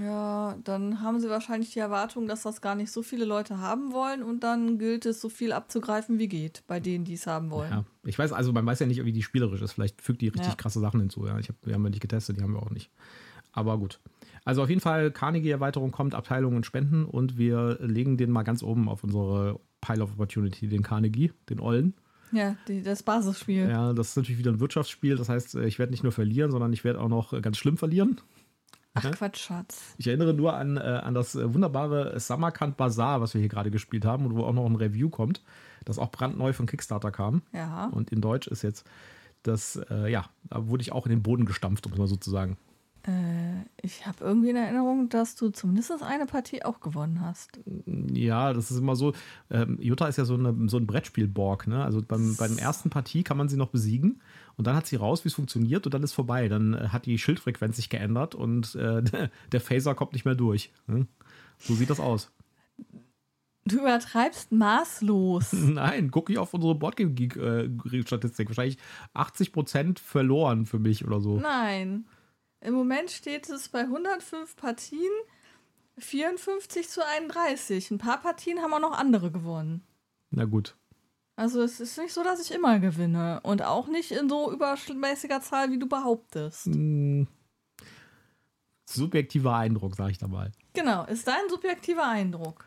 Ja, 0.01 0.57
dann 0.63 1.01
haben 1.01 1.19
sie 1.19 1.29
wahrscheinlich 1.29 1.73
die 1.73 1.81
Erwartung, 1.81 2.29
dass 2.29 2.43
das 2.43 2.61
gar 2.61 2.75
nicht 2.75 2.93
so 2.93 3.03
viele 3.03 3.25
Leute 3.25 3.59
haben 3.59 3.93
wollen 3.93 4.23
und 4.23 4.45
dann 4.45 4.79
gilt 4.79 5.07
es, 5.07 5.21
so 5.21 5.29
viel 5.29 5.53
abzugreifen, 5.53 6.19
wie 6.19 6.29
geht, 6.29 6.63
bei 6.67 6.79
denen, 6.79 7.05
die 7.05 7.15
es 7.15 7.27
haben 7.27 7.51
wollen. 7.51 7.71
Ja, 7.71 7.85
ich 8.05 8.19
weiß, 8.19 8.33
also 8.33 8.53
man 8.53 8.65
weiß 8.65 8.79
ja 8.79 8.87
nicht, 8.87 9.05
wie 9.05 9.13
die 9.13 9.23
spielerisch 9.23 9.61
ist. 9.61 9.73
Vielleicht 9.73 10.01
fügt 10.01 10.21
die 10.21 10.29
richtig 10.29 10.53
ja. 10.53 10.55
krasse 10.55 10.79
Sachen 10.79 11.01
hinzu. 11.01 11.27
Ja, 11.27 11.39
ich 11.39 11.49
hab, 11.49 11.57
wir 11.65 11.75
haben 11.75 11.83
ja 11.85 11.91
nicht 11.91 12.03
getestet, 12.03 12.37
die 12.37 12.43
haben 12.43 12.53
wir 12.53 12.63
auch 12.63 12.71
nicht. 12.71 12.91
Aber 13.53 13.77
gut. 13.79 13.99
Also 14.45 14.63
auf 14.63 14.69
jeden 14.69 14.81
Fall, 14.81 15.11
Carnegie-Erweiterung 15.11 15.91
kommt, 15.91 16.15
Abteilungen 16.15 16.65
Spenden 16.65 17.05
und 17.05 17.39
wir 17.39 17.79
legen 17.81 18.17
den 18.17 18.31
mal 18.31 18.43
ganz 18.43 18.63
oben 18.63 18.89
auf 18.89 19.05
unsere 19.05 19.61
Pile 19.81 20.03
of 20.03 20.13
Opportunity, 20.13 20.69
den 20.69 20.83
Carnegie, 20.83 21.33
den 21.49 21.61
Ollen. 21.61 21.95
Ja, 22.33 22.57
die, 22.67 22.83
das 22.83 23.03
Basisspiel. 23.03 23.69
Ja, 23.69 23.93
das 23.93 24.11
ist 24.11 24.17
natürlich 24.17 24.39
wieder 24.39 24.53
ein 24.53 24.61
Wirtschaftsspiel. 24.61 25.17
Das 25.17 25.29
heißt, 25.29 25.57
ich 25.57 25.79
werde 25.79 25.93
nicht 25.93 26.03
nur 26.03 26.13
verlieren, 26.13 26.51
sondern 26.51 26.73
ich 26.73 26.83
werde 26.83 27.01
auch 27.01 27.09
noch 27.09 27.41
ganz 27.43 27.59
schlimm 27.59 27.77
verlieren. 27.77 28.21
Ach 28.95 29.11
Quatsch, 29.11 29.39
Schatz. 29.39 29.95
Ich 29.97 30.07
erinnere 30.07 30.35
nur 30.35 30.55
an, 30.55 30.77
äh, 30.77 30.81
an 30.81 31.15
das 31.15 31.35
äh, 31.35 31.55
wunderbare 31.55 32.19
Samarkand 32.21 32.77
Bazaar, 32.77 33.21
was 33.21 33.33
wir 33.35 33.41
hier 33.41 33.49
gerade 33.49 33.71
gespielt 33.71 34.05
haben 34.05 34.27
und 34.27 34.35
wo 34.37 34.45
auch 34.45 34.53
noch 34.53 34.67
ein 34.67 34.77
Review 34.77 35.09
kommt, 35.09 35.43
das 35.85 35.99
auch 35.99 36.11
brandneu 36.11 36.53
von 36.53 36.67
Kickstarter 36.67 37.11
kam. 37.11 37.43
Ja. 37.53 37.87
Und 37.87 38.13
in 38.13 38.21
Deutsch 38.21 38.49
ist 38.49 38.63
jetzt 38.63 38.87
das, 39.43 39.77
äh, 39.91 40.11
ja, 40.11 40.27
da 40.45 40.69
wurde 40.69 40.83
ich 40.83 40.93
auch 40.93 41.07
in 41.07 41.11
den 41.11 41.23
Boden 41.23 41.47
gestampft, 41.47 41.87
um 41.87 41.93
es 41.93 41.99
mal 41.99 42.07
so 42.07 42.17
zu 42.17 42.31
sagen. 42.31 42.59
Äh, 43.07 43.63
ich 43.83 44.07
habe 44.07 44.25
irgendwie 44.25 44.51
in 44.51 44.57
Erinnerung, 44.57 45.09
dass 45.09 45.35
du 45.35 45.51
zumindest 45.51 46.03
eine 46.03 46.27
Partie 46.27 46.65
auch 46.65 46.81
gewonnen 46.81 47.21
hast. 47.21 47.61
Ja, 47.87 48.53
das 48.53 48.71
ist 48.71 48.79
immer 48.79 48.95
so. 48.95 49.13
Ähm, 49.51 49.79
Jutta 49.81 50.07
ist 50.07 50.19
ja 50.19 50.25
so, 50.25 50.35
eine, 50.35 50.69
so 50.69 50.77
ein 50.77 50.87
Brettspiel-Borg. 50.87 51.67
Ne? 51.67 51.83
Also 51.83 52.01
beim, 52.03 52.37
bei 52.37 52.47
der 52.47 52.59
ersten 52.59 52.91
Partie 52.91 53.25
kann 53.25 53.37
man 53.37 53.49
sie 53.49 53.57
noch 53.57 53.69
besiegen 53.69 54.21
und 54.57 54.67
dann 54.67 54.77
hat 54.77 54.87
sie 54.87 54.97
raus, 54.97 55.25
wie 55.25 55.29
es 55.29 55.35
funktioniert 55.35 55.87
und 55.87 55.95
dann 55.95 56.03
ist 56.03 56.13
vorbei. 56.13 56.49
Dann 56.49 56.75
äh, 56.75 56.89
hat 56.89 57.07
die 57.07 57.19
Schildfrequenz 57.19 57.77
sich 57.77 57.89
geändert 57.89 58.35
und 58.35 58.75
äh, 58.77 59.03
der 59.53 59.61
Phaser 59.61 59.95
kommt 59.95 60.13
nicht 60.13 60.25
mehr 60.25 60.37
durch. 60.37 60.71
Ne? 60.87 61.07
So 61.59 61.75
sieht 61.75 61.91
das 61.91 62.01
aus. 62.01 62.31
Du 63.65 63.79
übertreibst 63.79 64.51
maßlos. 64.51 65.53
Nein, 65.53 66.11
gucke 66.11 66.33
ich 66.33 66.39
auf 66.39 66.53
unsere 66.55 66.75
Boardgame-Geek-Statistik. 66.75 68.47
Äh, 68.47 68.49
Wahrscheinlich 68.49 68.79
80% 69.15 69.99
verloren 69.99 70.67
für 70.67 70.79
mich 70.79 71.05
oder 71.05 71.21
so. 71.21 71.39
Nein. 71.39 72.05
Im 72.63 72.75
Moment 72.75 73.11
steht 73.11 73.49
es 73.49 73.69
bei 73.69 73.81
105 73.81 74.57
Partien 74.57 75.11
54 75.99 76.89
zu 76.89 77.05
31. 77.05 77.91
Ein 77.91 77.99
paar 77.99 78.21
Partien 78.21 78.61
haben 78.61 78.73
auch 78.73 78.81
noch 78.81 78.97
andere 78.99 79.31
gewonnen. 79.31 79.83
Na 80.31 80.45
gut. 80.45 80.77
Also 81.35 81.63
es 81.63 81.81
ist 81.81 81.99
nicht 81.99 82.13
so, 82.13 82.23
dass 82.23 82.41
ich 82.41 82.55
immer 82.55 82.79
gewinne. 82.79 83.41
Und 83.43 83.63
auch 83.63 83.89
nicht 83.89 84.13
in 84.13 84.29
so 84.29 84.53
übermäßiger 84.53 85.41
Zahl, 85.41 85.71
wie 85.71 85.79
du 85.79 85.89
behauptest. 85.89 86.67
Hm. 86.67 87.27
Subjektiver 88.85 89.57
Eindruck, 89.57 89.97
sag 89.97 90.11
ich 90.11 90.19
da 90.19 90.29
mal. 90.29 90.53
Genau, 90.75 91.05
ist 91.07 91.27
dein 91.27 91.49
subjektiver 91.49 92.07
Eindruck. 92.07 92.67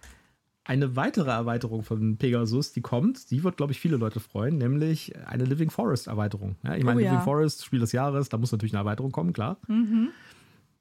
Eine 0.67 0.95
weitere 0.95 1.29
Erweiterung 1.29 1.83
von 1.83 2.17
Pegasus, 2.17 2.73
die 2.73 2.81
kommt, 2.81 3.29
die 3.29 3.43
wird, 3.43 3.55
glaube 3.55 3.71
ich, 3.71 3.79
viele 3.79 3.97
Leute 3.97 4.19
freuen, 4.19 4.57
nämlich 4.57 5.15
eine 5.27 5.45
Living 5.45 5.69
Forest 5.69 6.07
Erweiterung. 6.07 6.55
Ja, 6.63 6.75
ich 6.75 6.83
meine, 6.83 6.97
oh, 6.97 7.03
ja. 7.03 7.11
Living 7.11 7.23
Forest, 7.23 7.63
Spiel 7.63 7.79
des 7.79 7.91
Jahres, 7.91 8.29
da 8.29 8.39
muss 8.39 8.51
natürlich 8.51 8.73
eine 8.73 8.79
Erweiterung 8.79 9.11
kommen, 9.11 9.31
klar. 9.31 9.57
Mhm. 9.67 10.09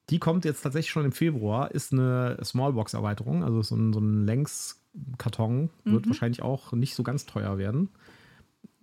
Die 0.09 0.17
kommt 0.17 0.43
jetzt 0.43 0.63
tatsächlich 0.63 0.89
schon 0.89 1.05
im 1.05 1.11
Februar, 1.11 1.69
ist 1.69 1.93
eine 1.93 2.35
Smallbox-Erweiterung, 2.43 3.43
also 3.43 3.61
so 3.61 3.75
ein, 3.75 3.93
so 3.93 3.99
ein 3.99 4.25
Längskarton, 4.25 5.69
wird 5.83 6.05
mhm. 6.05 6.09
wahrscheinlich 6.09 6.41
auch 6.41 6.71
nicht 6.73 6.95
so 6.95 7.03
ganz 7.03 7.27
teuer 7.27 7.59
werden. 7.59 7.89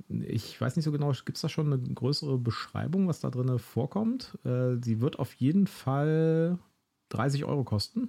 Ich 0.08 0.60
weiß 0.60 0.76
nicht 0.76 0.84
so 0.84 0.92
genau, 0.92 1.10
gibt 1.24 1.36
es 1.36 1.42
da 1.42 1.48
schon 1.48 1.72
eine 1.72 1.82
größere 1.82 2.38
Beschreibung, 2.38 3.08
was 3.08 3.18
da 3.18 3.30
drin 3.30 3.58
vorkommt? 3.58 4.38
Äh, 4.44 4.76
sie 4.80 5.00
wird 5.00 5.18
auf 5.18 5.34
jeden 5.34 5.66
Fall 5.66 6.58
30 7.08 7.44
Euro 7.44 7.64
kosten. 7.64 8.08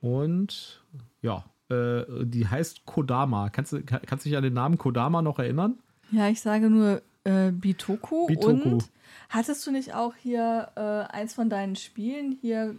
Und 0.00 0.84
ja, 1.22 1.44
äh, 1.70 2.04
die 2.24 2.46
heißt 2.46 2.84
Kodama. 2.86 3.48
Kannst 3.50 3.72
du, 3.72 3.82
kannst 3.82 4.24
dich 4.24 4.36
an 4.36 4.42
den 4.42 4.54
Namen 4.54 4.78
Kodama 4.78 5.22
noch 5.22 5.38
erinnern? 5.38 5.78
Ja, 6.10 6.28
ich 6.28 6.40
sage 6.40 6.70
nur 6.70 7.02
Äh, 7.24 7.50
Bitoku, 7.50 8.26
Bitoku. 8.28 8.50
und 8.50 8.90
hattest 9.28 9.66
du 9.66 9.72
nicht 9.72 9.94
auch 9.94 10.14
hier 10.14 10.68
äh, 10.76 11.12
eins 11.12 11.34
von 11.34 11.50
deinen 11.50 11.74
Spielen 11.74 12.38
hier 12.40 12.76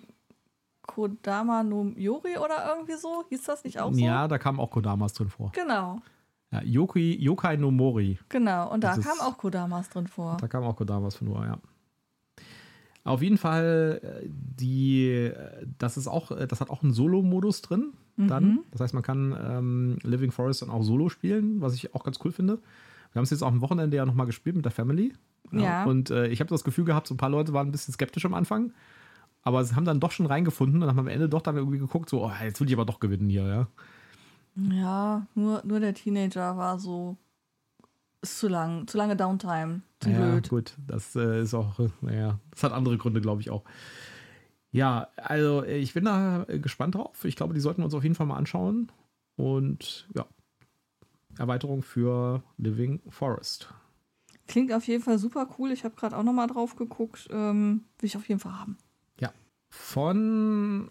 Kodama 0.84 1.63
no 1.63 1.91
Yori 1.97 2.38
oder 2.38 2.65
irgendwie 2.69 2.93
so? 2.95 3.26
Hieß 3.30 3.43
das 3.43 3.63
nicht 3.65 3.80
auch 3.82 3.93
so? 3.93 4.00
Ja, 4.00 4.28
da 4.30 4.38
kamen 4.38 4.60
auch 4.60 4.71
Kodamas 4.71 5.13
drin 5.13 5.28
vor. 5.30 5.52
Genau, 5.54 6.00
Ja, 6.52 6.62
Yoki, 6.63 7.13
Yokai 7.21 7.58
no 7.58 7.71
Mori. 7.71 8.17
genau. 8.30 8.71
Und 8.71 8.86
da 8.86 8.89
Das 8.95 9.00
ist- 9.00 9.06
kam 9.06 9.19
auch 9.19 9.38
Kodamas 9.38 9.89
drin 9.89 10.08
vor. 10.08 10.38
Da 10.39 10.47
kam 10.47 10.63
auch 10.63 10.78
Kodamas 10.78 11.15
von 11.15 11.28
nur, 11.28 11.43
ja. 11.45 11.58
Auf 13.04 13.21
jeden 13.21 13.38
Fall, 13.38 14.00
äh, 14.23 14.28
die, 14.30 15.08
äh, 15.10 15.65
das 15.78 15.97
ist 15.97 16.08
auch, 16.08 16.32
äh, 16.32 16.47
das 16.47 16.62
hat 16.62 16.69
auch 16.69 16.84
einen 16.84 16.93
Solo-Modus 16.93 17.62
drin. 17.62 17.93
Dann. 18.17 18.60
Das 18.71 18.82
heißt, 18.82 18.93
man 18.95 19.03
kann 19.03 19.38
ähm, 19.39 19.97
Living 20.01 20.32
Forest 20.32 20.63
dann 20.63 20.71
auch 20.71 20.82
Solo 20.82 21.10
spielen, 21.10 21.62
was 21.62 21.75
ich 21.75 21.93
auch 21.93 22.03
ganz 22.03 22.19
cool 22.25 22.32
finde. 22.32 22.56
Wir 23.12 23.19
haben 23.19 23.23
es 23.23 23.30
jetzt 23.30 23.43
auch 23.43 23.47
am 23.47 23.62
Wochenende 23.62 23.95
ja 23.95 24.06
nochmal 24.06 24.25
gespielt 24.25 24.56
mit 24.56 24.65
der 24.65 24.71
Family. 24.71 25.13
Ja. 25.51 25.86
Und 25.86 26.10
äh, 26.10 26.27
ich 26.27 26.39
habe 26.39 26.49
das 26.49 26.63
Gefühl 26.63 26.86
gehabt, 26.86 27.08
so 27.08 27.13
ein 27.13 27.17
paar 27.17 27.30
Leute 27.30 27.53
waren 27.53 27.67
ein 27.67 27.71
bisschen 27.71 27.93
skeptisch 27.93 28.25
am 28.25 28.34
Anfang. 28.34 28.73
Aber 29.43 29.63
sie 29.63 29.75
haben 29.75 29.86
dann 29.86 29.99
doch 29.99 30.12
schon 30.12 30.25
reingefunden 30.25 30.82
und 30.82 30.89
haben 30.89 30.99
am 30.99 31.08
Ende 31.08 31.30
doch 31.30 31.41
dann 31.41 31.56
irgendwie 31.56 31.77
geguckt, 31.77 32.10
so, 32.10 32.25
oh, 32.25 32.32
jetzt 32.43 32.60
will 32.60 32.67
ich 32.67 32.73
aber 32.73 32.86
doch 32.86 32.99
gewinnen 32.99 33.30
hier, 33.30 33.45
ja. 33.45 33.67
Ja, 34.56 35.27
nur, 35.36 35.62
nur 35.63 35.80
der 35.80 35.93
Teenager 35.93 36.58
war 36.58 36.80
so. 36.80 37.15
Ist 38.21 38.39
zu 38.39 38.47
lang, 38.47 38.88
zu 38.88 38.97
lange 38.97 39.15
Downtime. 39.15 39.82
Zu 39.99 40.10
ja, 40.10 40.32
blöd. 40.32 40.49
gut, 40.49 40.75
das 40.88 41.15
äh, 41.15 41.41
ist 41.41 41.53
auch, 41.53 41.80
äh, 41.80 41.89
naja, 42.01 42.39
das 42.51 42.63
hat 42.63 42.73
andere 42.73 42.97
Gründe, 42.97 43.21
glaube 43.21 43.41
ich 43.41 43.51
auch. 43.51 43.63
Ja, 44.71 45.08
also 45.17 45.63
äh, 45.63 45.77
ich 45.77 45.93
bin 45.93 46.06
da 46.06 46.43
äh, 46.47 46.60
gespannt 46.60 46.95
drauf. 46.95 47.25
Ich 47.25 47.36
glaube, 47.36 47.53
die 47.53 47.60
sollten 47.60 47.82
wir 47.82 47.86
uns 47.86 47.93
auf 47.93 48.03
jeden 48.03 48.15
Fall 48.15 48.27
mal 48.27 48.38
anschauen. 48.38 48.91
Und 49.36 50.08
ja, 50.15 50.25
Erweiterung 51.38 51.84
für 51.84 52.43
Living 52.58 53.01
Forest. 53.10 53.73
Klingt 54.47 54.71
auf 54.73 54.88
jeden 54.88 55.03
Fall 55.03 55.19
super 55.19 55.47
cool. 55.58 55.71
Ich 55.71 55.84
habe 55.84 55.95
gerade 55.95 56.17
auch 56.17 56.23
noch 56.23 56.34
mal 56.34 56.47
drauf 56.47 56.75
geguckt. 56.75 57.27
Ähm, 57.32 57.84
will 57.99 58.08
ich 58.08 58.17
auf 58.17 58.27
jeden 58.27 58.39
Fall 58.39 58.53
haben. 58.53 58.77
Ja. 59.19 59.32
Von 59.69 60.89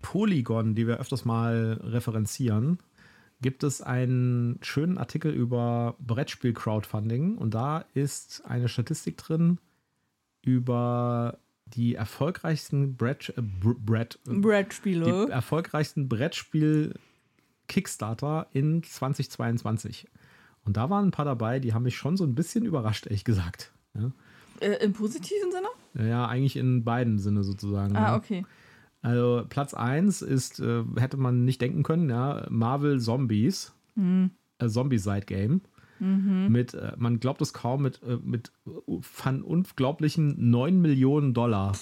Polygon, 0.00 0.74
die 0.74 0.86
wir 0.86 0.98
öfters 0.98 1.24
mal 1.24 1.80
referenzieren, 1.82 2.78
gibt 3.40 3.64
es 3.64 3.82
einen 3.82 4.58
schönen 4.62 4.98
Artikel 4.98 5.32
über 5.32 5.96
Brettspiel-Crowdfunding. 5.98 7.36
Und 7.36 7.54
da 7.54 7.84
ist 7.94 8.44
eine 8.46 8.68
Statistik 8.68 9.16
drin 9.16 9.58
über 10.42 11.38
die 11.74 11.94
erfolgreichsten 11.94 12.96
Brett, 12.96 13.32
äh, 13.36 13.42
Br- 13.42 13.74
Brett, 13.78 14.18
die 14.26 14.38
Brettspiele. 14.40 15.28
erfolgreichsten 15.28 16.08
Brettspiel 16.08 16.94
Kickstarter 17.68 18.46
in 18.52 18.82
2022. 18.82 20.06
Und 20.64 20.76
da 20.76 20.90
waren 20.90 21.06
ein 21.08 21.10
paar 21.10 21.24
dabei, 21.24 21.58
die 21.58 21.72
haben 21.74 21.82
mich 21.84 21.96
schon 21.96 22.16
so 22.16 22.24
ein 22.24 22.34
bisschen 22.34 22.64
überrascht, 22.64 23.06
ehrlich 23.06 23.24
gesagt. 23.24 23.72
Ja, 23.94 24.12
Äh, 24.60 24.84
Im 24.84 24.92
positiven 24.92 25.50
Sinne? 25.50 26.08
ja 26.08 26.26
eigentlich 26.26 26.56
in 26.56 26.84
beiden 26.84 27.18
Sinne 27.18 27.42
sozusagen. 27.44 27.96
Ah, 27.96 28.08
ja. 28.12 28.16
okay. 28.16 28.44
Also 29.00 29.44
Platz 29.48 29.74
1 29.74 30.22
ist, 30.22 30.60
äh, 30.60 30.84
hätte 30.96 31.16
man 31.16 31.44
nicht 31.44 31.60
denken 31.60 31.82
können, 31.82 32.08
ja, 32.08 32.46
Marvel 32.50 33.00
Zombies, 33.00 33.72
Mhm. 33.96 34.30
äh, 34.58 34.68
Zombie-Side-Game. 36.02 36.48
Mit, 36.48 36.74
äh, 36.74 36.92
man 36.96 37.20
glaubt 37.20 37.40
es 37.40 37.52
kaum, 37.52 37.82
mit, 37.82 38.02
äh, 38.02 38.18
mit 38.22 38.52
von 39.00 39.42
unglaublichen 39.42 40.50
9 40.50 40.80
Millionen 40.80 41.32
Dollar 41.32 41.72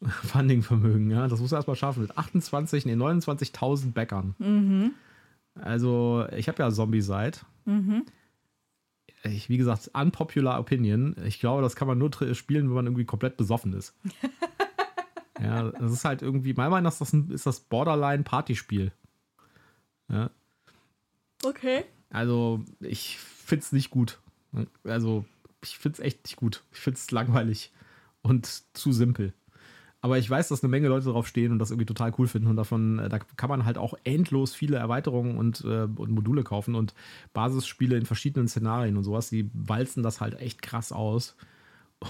Funding-Vermögen. 0.02 1.10
Ja? 1.10 1.28
Das 1.28 1.40
muss 1.40 1.52
er 1.52 1.58
erstmal 1.58 1.76
schaffen. 1.76 2.02
Mit 2.02 2.16
28, 2.16 2.86
nee, 2.86 2.94
29.000 2.94 3.92
Bäckern. 3.92 4.34
Mhm. 4.38 4.92
Also, 5.54 6.26
ich 6.36 6.48
habe 6.48 6.62
ja 6.62 6.70
Zombie-Side. 6.70 7.38
Ich, 9.24 9.48
wie 9.48 9.56
gesagt, 9.58 9.90
unpopular 9.92 10.58
opinion. 10.58 11.16
Ich 11.24 11.40
glaube, 11.40 11.62
das 11.62 11.76
kann 11.76 11.88
man 11.88 11.98
nur 11.98 12.10
spielen, 12.34 12.68
wenn 12.68 12.74
man 12.74 12.86
irgendwie 12.86 13.04
komplett 13.04 13.36
besoffen 13.36 13.72
ist. 13.74 13.94
ja, 15.40 15.70
das 15.70 15.92
ist 15.92 16.04
halt 16.04 16.22
irgendwie, 16.22 16.54
meiner 16.54 16.70
Meinung 16.70 16.84
nach 16.84 16.92
ist 16.92 17.00
das, 17.00 17.12
ein, 17.12 17.30
ist 17.30 17.46
das 17.46 17.60
Borderline-Partyspiel. 17.60 18.92
Ja, 20.08 20.30
Okay. 21.44 21.84
Also, 22.12 22.60
ich 22.80 23.18
finde 23.18 23.64
es 23.64 23.72
nicht 23.72 23.90
gut. 23.90 24.20
Also, 24.84 25.24
ich 25.62 25.78
finde 25.78 25.98
es 25.98 26.04
echt 26.04 26.24
nicht 26.24 26.36
gut. 26.36 26.62
Ich 26.72 26.80
finde 26.80 26.98
es 26.98 27.10
langweilig 27.10 27.72
und 28.22 28.62
zu 28.74 28.92
simpel. 28.92 29.32
Aber 30.04 30.18
ich 30.18 30.28
weiß, 30.28 30.48
dass 30.48 30.64
eine 30.64 30.70
Menge 30.70 30.88
Leute 30.88 31.06
drauf 31.06 31.28
stehen 31.28 31.52
und 31.52 31.60
das 31.60 31.70
irgendwie 31.70 31.86
total 31.86 32.12
cool 32.18 32.26
finden. 32.26 32.48
Und 32.48 32.56
davon, 32.56 32.98
äh, 32.98 33.08
da 33.08 33.20
kann 33.20 33.48
man 33.48 33.64
halt 33.64 33.78
auch 33.78 33.94
endlos 34.02 34.52
viele 34.52 34.76
Erweiterungen 34.76 35.38
und, 35.38 35.64
äh, 35.64 35.84
und 35.84 36.10
Module 36.10 36.42
kaufen 36.42 36.74
und 36.74 36.92
Basisspiele 37.32 37.96
in 37.96 38.04
verschiedenen 38.04 38.48
Szenarien 38.48 38.96
und 38.96 39.04
sowas. 39.04 39.30
Die 39.30 39.48
walzen 39.54 40.02
das 40.02 40.20
halt 40.20 40.34
echt 40.40 40.60
krass 40.60 40.90
aus. 40.90 41.36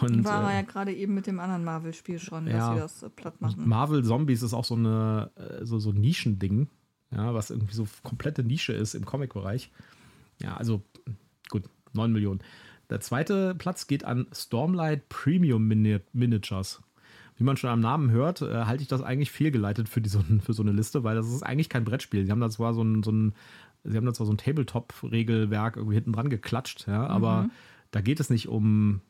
Und 0.01 0.25
War 0.25 0.51
äh, 0.51 0.55
ja 0.55 0.63
gerade 0.63 0.95
eben 0.95 1.13
mit 1.13 1.27
dem 1.27 1.39
anderen 1.39 1.65
Marvel-Spiel 1.65 2.19
schon, 2.19 2.47
dass 2.47 2.55
ja. 2.55 2.73
sie 2.73 2.81
das 2.81 3.03
äh, 3.03 3.11
platt 3.11 3.39
machen. 3.43 3.69
Marvel 3.69 4.03
Zombies 4.03 4.43
ist 4.43 4.55
auch 4.55 4.65
so 4.65 4.75
eine 4.75 5.31
äh, 5.37 5.67
so, 5.67 5.79
so 5.79 5.91
ein 5.91 6.01
Nischending, 6.01 6.69
ja, 7.15 7.35
was 7.35 7.51
irgendwie 7.51 7.75
so 7.75 7.87
komplette 8.03 8.43
Nische 8.43 8.73
ist 8.73 8.95
im 8.95 9.05
Comic-Bereich. 9.05 9.71
Ja, 10.43 10.57
also 10.57 10.83
gut, 11.49 11.65
9 11.93 12.13
Millionen. 12.13 12.41
Der 12.91 13.01
zweite 13.01 13.55
Platz 13.55 13.87
geht 13.87 14.05
an 14.05 14.27
Stormlight 14.33 15.09
Premium 15.09 15.67
Mini 15.67 16.01
Miniatures. 16.13 16.83
Wie 17.37 17.45
man 17.45 17.57
schon 17.57 17.71
am 17.71 17.81
Namen 17.81 18.11
hört, 18.11 18.43
äh, 18.43 18.65
halte 18.65 18.83
ich 18.83 18.89
das 18.89 19.03
eigentlich 19.03 19.31
fehlgeleitet 19.31 19.89
für, 19.89 20.01
die, 20.01 20.11
so, 20.11 20.23
für 20.41 20.53
so 20.53 20.63
eine 20.63 20.73
Liste, 20.73 21.03
weil 21.03 21.17
das 21.17 21.29
ist 21.29 21.43
eigentlich 21.43 21.69
kein 21.69 21.85
Brettspiel. 21.85 22.25
Sie 22.25 22.31
haben 22.31 22.41
da 22.41 22.51
zwar 22.51 22.75
so 22.75 22.83
ein, 22.83 23.03
so 23.03 23.11
ein, 23.11 23.35
sie 23.85 23.97
haben 23.97 24.05
da 24.05 24.13
zwar 24.13 24.27
so 24.27 24.33
ein 24.33 24.39
Tabletop-Regelwerk 24.39 25.77
irgendwie 25.77 25.95
hinten 25.95 26.13
dran 26.13 26.29
geklatscht, 26.29 26.87
ja, 26.87 27.07
aber 27.07 27.49
da 27.91 28.01
geht 28.01 28.21
es 28.21 28.31
nicht 28.31 28.49
um, 28.49 29.01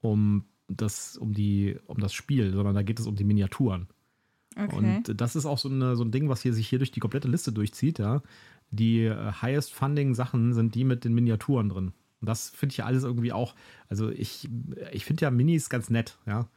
um, 0.00 0.44
das, 0.68 1.16
um, 1.16 1.32
die, 1.32 1.76
um 1.86 1.98
das 1.98 2.12
Spiel, 2.12 2.52
sondern 2.52 2.74
da 2.74 2.82
geht 2.82 3.00
es 3.00 3.06
um 3.06 3.16
die 3.16 3.24
Miniaturen. 3.24 3.88
Okay. 4.56 4.76
Und 4.76 5.20
das 5.20 5.36
ist 5.36 5.46
auch 5.46 5.58
so, 5.58 5.68
eine, 5.68 5.96
so 5.96 6.04
ein 6.04 6.10
Ding, 6.10 6.28
was 6.28 6.42
hier 6.42 6.52
sich 6.52 6.68
hier 6.68 6.78
durch 6.78 6.90
die 6.90 7.00
komplette 7.00 7.28
Liste 7.28 7.52
durchzieht, 7.52 7.98
ja. 7.98 8.22
Die 8.70 9.04
äh, 9.04 9.32
highest 9.42 9.72
funding 9.72 10.14
Sachen 10.14 10.54
sind 10.54 10.74
die 10.74 10.84
mit 10.84 11.04
den 11.04 11.14
Miniaturen 11.14 11.68
drin. 11.68 11.92
Und 12.20 12.28
das 12.28 12.50
finde 12.50 12.72
ich 12.72 12.78
ja 12.78 12.86
alles 12.86 13.04
irgendwie 13.04 13.32
auch, 13.32 13.54
also 13.88 14.08
ich, 14.08 14.48
ich 14.92 15.04
finde 15.04 15.22
ja 15.22 15.30
Minis 15.30 15.68
ganz 15.68 15.90
nett, 15.90 16.18
ja. 16.26 16.48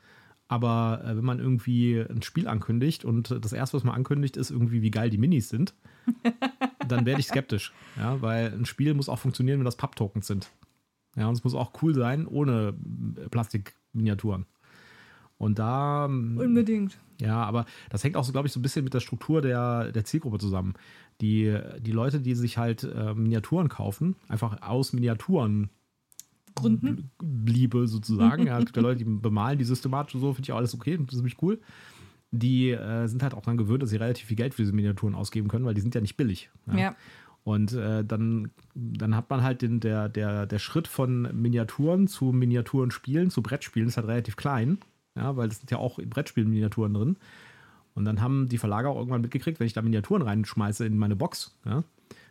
Aber 0.48 1.02
äh, 1.04 1.18
wenn 1.18 1.26
man 1.26 1.40
irgendwie 1.40 2.00
ein 2.00 2.22
Spiel 2.22 2.48
ankündigt 2.48 3.04
und 3.04 3.32
das 3.44 3.52
erste, 3.52 3.78
was 3.78 3.84
man 3.84 3.96
ankündigt, 3.96 4.38
ist 4.38 4.52
irgendwie, 4.52 4.82
wie 4.82 4.92
geil 4.92 5.10
die 5.10 5.18
Minis 5.18 5.50
sind, 5.50 5.74
dann 6.88 7.06
werde 7.06 7.20
ich 7.20 7.28
skeptisch. 7.28 7.74
Ja, 7.98 8.22
weil 8.22 8.54
ein 8.54 8.66
Spiel 8.66 8.94
muss 8.94 9.10
auch 9.10 9.20
funktionieren, 9.20 9.60
wenn 9.60 9.66
das 9.66 9.78
Papp-Tokens 9.78 10.28
sind. 10.28 10.52
Ja, 11.16 11.28
und 11.28 11.34
es 11.34 11.44
muss 11.44 11.56
auch 11.56 11.72
cool 11.82 11.96
sein, 11.96 12.28
ohne 12.28 12.76
Plastikminiaturen. 13.32 14.46
Und 15.38 15.60
da 15.60 16.06
Unbedingt. 16.06 16.98
ja, 17.20 17.44
aber 17.44 17.66
das 17.90 18.04
hängt 18.04 18.16
auch 18.16 18.24
so, 18.24 18.32
glaube 18.32 18.48
ich, 18.48 18.54
so 18.54 18.60
ein 18.60 18.64
bisschen 18.64 18.84
mit 18.84 18.94
der 18.94 19.02
Struktur 19.02 19.42
der, 19.42 19.92
der 19.92 20.06
Zielgruppe 20.06 20.38
zusammen. 20.40 20.74
Die, 21.22 21.58
die 21.80 21.92
Leute, 21.92 22.22
die 22.22 22.36
sich 22.36 22.58
halt 22.58 22.84
äh, 22.84 23.14
Miniaturen 23.14 23.70
kaufen, 23.70 24.16
einfach 24.28 24.62
aus 24.62 24.94
Miniaturen 24.94 25.70
Gründen. 26.56 27.12
Liebe 27.22 27.88
sozusagen. 27.88 28.48
ja, 28.48 28.58
es 28.58 28.66
gibt 28.66 28.78
ja 28.78 28.82
Leute, 28.82 29.00
die 29.00 29.06
bemalen 29.06 29.58
die 29.60 29.66
systematisch 29.66 30.16
und 30.16 30.22
so, 30.22 30.34
finde 30.34 30.48
ich 30.48 30.52
auch 30.54 30.58
alles 30.58 30.74
okay, 30.74 30.98
das 30.98 31.08
ist 31.08 31.18
ziemlich 31.18 31.42
cool. 31.42 31.60
Die 32.32 32.72
äh, 32.72 33.08
sind 33.08 33.24
halt 33.24 33.34
auch 33.34 33.42
daran 33.42 33.58
gewöhnt, 33.58 33.84
dass 33.84 33.90
sie 33.90 33.98
relativ 33.98 34.28
viel 34.28 34.38
Geld 34.38 34.54
für 34.54 34.62
diese 34.62 34.74
Miniaturen 34.74 35.16
ausgeben 35.16 35.48
können, 35.48 35.66
weil 35.66 35.74
die 35.74 35.82
sind 35.82 35.96
ja 35.96 36.02
nicht 36.02 36.18
billig. 36.18 36.50
Ja. 36.74 36.96
Und 37.44 37.74
äh, 37.74 38.04
dann, 38.04 38.52
dann 38.74 39.16
hat 39.16 39.30
man 39.30 39.44
halt 39.44 39.62
den, 39.62 39.80
der, 39.80 40.10
der, 40.10 40.48
der 40.48 40.60
Schritt 40.60 40.88
von 40.88 41.30
Miniaturen 41.40 42.08
zu 42.08 42.32
Miniaturenspielen, 42.32 43.30
zu 43.30 43.44
Brettspielen 43.44 43.88
ist 43.88 43.98
halt 43.98 44.08
relativ 44.08 44.36
klein. 44.36 44.80
Ja, 45.16 45.38
weil 45.38 45.50
es 45.50 45.60
sind 45.60 45.72
ja 45.72 45.78
auch 45.78 45.98
Brettspielminiaturen 45.98 46.94
drin. 46.94 47.18
Und 47.94 48.06
dann 48.06 48.22
haben 48.22 48.50
die 48.50 48.58
Verlager 48.58 48.90
auch 48.90 48.98
irgendwann 48.98 49.22
mitgekriegt, 49.22 49.60
wenn 49.60 49.68
ich 49.68 49.74
da 49.74 49.82
Miniaturen 49.82 50.22
reinschmeiße 50.22 50.86
in 50.86 50.98
meine 50.98 51.16
Box, 51.16 51.58
ja, 51.66 51.84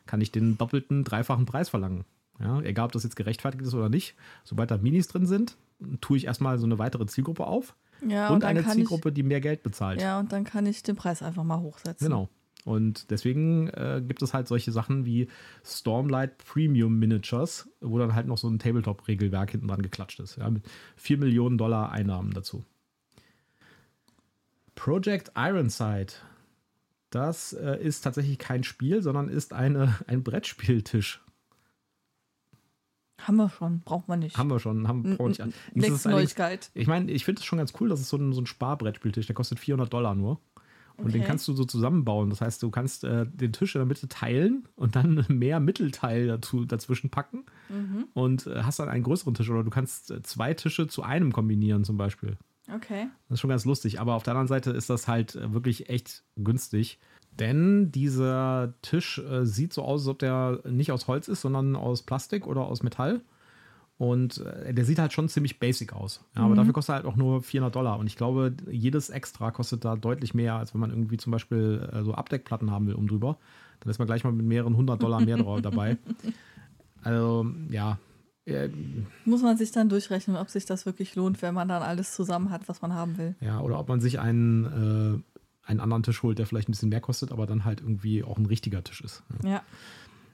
kann 0.07 0.21
ich 0.21 0.31
den 0.31 0.59
doppelten, 0.59 1.05
dreifachen 1.05 1.47
Preis 1.47 1.71
verlangen. 1.71 2.05
Ja, 2.39 2.61
egal, 2.61 2.87
ob 2.87 2.93
das 2.93 3.05
jetzt 3.05 3.17
gerechtfertigt 3.17 3.65
ist 3.65 3.75
oder 3.75 3.89
nicht. 3.89 4.15
Sobald 4.43 4.71
da 4.71 4.77
Minis 4.77 5.09
drin 5.09 5.27
sind, 5.27 5.57
tue 6.01 6.17
ich 6.17 6.27
erstmal 6.27 6.59
so 6.59 6.67
eine 6.67 6.79
weitere 6.79 7.07
Zielgruppe 7.07 7.47
auf 7.47 7.75
Ja, 8.07 8.29
und, 8.29 8.43
dann 8.43 8.51
eine 8.51 8.67
Zielgruppe, 8.67 9.13
die 9.13 9.23
mehr 9.23 9.41
Geld 9.41 9.63
bezahlt. 9.63 9.99
Ich, 9.99 10.03
ja, 10.03 10.19
und 10.19 10.33
dann 10.33 10.45
kann 10.45 10.67
ich 10.67 10.83
den 10.83 10.97
Preis 10.97 11.23
einfach 11.23 11.45
mal 11.45 11.61
hochsetzen. 11.61 12.07
Genau. 12.07 12.29
Und 12.65 13.11
deswegen 13.11 13.69
äh, 13.69 14.03
gibt 14.07 14.23
es 14.23 14.33
halt 14.33 14.49
solche 14.49 14.73
Sachen 14.73 15.05
wie 15.05 15.29
Stormlight 15.65 16.39
Premium 16.39 16.99
Miniatures, 16.99 17.69
wo 17.81 17.99
dann 17.99 18.15
halt 18.15 18.27
noch 18.27 18.39
so 18.39 18.49
ein 18.49 18.59
Tabletop-Regelwerk 18.59 19.51
hinten 19.51 19.69
dran 19.69 19.83
geklatscht 19.83 20.19
ist. 20.21 20.37
Ja, 20.37 20.49
mit 20.49 20.65
4 20.97 21.19
Millionen 21.19 21.59
Dollar 21.59 21.93
Einnahmen 21.93 22.33
dazu. 22.33 22.65
Project 24.75 25.33
Ironside. 25.37 26.13
Das 27.11 27.53
äh, 27.53 27.81
ist 27.81 28.03
tatsächlich 28.03 28.39
kein 28.39 28.65
Spiel, 28.65 29.03
sondern 29.03 29.29
ist 29.29 29.53
eine, 29.53 29.95
ein 30.07 30.23
Brettspieltisch. 30.23 31.21
Haben 33.19 33.37
wir 33.37 33.49
schon, 33.49 33.81
braucht 33.81 34.09
man 34.09 34.19
nicht. 34.19 34.37
Haben 34.37 34.51
wir 34.51 34.59
schon. 34.59 34.89
Haben, 34.89 35.17
brauchen 35.17 35.31
nicht 35.31 35.43
Nächste 35.75 36.11
Neuigkeit. 36.11 36.71
Ich 36.75 36.89
meine, 36.89 37.11
ich 37.11 37.25
finde 37.25 37.41
es 37.41 37.45
schon 37.45 37.59
ganz 37.59 37.73
cool, 37.81 37.89
dass 37.89 38.01
es 38.01 38.09
so 38.09 38.17
ein, 38.17 38.33
so 38.33 38.41
ein 38.41 38.47
Sparbrettspieltisch, 38.47 39.27
der 39.27 39.35
kostet 39.35 39.61
400 39.61 39.93
Dollar 39.93 40.15
nur. 40.15 40.41
Und 40.97 41.13
den 41.13 41.23
Okay. 41.23 41.29
kannst 41.29 41.49
du 41.49 41.55
so 41.55 41.65
zusammenbauen. 41.65 42.31
Das 42.31 42.41
heißt, 42.41 42.63
du 42.63 42.71
kannst 42.71 43.03
äh, 43.03 43.27
den 43.27 43.53
Tisch 43.53 43.75
in 43.75 43.81
der 43.81 43.87
Mitte 43.87 44.07
teilen 44.09 44.69
und 44.77 44.95
dann 44.95 45.25
mehr 45.29 45.59
Mittelteil 45.59 46.27
dazu, 46.29 46.65
dazwischen 46.65 47.11
packen. 47.11 47.45
Mhm. 47.69 48.09
und 48.13 48.47
äh, 48.47 48.63
hast 48.63 48.79
dann 48.79 48.89
einen 48.89 49.03
größeren 49.03 49.35
Tisch 49.35 49.49
oder 49.49 49.65
du 49.65 49.71
kannst 49.71 50.11
äh, 50.11 50.23
zwei 50.23 50.55
Tische 50.55 50.87
zu 50.87 51.03
einem 51.03 51.33
kombinieren 51.33 51.83
zum 51.83 51.97
Beispiel. 51.97 52.37
Okay. 52.73 53.09
Das 53.29 53.37
ist 53.37 53.41
schon 53.41 53.51
ganz 53.51 53.65
lustig. 53.65 54.01
Aber 54.01 54.15
auf 54.15 54.23
der 54.23 54.33
anderen 54.33 54.49
Seite 54.49 54.71
ist 54.71 54.91
das 54.91 55.09
halt 55.09 55.35
äh, 55.35 55.53
wirklich 55.53 55.89
echt 55.89 56.23
günstig. 56.37 56.99
Denn 57.31 57.91
dieser 57.91 58.75
Tisch 58.83 59.19
äh, 59.19 59.45
sieht 59.45 59.73
so 59.73 59.83
aus, 59.83 60.03
als 60.03 60.09
ob 60.09 60.19
der 60.21 60.61
nicht 60.69 60.93
aus 60.93 61.09
Holz 61.09 61.29
ist, 61.29 61.41
sondern 61.41 61.77
aus 61.77 62.03
Plastik 62.03 62.47
oder 62.47 62.63
aus 62.63 62.83
Metall. 62.83 63.23
Und 63.97 64.39
äh, 64.39 64.75
der 64.75 64.85
sieht 64.85 64.99
halt 64.99 65.13
schon 65.13 65.29
ziemlich 65.29 65.61
basic 65.61 65.93
aus. 65.93 66.25
Ja, 66.35 66.43
aber 66.43 66.55
dafür 66.55 66.73
kostet 66.73 66.93
er 66.93 66.97
halt 66.97 67.07
auch 67.07 67.17
nur 67.17 67.43
400 67.43 67.75
Dollar. 67.75 67.99
Und 67.99 68.07
ich 68.07 68.17
glaube, 68.17 68.55
jedes 68.71 69.11
Extra 69.11 69.51
kostet 69.51 69.85
da 69.85 69.97
deutlich 69.97 70.35
mehr, 70.35 70.55
als 70.55 70.75
wenn 70.75 70.81
man 70.81 70.91
irgendwie 70.91 71.17
zum 71.17 71.31
Beispiel 71.31 71.89
äh, 71.93 72.03
so 72.03 72.15
Abdeckplatten 72.15 72.71
haben 72.71 72.87
will, 72.87 72.95
um 72.95 73.07
drüber. 73.07 73.39
Dann 73.81 73.91
ist 73.91 73.99
man 73.99 74.07
gleich 74.07 74.25
mal 74.25 74.33
mit 74.33 74.47
mehreren 74.47 74.77
hundert 74.77 75.03
Dollar 75.03 75.21
mehr 75.21 75.37
dabei. 75.61 75.99
Also, 77.07 77.47
ja. 77.69 77.99
Äh, 78.47 78.69
Muss 79.25 79.43
man 79.43 79.57
sich 79.57 79.73
dann 79.73 79.89
durchrechnen, 79.89 80.37
ob 80.37 80.51
sich 80.51 80.67
das 80.67 80.85
wirklich 80.87 81.15
lohnt, 81.15 81.41
wenn 81.43 81.55
man 81.55 81.69
dann 81.69 81.83
alles 81.83 82.15
zusammen 82.15 82.51
hat, 82.51 82.69
was 82.69 82.83
man 82.83 82.93
haben 82.93 83.17
will. 83.17 83.35
Ja, 83.41 83.61
oder 83.61 83.79
ob 83.79 83.89
man 83.89 84.01
sich 84.01 84.21
einen, 84.21 84.65
äh, 85.25 85.69
einen 85.69 85.81
anderen 85.81 86.03
Tisch 86.03 86.23
holt, 86.23 86.39
der 86.39 86.47
vielleicht 86.47 86.69
ein 86.69 86.73
bisschen 86.73 86.91
mehr 86.91 87.01
kostet, 87.01 87.33
aber 87.33 87.47
dann 87.47 87.65
halt 87.65 87.81
irgendwie 87.81 88.23
auch 88.23 88.37
ein 88.37 88.47
richtiger 88.47 88.85
Tisch 88.85 89.01
ist. 89.01 89.23
Ja. 89.43 89.51
Ja. 89.51 89.63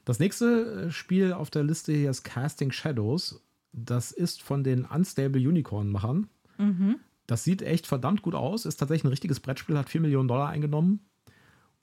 Das 0.04 0.18
nächste 0.18 0.86
äh, 0.86 0.90
Spiel 0.90 1.32
auf 1.32 1.50
der 1.50 1.62
Liste 1.62 1.92
hier 1.92 2.10
ist 2.10 2.24
Casting 2.24 2.72
Shadows. 2.72 3.40
Das 3.72 4.10
ist 4.10 4.42
von 4.42 4.64
den 4.64 4.84
Unstable 4.84 5.40
Unicorn-Machern. 5.48 6.28
Mhm. 6.58 6.96
Das 7.28 7.44
sieht 7.44 7.62
echt 7.62 7.86
verdammt 7.86 8.22
gut 8.22 8.34
aus. 8.34 8.66
Ist 8.66 8.78
tatsächlich 8.78 9.04
ein 9.04 9.10
richtiges 9.10 9.38
Brettspiel, 9.38 9.78
hat 9.78 9.88
4 9.88 10.00
Millionen 10.00 10.26
Dollar 10.26 10.48
eingenommen. 10.48 11.06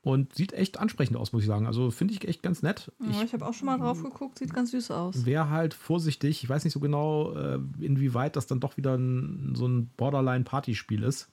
Und 0.07 0.33
sieht 0.33 0.53
echt 0.53 0.79
ansprechend 0.79 1.17
aus, 1.17 1.33
muss 1.33 1.41
ich 1.41 1.47
sagen. 1.47 1.67
Also 1.67 1.91
finde 1.91 2.13
ich 2.13 2.25
echt 2.25 2.41
ganz 2.41 2.61
nett. 2.61 2.91
Ja, 2.99 3.23
ich 3.23 3.33
habe 3.33 3.45
auch 3.45 3.53
schon 3.53 3.65
mal 3.65 3.77
drauf 3.77 4.01
geguckt, 4.01 4.39
sieht 4.39 4.53
ganz 4.53 4.71
süß 4.71 4.91
aus. 4.91 5.25
wäre 5.25 5.49
halt 5.49 5.73
vorsichtig. 5.73 6.43
Ich 6.43 6.49
weiß 6.49 6.63
nicht 6.63 6.73
so 6.73 6.79
genau, 6.79 7.33
äh, 7.33 7.59
inwieweit 7.79 8.37
das 8.37 8.47
dann 8.47 8.61
doch 8.61 8.77
wieder 8.77 8.95
ein, 8.95 9.53
so 9.55 9.67
ein 9.67 9.89
Borderline-Partyspiel 9.97 11.03
ist. 11.03 11.29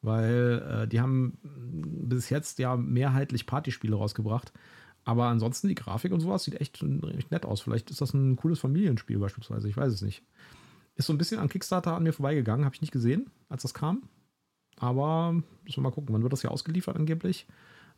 Weil 0.00 0.84
äh, 0.84 0.88
die 0.88 1.00
haben 1.00 1.38
bis 1.42 2.30
jetzt 2.30 2.58
ja 2.58 2.76
mehrheitlich 2.76 3.44
Partyspiele 3.44 3.96
rausgebracht. 3.96 4.52
Aber 5.04 5.26
ansonsten 5.26 5.68
die 5.68 5.74
Grafik 5.74 6.12
und 6.12 6.20
sowas 6.20 6.44
sieht 6.44 6.60
echt, 6.60 6.82
echt 7.16 7.30
nett 7.30 7.44
aus. 7.44 7.60
Vielleicht 7.60 7.90
ist 7.90 8.00
das 8.00 8.14
ein 8.14 8.36
cooles 8.36 8.58
Familienspiel 8.58 9.18
beispielsweise. 9.18 9.68
Ich 9.68 9.76
weiß 9.76 9.92
es 9.92 10.02
nicht. 10.02 10.22
Ist 10.94 11.06
so 11.06 11.12
ein 11.12 11.18
bisschen 11.18 11.38
an 11.38 11.48
Kickstarter 11.48 11.94
an 11.94 12.02
mir 12.02 12.12
vorbeigegangen. 12.12 12.64
Habe 12.64 12.74
ich 12.74 12.80
nicht 12.80 12.92
gesehen, 12.92 13.30
als 13.48 13.62
das 13.62 13.74
kam. 13.74 14.04
Aber 14.78 15.32
müssen 15.32 15.76
wir 15.76 15.82
mal 15.82 15.92
gucken. 15.92 16.14
Wann 16.14 16.22
wird 16.22 16.32
das 16.32 16.42
ja 16.42 16.50
ausgeliefert 16.50 16.96
angeblich? 16.96 17.46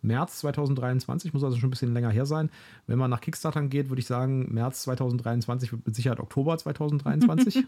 März 0.03 0.39
2023, 0.41 1.33
muss 1.33 1.45
also 1.45 1.57
schon 1.57 1.69
ein 1.69 1.71
bisschen 1.71 1.93
länger 1.93 2.11
her 2.11 2.27
sein. 2.27 2.51
Wenn 2.87 2.99
man 2.99 3.11
nach 3.11 3.21
Kickstartern 3.21 3.69
geht, 3.69 3.89
würde 3.89 4.01
ich 4.01 4.07
sagen, 4.07 4.53
März 4.53 4.83
2023 4.83 5.73
wird 5.73 5.87
mit 5.87 5.97
Sicherheit 5.97 6.21
Oktober 6.21 6.57
2023. 6.57 7.55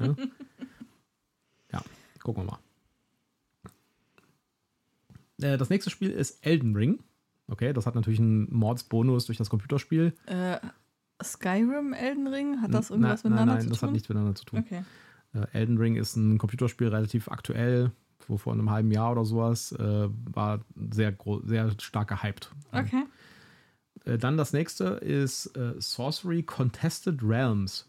ja. 0.00 0.14
ja, 1.72 1.82
gucken 2.22 2.44
wir 2.44 2.52
mal. 2.52 2.58
Äh, 5.40 5.58
Das 5.58 5.70
nächste 5.70 5.90
Spiel 5.90 6.10
ist 6.10 6.44
Elden 6.46 6.76
Ring. 6.76 7.00
Okay, 7.48 7.72
das 7.72 7.86
hat 7.86 7.94
natürlich 7.94 8.20
einen 8.20 8.52
Mordsbonus 8.54 9.26
durch 9.26 9.38
das 9.38 9.50
Computerspiel. 9.50 10.14
Äh, 10.26 10.58
Skyrim, 11.22 11.92
Elden 11.92 12.26
Ring, 12.26 12.60
hat 12.62 12.72
das 12.72 12.90
Nein, 12.90 13.00
irgendwas 13.00 13.24
nein, 13.24 13.32
miteinander 13.32 13.54
nein, 13.54 13.62
zu 13.62 13.68
das 13.68 13.80
tun? 13.80 13.86
hat 13.88 13.92
nichts 13.92 14.08
miteinander 14.08 14.34
zu 14.34 14.44
tun. 14.44 14.58
Okay. 14.60 14.82
Äh, 15.34 15.46
Elden 15.52 15.78
Ring 15.78 15.96
ist 15.96 16.16
ein 16.16 16.38
Computerspiel 16.38 16.88
relativ 16.88 17.28
aktuell, 17.28 17.92
wo 18.28 18.36
vor 18.36 18.52
einem 18.52 18.70
halben 18.70 18.90
Jahr 18.90 19.12
oder 19.12 19.24
sowas 19.24 19.72
äh, 19.72 20.08
war 20.32 20.60
sehr, 20.90 21.14
sehr 21.44 21.70
stark 21.80 22.08
gehypt. 22.08 22.50
Okay. 22.72 23.04
Äh, 24.04 24.18
dann 24.18 24.36
das 24.36 24.52
nächste 24.52 24.84
ist 24.84 25.46
äh, 25.56 25.74
Sorcery 25.78 26.42
Contested 26.42 27.22
Realms. 27.22 27.88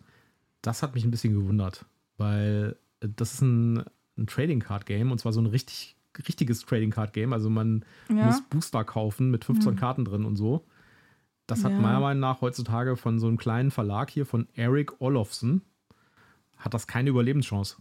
Das 0.61 0.81
hat 0.83 0.95
mich 0.95 1.03
ein 1.03 1.11
bisschen 1.11 1.33
gewundert, 1.33 1.85
weil 2.17 2.77
äh, 3.01 3.07
das 3.15 3.33
ist 3.35 3.41
ein, 3.41 3.83
ein 4.17 4.27
Trading 4.27 4.59
Card 4.59 4.85
Game 4.85 5.11
und 5.11 5.19
zwar 5.19 5.33
so 5.33 5.41
ein 5.41 5.45
richtig, 5.47 5.95
richtiges 6.27 6.61
Trading 6.61 6.91
Card 6.91 7.13
Game. 7.13 7.33
Also 7.33 7.49
man 7.49 7.83
Ja. 8.09 8.25
muss 8.25 8.41
Booster 8.49 8.83
kaufen 8.83 9.29
mit 9.31 9.45
15 9.45 9.75
Karten 9.75 10.05
drin 10.05 10.25
und 10.25 10.35
so. 10.37 10.65
Das 11.47 11.63
hat 11.63 11.73
Ja. 11.73 11.79
meiner 11.79 11.99
Meinung 11.99 12.21
nach 12.21 12.41
heutzutage 12.41 12.95
von 12.97 13.19
so 13.19 13.27
einem 13.27 13.37
kleinen 13.37 13.69
Verlag 13.71 14.09
hier 14.09 14.25
von 14.25 14.47
Eric 14.55 14.99
Olofsson 15.01 15.61
hat 16.57 16.73
das 16.73 16.87
keine 16.87 17.09
Überlebenschance. 17.11 17.75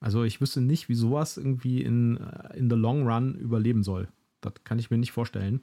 Also 0.00 0.24
ich 0.24 0.40
wüsste 0.40 0.60
nicht, 0.60 0.88
wie 0.88 0.94
sowas 0.94 1.36
irgendwie 1.36 1.82
in, 1.82 2.18
äh, 2.18 2.56
in 2.56 2.70
the 2.70 2.76
long 2.76 3.08
run 3.08 3.34
überleben 3.34 3.82
soll. 3.82 4.08
Das 4.40 4.52
kann 4.64 4.78
ich 4.78 4.90
mir 4.90 4.98
nicht 4.98 5.12
vorstellen. 5.12 5.60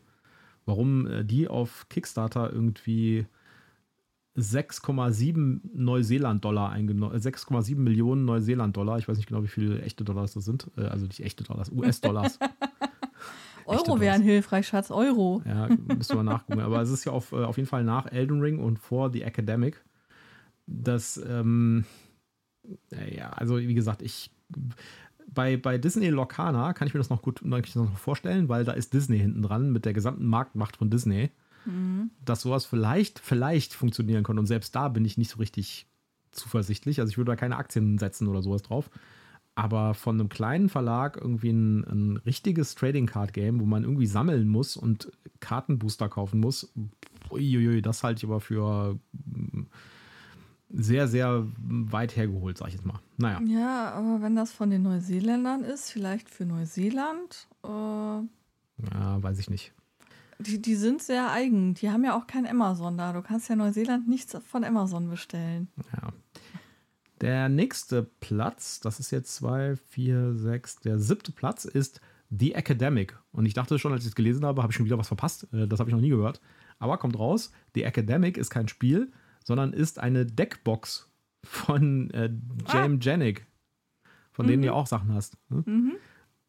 Warum 0.66 1.08
äh, 1.08 1.24
die 1.24 1.48
auf 1.48 1.88
Kickstarter 1.90 2.52
irgendwie 2.52 3.28
6,7 4.38 5.62
Neuseeland-Dollar 5.74 6.70
eingenommen, 6.72 7.18
6,7 7.18 7.78
Millionen 7.78 8.26
Neuseeland-Dollar, 8.26 8.98
ich 8.98 9.08
weiß 9.08 9.18
nicht 9.18 9.28
genau, 9.28 9.44
wie 9.44 9.48
viele 9.48 9.82
echte 9.82 10.04
Dollars 10.04 10.34
das 10.34 10.44
sind, 10.44 10.70
äh, 10.78 10.82
also 10.82 11.06
nicht 11.06 11.24
echte 11.24 11.44
Dollars, 11.44 11.72
US-Dollars. 11.72 12.40
Euro 13.66 14.00
wären 14.00 14.22
hilfreich, 14.22 14.68
Schatz, 14.68 14.92
Euro. 14.92 15.42
Ja, 15.46 15.70
müsste 15.96 16.16
man 16.16 16.26
nachgucken. 16.26 16.62
Aber 16.62 16.82
es 16.82 16.92
ist 16.92 17.06
ja 17.06 17.12
auf, 17.12 17.32
äh, 17.32 17.44
auf 17.44 17.58
jeden 17.58 17.68
Fall 17.68 17.84
nach 17.84 18.12
Elden 18.12 18.40
Ring 18.42 18.60
und 18.60 18.78
vor 18.78 19.12
The 19.12 19.24
Academic. 19.24 19.84
Das, 20.68 21.18
ähm, 21.28 21.86
äh, 21.86 22.05
ja, 23.16 23.30
also 23.30 23.58
wie 23.58 23.74
gesagt, 23.74 24.02
ich 24.02 24.32
bei, 25.34 25.58
bei 25.58 25.78
Disney 25.78 26.10
Lorcana 26.10 26.74
kann 26.74 26.88
ich 26.88 26.94
mir 26.94 27.00
das 27.00 27.10
noch 27.10 27.22
gut 27.22 27.42
das 27.44 27.76
noch 27.76 27.98
vorstellen, 27.98 28.50
weil 28.50 28.64
da 28.64 28.74
ist 28.74 28.94
Disney 28.94 29.20
hinten 29.20 29.42
dran 29.42 29.72
mit 29.72 29.86
der 29.86 29.94
gesamten 29.94 30.26
Marktmacht 30.26 30.78
von 30.78 30.90
Disney. 30.90 31.32
Dass 32.24 32.42
sowas 32.42 32.66
vielleicht, 32.66 33.20
vielleicht 33.20 33.74
funktionieren 33.74 34.24
kann. 34.24 34.40
Und 34.40 34.46
selbst 34.46 34.76
da 34.76 34.88
bin 34.88 35.04
ich 35.04 35.18
nicht 35.18 35.32
so 35.32 35.40
richtig 35.40 35.88
zuversichtlich. 36.32 37.00
Also 37.00 37.12
ich 37.12 37.18
würde 37.18 37.32
da 37.32 37.36
keine 37.36 37.58
Aktien 37.58 37.98
setzen 37.98 38.28
oder 38.28 38.42
sowas 38.42 38.62
drauf. 38.62 38.90
Aber 39.56 39.94
von 39.94 40.20
einem 40.20 40.30
kleinen 40.30 40.70
Verlag 40.70 41.18
irgendwie 41.20 41.50
ein, 41.50 41.84
ein 41.86 42.18
richtiges 42.18 42.76
Trading 42.76 43.08
Card 43.08 43.34
Game, 43.34 43.60
wo 43.60 43.66
man 43.66 43.84
irgendwie 43.84 44.06
sammeln 44.06 44.48
muss 44.48 44.76
und 44.76 45.12
Kartenbooster 45.40 46.10
kaufen 46.10 46.42
muss, 46.42 46.74
uiuiui, 47.32 47.82
das 47.82 48.04
halte 48.04 48.20
ich 48.20 48.26
aber 48.26 48.42
für 48.42 49.00
sehr, 50.70 51.08
sehr 51.08 51.46
weit 51.58 52.16
hergeholt, 52.16 52.58
sag 52.58 52.68
ich 52.70 52.74
jetzt 52.76 52.86
mal. 52.86 53.00
Naja, 53.18 53.40
Ja, 53.46 53.92
aber 53.92 54.22
wenn 54.22 54.36
das 54.36 54.52
von 54.52 54.70
den 54.70 54.82
Neuseeländern 54.84 55.64
ist, 55.64 55.92
vielleicht 55.92 56.30
für 56.30 56.46
Neuseeland, 56.46 57.48
äh, 57.64 57.68
ja, 57.68 58.28
weiß 59.24 59.40
ich 59.40 59.50
nicht. 59.50 59.74
die, 60.40 60.62
die 60.62 60.76
sind 60.76 61.02
sehr 61.02 61.32
eigen. 61.32 61.76
Die 61.76 61.90
haben 61.90 62.04
ja 62.04 62.18
auch 62.18 62.28
kein 62.28 62.46
Amazon 62.48 62.98
da. 62.98 63.14
Du 63.14 63.22
kannst 63.22 63.48
ja 63.50 63.56
Neuseeland 63.56 64.08
nichts 64.08 64.38
von 64.46 64.64
Amazon 64.64 65.10
bestellen. 65.10 65.70
Ja. 65.94 66.10
Der 67.22 67.48
nächste 67.48 68.04
Platz, 68.20 68.82
das 68.82 69.00
ist 69.00 69.12
jetzt 69.12 69.34
zwei, 69.34 69.78
vier, 69.78 70.34
sechs, 70.36 70.80
der 70.80 71.00
siebte 71.00 71.32
Platz 71.32 71.64
ist 71.64 72.02
The 72.30 72.54
Academic. 72.56 73.18
Und 73.32 73.46
ich 73.46 73.54
dachte 73.54 73.80
schon, 73.80 73.94
als 73.94 74.04
ich 74.04 74.10
es 74.10 74.16
gelesen 74.16 74.44
habe, 74.44 74.62
habe 74.62 74.72
ich 74.72 74.76
schon 74.76 74.86
wieder 74.86 74.98
was 74.98 75.08
verpasst. 75.08 75.48
Äh, 75.54 75.68
Das 75.68 75.80
habe 75.80 75.90
ich 75.90 75.94
noch 75.96 76.02
nie 76.02 76.10
gehört. 76.10 76.42
Aber 76.80 76.98
kommt 76.98 77.18
raus, 77.18 77.52
The 77.74 77.84
Academic 77.84 78.36
ist 78.38 78.50
kein 78.50 78.68
Spiel, 78.68 79.12
sondern 79.46 79.72
ist 79.72 79.98
eine 80.00 80.26
Deckbox 80.26 81.10
von 81.44 82.10
äh, 82.12 82.30
James 82.68 83.06
Janik, 83.06 83.46
von 84.34 84.46
denen 84.48 84.62
du 84.64 84.68
ja 84.68 84.74
auch 84.74 84.88
Sachen 84.88 85.14
hast. 85.14 85.38
Ne? 85.50 85.96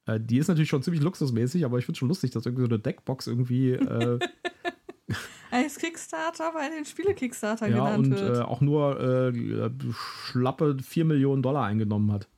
Äh, 0.07 0.18
die 0.20 0.38
ist 0.38 0.49
natürlich 0.49 0.68
schon 0.70 0.82
ziemlich 0.82 1.03
luxusmäßig, 1.03 1.64
aber 1.64 1.78
ich 1.78 1.84
finde 1.84 1.94
es 1.97 1.99
schon 1.99 2.09
lustig, 2.09 2.32
dass 2.32 2.44
irgendwie 2.47 2.62
so 2.64 2.68
eine 2.68 2.78
Deckbox 2.80 3.26
irgendwie 3.28 3.70
äh, 3.72 4.18
Als 5.53 5.78
Kickstarter 5.78 6.53
bei 6.53 6.68
den 6.68 6.84
Spiele-Kickstarter 6.84 7.68
ja, 7.68 7.76
genannt 7.76 8.07
und 8.07 8.11
wird. 8.20 8.38
äh, 8.38 8.40
auch 8.40 8.61
nur 8.61 9.01
äh, 9.01 9.70
schlappe 9.92 10.76
4 10.82 11.05
Millionen 11.05 11.40
Dollar 11.42 11.64
eingenommen 11.66 12.11
hat. 12.12 12.28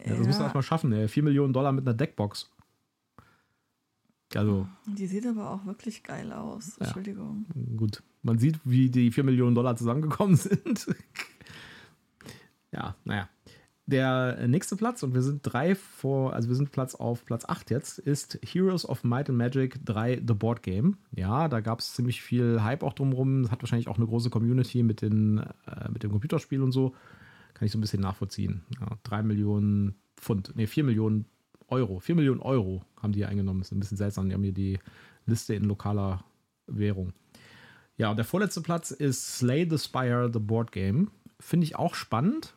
Ja, 0.00 0.10
das 0.10 0.18
Ja. 0.18 0.26
musst 0.26 0.38
du 0.38 0.42
erstmal 0.42 0.62
schaffen, 0.62 0.92
ey. 0.92 1.08
4 1.08 1.22
Millionen 1.22 1.52
Dollar 1.54 1.72
mit 1.72 1.86
einer 1.86 1.94
Deckbox. 1.94 2.50
Also, 4.36 4.66
Die 4.86 5.06
sieht 5.06 5.26
aber 5.26 5.50
auch 5.50 5.64
wirklich 5.66 6.02
geil 6.02 6.32
aus. 6.32 6.78
Entschuldigung. 6.78 7.46
gut. 7.76 8.02
Man 8.22 8.38
sieht, 8.38 8.60
wie 8.64 8.88
die 8.90 9.10
4 9.10 9.24
Millionen 9.24 9.54
Dollar 9.54 9.76
zusammengekommen 9.76 10.36
sind. 10.36 10.86
ja, 12.72 12.94
naja. 13.04 13.28
Der 13.86 14.46
nächste 14.46 14.76
Platz, 14.76 15.02
und 15.02 15.12
wir 15.12 15.22
sind 15.22 15.40
drei 15.42 15.74
vor, 15.74 16.32
also 16.34 16.48
wir 16.48 16.54
sind 16.54 16.70
Platz 16.70 16.94
auf 16.94 17.24
Platz 17.24 17.44
8 17.44 17.70
jetzt, 17.70 17.98
ist 17.98 18.38
Heroes 18.44 18.88
of 18.88 19.02
Might 19.02 19.28
and 19.28 19.36
Magic 19.36 19.84
3 19.84 20.22
The 20.26 20.34
Board 20.34 20.62
Game. 20.62 20.98
Ja, 21.16 21.48
da 21.48 21.60
gab 21.60 21.80
es 21.80 21.92
ziemlich 21.94 22.22
viel 22.22 22.62
Hype 22.62 22.84
auch 22.84 22.92
drumherum. 22.92 23.42
Es 23.42 23.50
hat 23.50 23.60
wahrscheinlich 23.60 23.88
auch 23.88 23.96
eine 23.96 24.06
große 24.06 24.30
Community 24.30 24.84
mit, 24.84 25.02
den, 25.02 25.38
äh, 25.66 25.90
mit 25.92 26.04
dem 26.04 26.12
Computerspiel 26.12 26.62
und 26.62 26.70
so. 26.70 26.94
Kann 27.54 27.66
ich 27.66 27.72
so 27.72 27.78
ein 27.78 27.80
bisschen 27.80 28.00
nachvollziehen. 28.02 28.62
Ja, 28.80 28.96
3 29.02 29.24
Millionen 29.24 29.96
Pfund, 30.16 30.52
nee, 30.54 30.68
4 30.68 30.84
Millionen 30.84 31.26
Euro. 31.72 31.98
4 31.98 32.14
Millionen 32.14 32.40
Euro 32.40 32.82
haben 33.00 33.12
die 33.12 33.20
hier 33.20 33.28
eingenommen. 33.28 33.60
Das 33.60 33.68
ist 33.68 33.72
ein 33.72 33.80
bisschen 33.80 33.96
seltsam. 33.96 34.28
Die 34.28 34.34
haben 34.34 34.44
hier 34.44 34.52
die 34.52 34.78
Liste 35.26 35.54
in 35.54 35.64
lokaler 35.64 36.24
Währung. 36.66 37.12
Ja, 37.96 38.10
und 38.10 38.16
der 38.16 38.24
vorletzte 38.24 38.60
Platz 38.60 38.90
ist 38.90 39.38
Slay 39.38 39.66
the 39.68 39.78
Spire, 39.78 40.30
the 40.32 40.38
Board 40.38 40.72
Game. 40.72 41.10
Finde 41.40 41.64
ich 41.64 41.76
auch 41.76 41.94
spannend. 41.94 42.54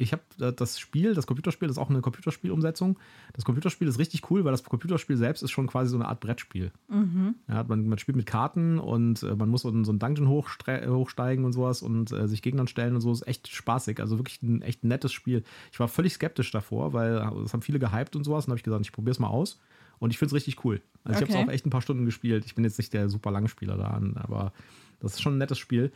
Ich 0.00 0.12
habe 0.12 0.22
das 0.52 0.78
Spiel, 0.78 1.12
das 1.14 1.26
Computerspiel, 1.26 1.66
das 1.66 1.76
ist 1.76 1.82
auch 1.82 1.90
eine 1.90 2.00
Computerspielumsetzung. 2.00 2.98
Das 3.32 3.44
Computerspiel 3.44 3.88
ist 3.88 3.98
richtig 3.98 4.30
cool, 4.30 4.44
weil 4.44 4.52
das 4.52 4.62
Computerspiel 4.62 5.16
selbst 5.16 5.42
ist 5.42 5.50
schon 5.50 5.66
quasi 5.66 5.90
so 5.90 5.96
eine 5.96 6.06
Art 6.06 6.20
Brettspiel. 6.20 6.70
Mhm. 6.88 7.34
Ja, 7.48 7.64
man, 7.64 7.88
man, 7.88 7.98
spielt 7.98 8.16
mit 8.16 8.26
Karten 8.26 8.78
und 8.78 9.24
äh, 9.24 9.34
man 9.34 9.48
muss 9.48 9.62
so, 9.62 9.70
so 9.82 9.90
einen 9.90 9.98
Dungeon 9.98 10.28
hochsteigen 10.28 11.44
und 11.44 11.52
sowas 11.52 11.82
und 11.82 12.12
äh, 12.12 12.28
sich 12.28 12.42
Gegnern 12.42 12.68
stellen 12.68 12.94
und 12.94 13.00
so. 13.00 13.10
Ist 13.10 13.26
echt 13.26 13.48
spaßig. 13.48 13.98
Also 13.98 14.18
wirklich 14.18 14.40
ein 14.40 14.62
echt 14.62 14.84
nettes 14.84 15.12
Spiel. 15.12 15.42
Ich 15.72 15.80
war 15.80 15.88
völlig 15.88 16.12
skeptisch 16.12 16.52
davor, 16.52 16.92
weil 16.92 17.14
das 17.42 17.52
haben 17.52 17.62
viele 17.62 17.80
gehypt 17.80 18.14
und 18.14 18.22
sowas. 18.22 18.46
Und 18.46 18.52
habe 18.52 18.58
ich 18.58 18.64
gesagt, 18.64 18.84
ich 18.84 18.92
probiere 18.92 19.12
es 19.12 19.18
mal 19.18 19.28
aus. 19.28 19.58
Und 19.98 20.10
ich 20.12 20.18
finde 20.18 20.28
es 20.28 20.34
richtig 20.34 20.64
cool. 20.64 20.80
Also 21.02 21.16
okay. 21.16 21.24
ich 21.24 21.34
habe 21.34 21.42
es 21.42 21.48
auch 21.48 21.52
echt 21.52 21.66
ein 21.66 21.70
paar 21.70 21.82
Stunden 21.82 22.04
gespielt. 22.04 22.44
Ich 22.46 22.54
bin 22.54 22.62
jetzt 22.62 22.78
nicht 22.78 22.92
der 22.92 23.08
super 23.08 23.32
lange 23.32 23.48
Spieler 23.48 23.76
da, 23.76 24.00
aber 24.22 24.52
das 25.00 25.14
ist 25.14 25.22
schon 25.22 25.34
ein 25.34 25.38
nettes 25.38 25.58
Spiel. 25.58 25.90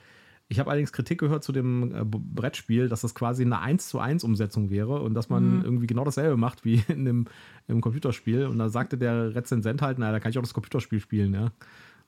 Ich 0.52 0.58
habe 0.58 0.70
allerdings 0.70 0.92
Kritik 0.92 1.18
gehört 1.18 1.42
zu 1.42 1.50
dem 1.50 1.94
äh, 1.94 2.04
Brettspiel, 2.04 2.90
dass 2.90 3.00
das 3.00 3.14
quasi 3.14 3.42
eine 3.42 3.58
1 3.60 3.88
zu 3.88 3.98
1 3.98 4.22
Umsetzung 4.22 4.68
wäre 4.68 5.00
und 5.00 5.14
dass 5.14 5.30
man 5.30 5.58
mhm. 5.58 5.64
irgendwie 5.64 5.86
genau 5.86 6.04
dasselbe 6.04 6.36
macht 6.36 6.64
wie 6.66 6.84
in 6.88 7.06
dem 7.06 7.24
im 7.68 7.80
Computerspiel. 7.80 8.46
Und 8.46 8.58
da 8.58 8.68
sagte 8.68 8.98
der 8.98 9.34
Rezensent 9.34 9.80
halt, 9.80 9.98
naja, 9.98 10.12
da 10.12 10.20
kann 10.20 10.30
ich 10.30 10.36
auch 10.36 10.42
das 10.42 10.52
Computerspiel 10.52 11.00
spielen, 11.00 11.32
ja. 11.32 11.52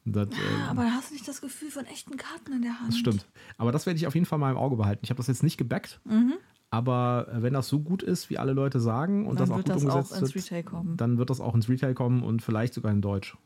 Das, 0.05 0.29
ja, 0.31 0.67
äh, 0.67 0.71
aber 0.71 0.83
da 0.83 0.91
hast 0.91 1.09
du 1.09 1.15
nicht 1.15 1.27
das 1.27 1.41
Gefühl 1.41 1.71
von 1.71 1.87
echten 1.87 2.19
Karten 2.19 2.53
in 2.53 2.63
der 2.63 2.79
Hand. 2.79 2.89
Das 2.89 2.99
stimmt. 2.99 3.27
Aber 3.57 3.73
das 3.73 3.87
werde 3.87 3.97
ich 3.97 4.07
auf 4.07 4.15
jeden 4.15 4.27
Fall 4.27 4.39
mal 4.39 4.51
im 4.51 4.59
Auge 4.59 4.77
behalten. 4.77 5.01
Ich 5.03 5.09
habe 5.09 5.17
das 5.17 5.29
jetzt 5.29 5.43
nicht 5.43 5.57
gebackt, 5.57 6.01
mhm. 6.05 6.35
aber 6.69 7.29
äh, 7.33 7.43
wenn 7.43 7.55
das 7.55 7.69
so 7.69 7.81
gut 7.81 8.03
ist, 8.03 8.29
wie 8.29 8.37
alle 8.37 8.53
Leute 8.53 8.79
sagen 8.79 9.27
und 9.27 9.41
dann 9.41 9.49
das 9.49 9.51
auch 9.51 9.57
gut 9.57 9.69
das 9.71 9.83
umgesetzt 9.83 10.13
auch 10.13 10.75
wird, 10.75 11.01
dann 11.01 11.17
wird 11.17 11.31
das 11.31 11.41
auch 11.41 11.55
ins 11.55 11.71
Retail 11.71 11.95
kommen 11.95 12.23
und 12.23 12.43
vielleicht 12.43 12.75
sogar 12.75 12.93
in 12.93 13.01
Deutsch. 13.01 13.39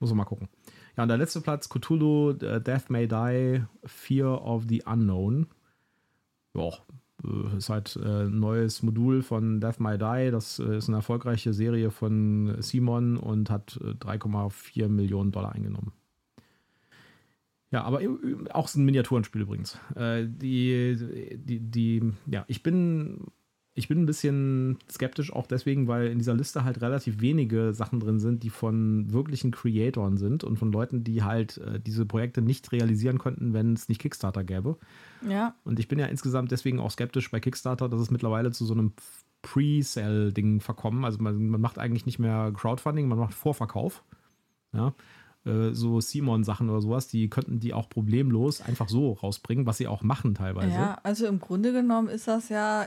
Muss 0.00 0.10
man 0.10 0.18
mal 0.18 0.24
gucken. 0.24 0.48
Ja, 0.96 1.02
und 1.02 1.08
der 1.08 1.18
letzte 1.18 1.40
Platz, 1.40 1.68
Cthulhu, 1.68 2.30
äh, 2.30 2.60
Death 2.60 2.88
May 2.88 3.06
Die, 3.06 3.62
Fear 3.84 4.42
of 4.44 4.64
the 4.68 4.82
Unknown. 4.86 5.46
Ja, 6.54 6.70
äh, 7.22 7.56
ist 7.58 7.68
halt 7.68 7.96
ein 7.96 8.02
äh, 8.02 8.24
neues 8.30 8.82
Modul 8.82 9.22
von 9.22 9.60
Death 9.60 9.78
May 9.78 9.98
Die. 9.98 10.30
Das 10.30 10.58
ist 10.58 10.88
eine 10.88 10.98
erfolgreiche 10.98 11.52
Serie 11.52 11.90
von 11.90 12.56
Simon 12.60 13.18
und 13.18 13.50
hat 13.50 13.78
3,4 13.82 14.88
Millionen 14.88 15.32
Dollar 15.32 15.52
eingenommen. 15.52 15.92
Ja, 17.72 17.82
aber 17.82 18.00
auch 18.52 18.72
ein 18.74 18.84
Miniaturenspiel 18.84 19.42
übrigens. 19.42 19.78
Die, 19.96 20.96
die, 21.36 21.60
die, 21.60 22.12
ja, 22.30 22.44
ich 22.46 22.62
bin 22.62 23.26
ich 23.78 23.88
bin 23.88 24.02
ein 24.02 24.06
bisschen 24.06 24.78
skeptisch 24.90 25.30
auch 25.30 25.46
deswegen, 25.46 25.86
weil 25.86 26.06
in 26.06 26.18
dieser 26.18 26.34
Liste 26.34 26.64
halt 26.64 26.80
relativ 26.80 27.20
wenige 27.20 27.74
Sachen 27.74 28.00
drin 28.00 28.18
sind, 28.18 28.42
die 28.42 28.48
von 28.48 29.12
wirklichen 29.12 29.50
Creatoren 29.50 30.16
sind 30.16 30.44
und 30.44 30.58
von 30.58 30.72
Leuten, 30.72 31.04
die 31.04 31.22
halt 31.22 31.58
äh, 31.58 31.78
diese 31.78 32.06
Projekte 32.06 32.40
nicht 32.40 32.72
realisieren 32.72 33.18
könnten, 33.18 33.52
wenn 33.52 33.74
es 33.74 33.90
nicht 33.90 34.00
Kickstarter 34.00 34.44
gäbe. 34.44 34.78
Ja. 35.28 35.54
Und 35.62 35.78
ich 35.78 35.88
bin 35.88 35.98
ja 35.98 36.06
insgesamt 36.06 36.52
deswegen 36.52 36.80
auch 36.80 36.90
skeptisch 36.90 37.30
bei 37.30 37.38
Kickstarter, 37.38 37.90
dass 37.90 38.00
es 38.00 38.10
mittlerweile 38.10 38.50
zu 38.50 38.64
so 38.64 38.72
einem 38.72 38.94
Pre-Sell-Ding 39.42 40.60
verkommen. 40.60 41.04
Also 41.04 41.18
man, 41.22 41.46
man, 41.46 41.60
macht 41.60 41.78
eigentlich 41.78 42.06
nicht 42.06 42.18
mehr 42.18 42.52
Crowdfunding, 42.56 43.06
man 43.08 43.18
macht 43.18 43.34
Vorverkauf. 43.34 44.02
Ja. 44.72 44.94
Äh, 45.44 45.74
so 45.74 46.00
Simon-Sachen 46.00 46.70
oder 46.70 46.80
sowas, 46.80 47.08
die 47.08 47.28
könnten 47.28 47.60
die 47.60 47.74
auch 47.74 47.90
problemlos 47.90 48.62
einfach 48.62 48.88
so 48.88 49.12
rausbringen, 49.12 49.66
was 49.66 49.76
sie 49.76 49.86
auch 49.86 50.02
machen 50.02 50.34
teilweise. 50.34 50.74
Ja, 50.74 50.98
also 51.02 51.26
im 51.26 51.40
Grunde 51.40 51.72
genommen 51.72 52.08
ist 52.08 52.26
das 52.26 52.48
ja 52.48 52.86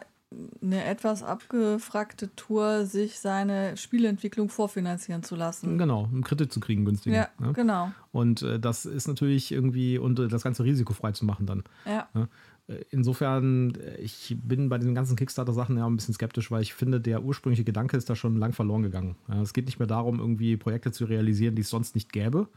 eine 0.61 0.83
etwas 0.83 1.23
abgefragte 1.23 2.33
Tour, 2.35 2.85
sich 2.85 3.19
seine 3.19 3.77
Spielentwicklung 3.77 4.49
vorfinanzieren 4.49 5.23
zu 5.23 5.35
lassen. 5.35 5.77
Genau, 5.77 6.05
einen 6.05 6.23
Kredit 6.23 6.51
zu 6.51 6.59
kriegen, 6.59 6.85
günstig. 6.85 7.13
Ja, 7.13 7.29
ne? 7.39 7.53
genau. 7.53 7.91
Und 8.11 8.41
äh, 8.41 8.59
das 8.59 8.85
ist 8.85 9.07
natürlich 9.07 9.51
irgendwie, 9.51 9.97
und 9.97 10.19
äh, 10.19 10.27
das 10.27 10.43
ganze 10.43 10.63
risikofrei 10.63 11.11
zu 11.11 11.25
machen 11.25 11.45
dann. 11.45 11.63
Ja. 11.85 12.07
Ne? 12.13 12.27
Äh, 12.67 12.83
insofern, 12.89 13.75
äh, 13.75 13.97
ich 13.97 14.35
bin 14.41 14.69
bei 14.69 14.77
den 14.77 14.95
ganzen 14.95 15.15
Kickstarter-Sachen 15.15 15.77
ja 15.77 15.85
ein 15.85 15.95
bisschen 15.95 16.13
skeptisch, 16.13 16.51
weil 16.51 16.61
ich 16.61 16.73
finde, 16.73 17.01
der 17.01 17.23
ursprüngliche 17.23 17.63
Gedanke 17.63 17.97
ist 17.97 18.09
da 18.09 18.15
schon 18.15 18.37
lang 18.37 18.53
verloren 18.53 18.83
gegangen. 18.83 19.15
Es 19.41 19.53
geht 19.53 19.65
nicht 19.65 19.79
mehr 19.79 19.87
darum, 19.87 20.19
irgendwie 20.19 20.57
Projekte 20.57 20.91
zu 20.91 21.05
realisieren, 21.05 21.55
die 21.55 21.61
es 21.61 21.69
sonst 21.69 21.95
nicht 21.95 22.11
gäbe, 22.13 22.47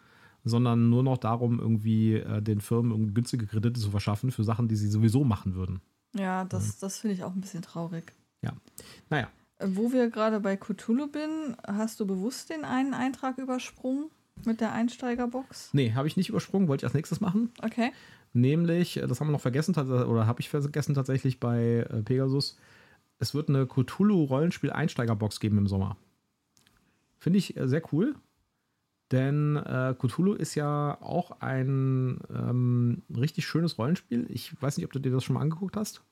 sondern 0.45 0.91
nur 0.91 1.03
noch 1.03 1.19
darum, 1.19 1.61
irgendwie 1.61 2.23
den 2.41 2.61
Firmen 2.61 3.15
günstige 3.15 3.47
Kredite 3.47 3.81
zu 3.81 3.91
verschaffen 3.91 4.33
für 4.33 4.43
Sachen, 4.43 4.67
die 4.67 4.77
sie 4.77 4.89
sowieso 4.89 5.23
machen 5.23 5.55
würden. 5.55 5.81
Ja, 6.15 6.45
das, 6.45 6.79
das 6.79 6.99
finde 6.99 7.15
ich 7.15 7.25
auch 7.25 7.35
ein 7.35 7.41
bisschen 7.41 7.63
traurig. 7.63 8.13
Ja. 8.43 8.53
Naja. 9.09 9.29
Äh, 9.59 9.69
wo 9.71 9.93
wir 9.93 10.11
gerade 10.11 10.41
bei 10.41 10.57
Cthulhu 10.57 11.07
bin, 11.07 11.57
hast 11.67 12.01
du 12.01 12.07
bewusst 12.07 12.51
den 12.51 12.65
einen 12.65 12.95
Eintrag 12.95 13.39
übersprungen 13.39 14.11
mit 14.45 14.61
der 14.61 14.73
Einsteigerbox? 14.73 15.71
Nee, 15.73 15.93
habe 15.93 16.09
ich 16.09 16.17
nicht 16.17 16.29
übersprungen, 16.29 16.69
wollte 16.69 16.83
ich 16.83 16.87
als 16.87 16.95
nächstes 16.95 17.21
machen. 17.21 17.51
Okay. 17.63 17.93
Nämlich, 18.33 18.97
äh, 18.97 19.07
das 19.07 19.21
haben 19.21 19.29
wir 19.29 19.33
noch 19.33 19.41
vergessen, 19.41 19.75
oder 19.77 20.27
habe 20.27 20.41
ich 20.41 20.49
vergessen 20.49 20.95
tatsächlich 20.95 21.41
bei 21.41 21.87
äh, 21.89 22.03
Pegasus, 22.03 22.59
es 23.19 23.35
wird 23.35 23.49
eine 23.49 23.67
Cthulhu-Rollenspiel-Einsteigerbox 23.67 25.39
geben 25.39 25.59
im 25.59 25.69
Sommer. 25.69 25.97
Finde 27.19 27.39
ich 27.39 27.55
sehr 27.57 27.83
cool. 27.93 28.17
Denn 29.13 29.57
äh, 29.57 29.95
Cthulhu 29.99 30.33
ist 30.33 30.55
ja 30.55 30.99
auch 31.03 31.41
ein 31.41 32.19
ähm, 32.35 33.03
richtig 33.15 33.47
schönes 33.47 33.79
Rollenspiel. 33.79 34.27
Ich 34.31 34.61
weiß 34.61 34.79
nicht, 34.79 34.87
ob 34.87 34.93
du 34.93 34.99
dir 34.99 35.13
das 35.13 35.23
schon 35.23 35.35
mal 35.35 35.43
angeguckt 35.43 35.77
hast. 35.77 36.03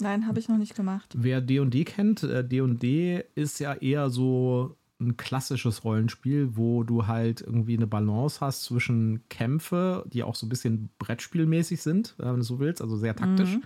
Nein, 0.00 0.26
habe 0.26 0.40
ich 0.40 0.48
noch 0.48 0.56
nicht 0.56 0.74
gemacht. 0.74 1.14
Wer 1.16 1.40
D&D 1.42 1.84
kennt, 1.84 2.22
äh, 2.22 2.42
D&D 2.42 3.22
ist 3.34 3.60
ja 3.60 3.74
eher 3.74 4.08
so 4.08 4.76
ein 4.98 5.16
klassisches 5.16 5.84
Rollenspiel, 5.84 6.56
wo 6.56 6.84
du 6.84 7.06
halt 7.06 7.42
irgendwie 7.42 7.76
eine 7.76 7.86
Balance 7.86 8.40
hast 8.40 8.64
zwischen 8.64 9.28
Kämpfe, 9.28 10.04
die 10.06 10.22
auch 10.22 10.34
so 10.34 10.46
ein 10.46 10.48
bisschen 10.48 10.88
Brettspielmäßig 10.98 11.82
sind, 11.82 12.16
äh, 12.18 12.24
wenn 12.24 12.36
du 12.36 12.42
so 12.42 12.58
willst, 12.58 12.80
also 12.80 12.96
sehr 12.96 13.14
taktisch, 13.14 13.56
mhm. 13.56 13.62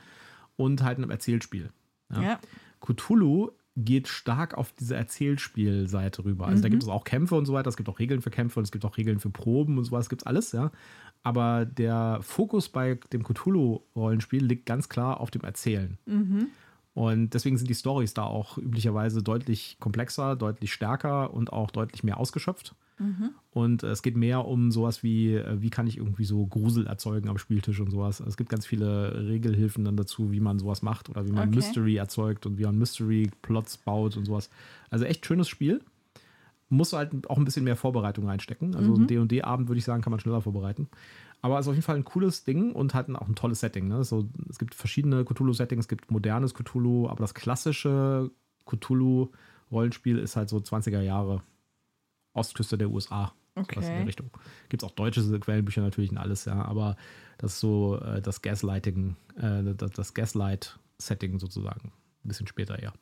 und 0.57 0.83
halt 0.83 0.99
einem 0.99 1.11
Erzählspiel. 1.11 1.71
Ja. 2.13 2.23
ja. 2.23 2.41
Cthulhu 2.81 3.51
geht 3.77 4.09
stark 4.09 4.55
auf 4.55 4.73
diese 4.73 4.97
Erzählspielseite 4.97 6.25
rüber. 6.25 6.47
Also 6.47 6.59
mhm. 6.59 6.63
da 6.63 6.69
gibt 6.71 6.83
es 6.83 6.89
auch 6.89 7.05
Kämpfe 7.05 7.35
und 7.35 7.45
so 7.45 7.53
weiter, 7.53 7.69
es 7.69 7.77
gibt 7.77 7.89
auch 7.89 7.99
Regeln 7.99 8.23
für 8.23 8.31
Kämpfe 8.31 8.59
und 8.59 8.65
es 8.65 8.73
gibt 8.73 8.85
auch 8.85 8.97
Regeln 8.97 9.21
für 9.21 9.31
Proben 9.31 9.77
und 9.77 9.85
sowas, 9.85 10.09
gibt 10.09 10.23
es 10.23 10.27
alles, 10.27 10.53
ja. 10.53 10.73
Aber 11.23 11.65
der 11.67 12.21
Fokus 12.23 12.69
bei 12.69 12.99
dem 13.13 13.25
Cthulhu-Rollenspiel 13.25 14.45
liegt 14.45 14.65
ganz 14.65 14.89
klar 14.89 15.21
auf 15.21 15.31
dem 15.31 15.43
Erzählen. 15.43 15.99
Mhm. 16.07 16.49
Und 16.97 17.35
deswegen 17.35 17.59
sind 17.59 17.69
die 17.69 17.75
Stories 17.75 18.15
da 18.15 18.23
auch 18.23 18.57
üblicherweise 18.57 19.23
deutlich 19.23 19.77
komplexer, 19.81 20.35
deutlich 20.35 20.73
stärker 20.73 21.35
und 21.35 21.53
auch 21.53 21.71
deutlich 21.71 22.03
mehr 22.05 22.17
ausgeschöpft. 22.17 22.75
Mhm. 22.99 23.33
Und 23.51 23.83
äh, 23.83 23.89
es 23.89 24.01
geht 24.01 24.17
mehr 24.17 24.47
um 24.47 24.71
sowas 24.71 25.03
wie, 25.03 25.35
äh, 25.35 25.61
wie 25.61 25.69
kann 25.69 25.87
ich 25.87 25.99
irgendwie 25.99 26.25
so 26.25 26.47
Grusel 26.47 26.87
erzeugen 26.87 27.29
am 27.29 27.37
Spieltisch 27.37 27.81
und 27.81 27.91
sowas. 27.91 28.21
Es 28.21 28.39
gibt 28.39 28.49
ganz 28.49 28.65
viele 28.65 29.29
Regelhilfen 29.29 29.85
dann 29.85 29.99
dazu, 29.99 30.33
wie 30.33 30.41
man 30.41 30.59
sowas 30.59 30.81
macht 30.81 31.11
oder 31.11 31.27
wie 31.27 31.33
man 31.33 31.49
okay. 31.49 31.57
Mystery 31.57 31.97
erzeugt 31.97 32.47
und 32.47 32.57
wie 32.57 32.65
man 32.65 32.79
Mystery-Plots 32.79 33.77
baut 33.77 34.17
und 34.17 34.25
sowas. 34.25 34.49
Also 34.89 35.05
echt 35.05 35.27
schönes 35.27 35.51
Spiel. 35.51 35.83
Muss 36.71 36.95
halt 36.95 37.29
auch 37.29 37.37
ein 37.37 37.45
bisschen 37.45 37.65
mehr 37.65 37.77
Vorbereitung 37.77 38.27
reinstecken. 38.27 38.75
Also 38.75 38.97
mhm. 38.97 39.03
ein 39.03 39.07
D&D-Abend, 39.07 39.69
würde 39.69 39.81
ich 39.81 39.85
sagen, 39.85 40.01
kann 40.01 40.13
man 40.13 40.21
schneller 40.21 40.41
vorbereiten. 40.41 40.89
Aber 41.47 41.61
es 41.61 41.67
ist 41.67 41.69
auf 41.69 41.75
jeden 41.77 41.85
Fall 41.85 41.95
ein 41.95 42.05
cooles 42.05 42.43
Ding 42.43 42.73
und 42.73 42.93
halt 42.93 43.09
auch 43.15 43.29
ein 43.29 43.37
tolles 43.37 43.61
Setting. 43.61 43.87
Ne? 43.87 44.03
So, 44.03 44.29
es 44.51 44.59
gibt 44.59 44.75
verschiedene 44.75 45.25
Cthulhu-Settings, 45.25 45.85
es 45.85 45.89
gibt 45.89 46.11
modernes 46.11 46.55
Cthulhu, 46.55 47.09
aber 47.09 47.21
das 47.21 47.35
klassische 47.35 48.33
Cthulhu-Rollenspiel 48.65 50.19
ist 50.19 50.35
halt 50.35 50.49
so 50.49 50.57
20er 50.57 51.03
Jahre 51.03 51.43
Ostküste 52.33 52.77
der 52.77 52.91
USA. 52.91 53.33
Okay. 53.55 53.77
Was 53.77 53.87
in 53.87 53.95
der 53.95 54.07
Richtung. 54.09 54.31
Gibt 54.69 54.83
es 54.83 54.89
auch 54.89 54.93
deutsche 54.93 55.23
Quellenbücher 55.39 55.83
natürlich 55.83 56.11
und 56.11 56.19
alles, 56.19 56.47
ja, 56.47 56.65
aber 56.65 56.97
das 57.39 57.53
ist 57.53 57.61
so 57.61 57.97
äh, 58.01 58.21
das 58.21 58.43
Gaslighting, 58.43 59.15
äh, 59.37 59.73
das, 59.77 59.93
das 59.93 60.15
Gaslight-Setting 60.15 61.39
sozusagen. 61.39 61.93
Ein 62.25 62.29
bisschen 62.29 62.49
später 62.49 62.77
eher. 62.77 62.93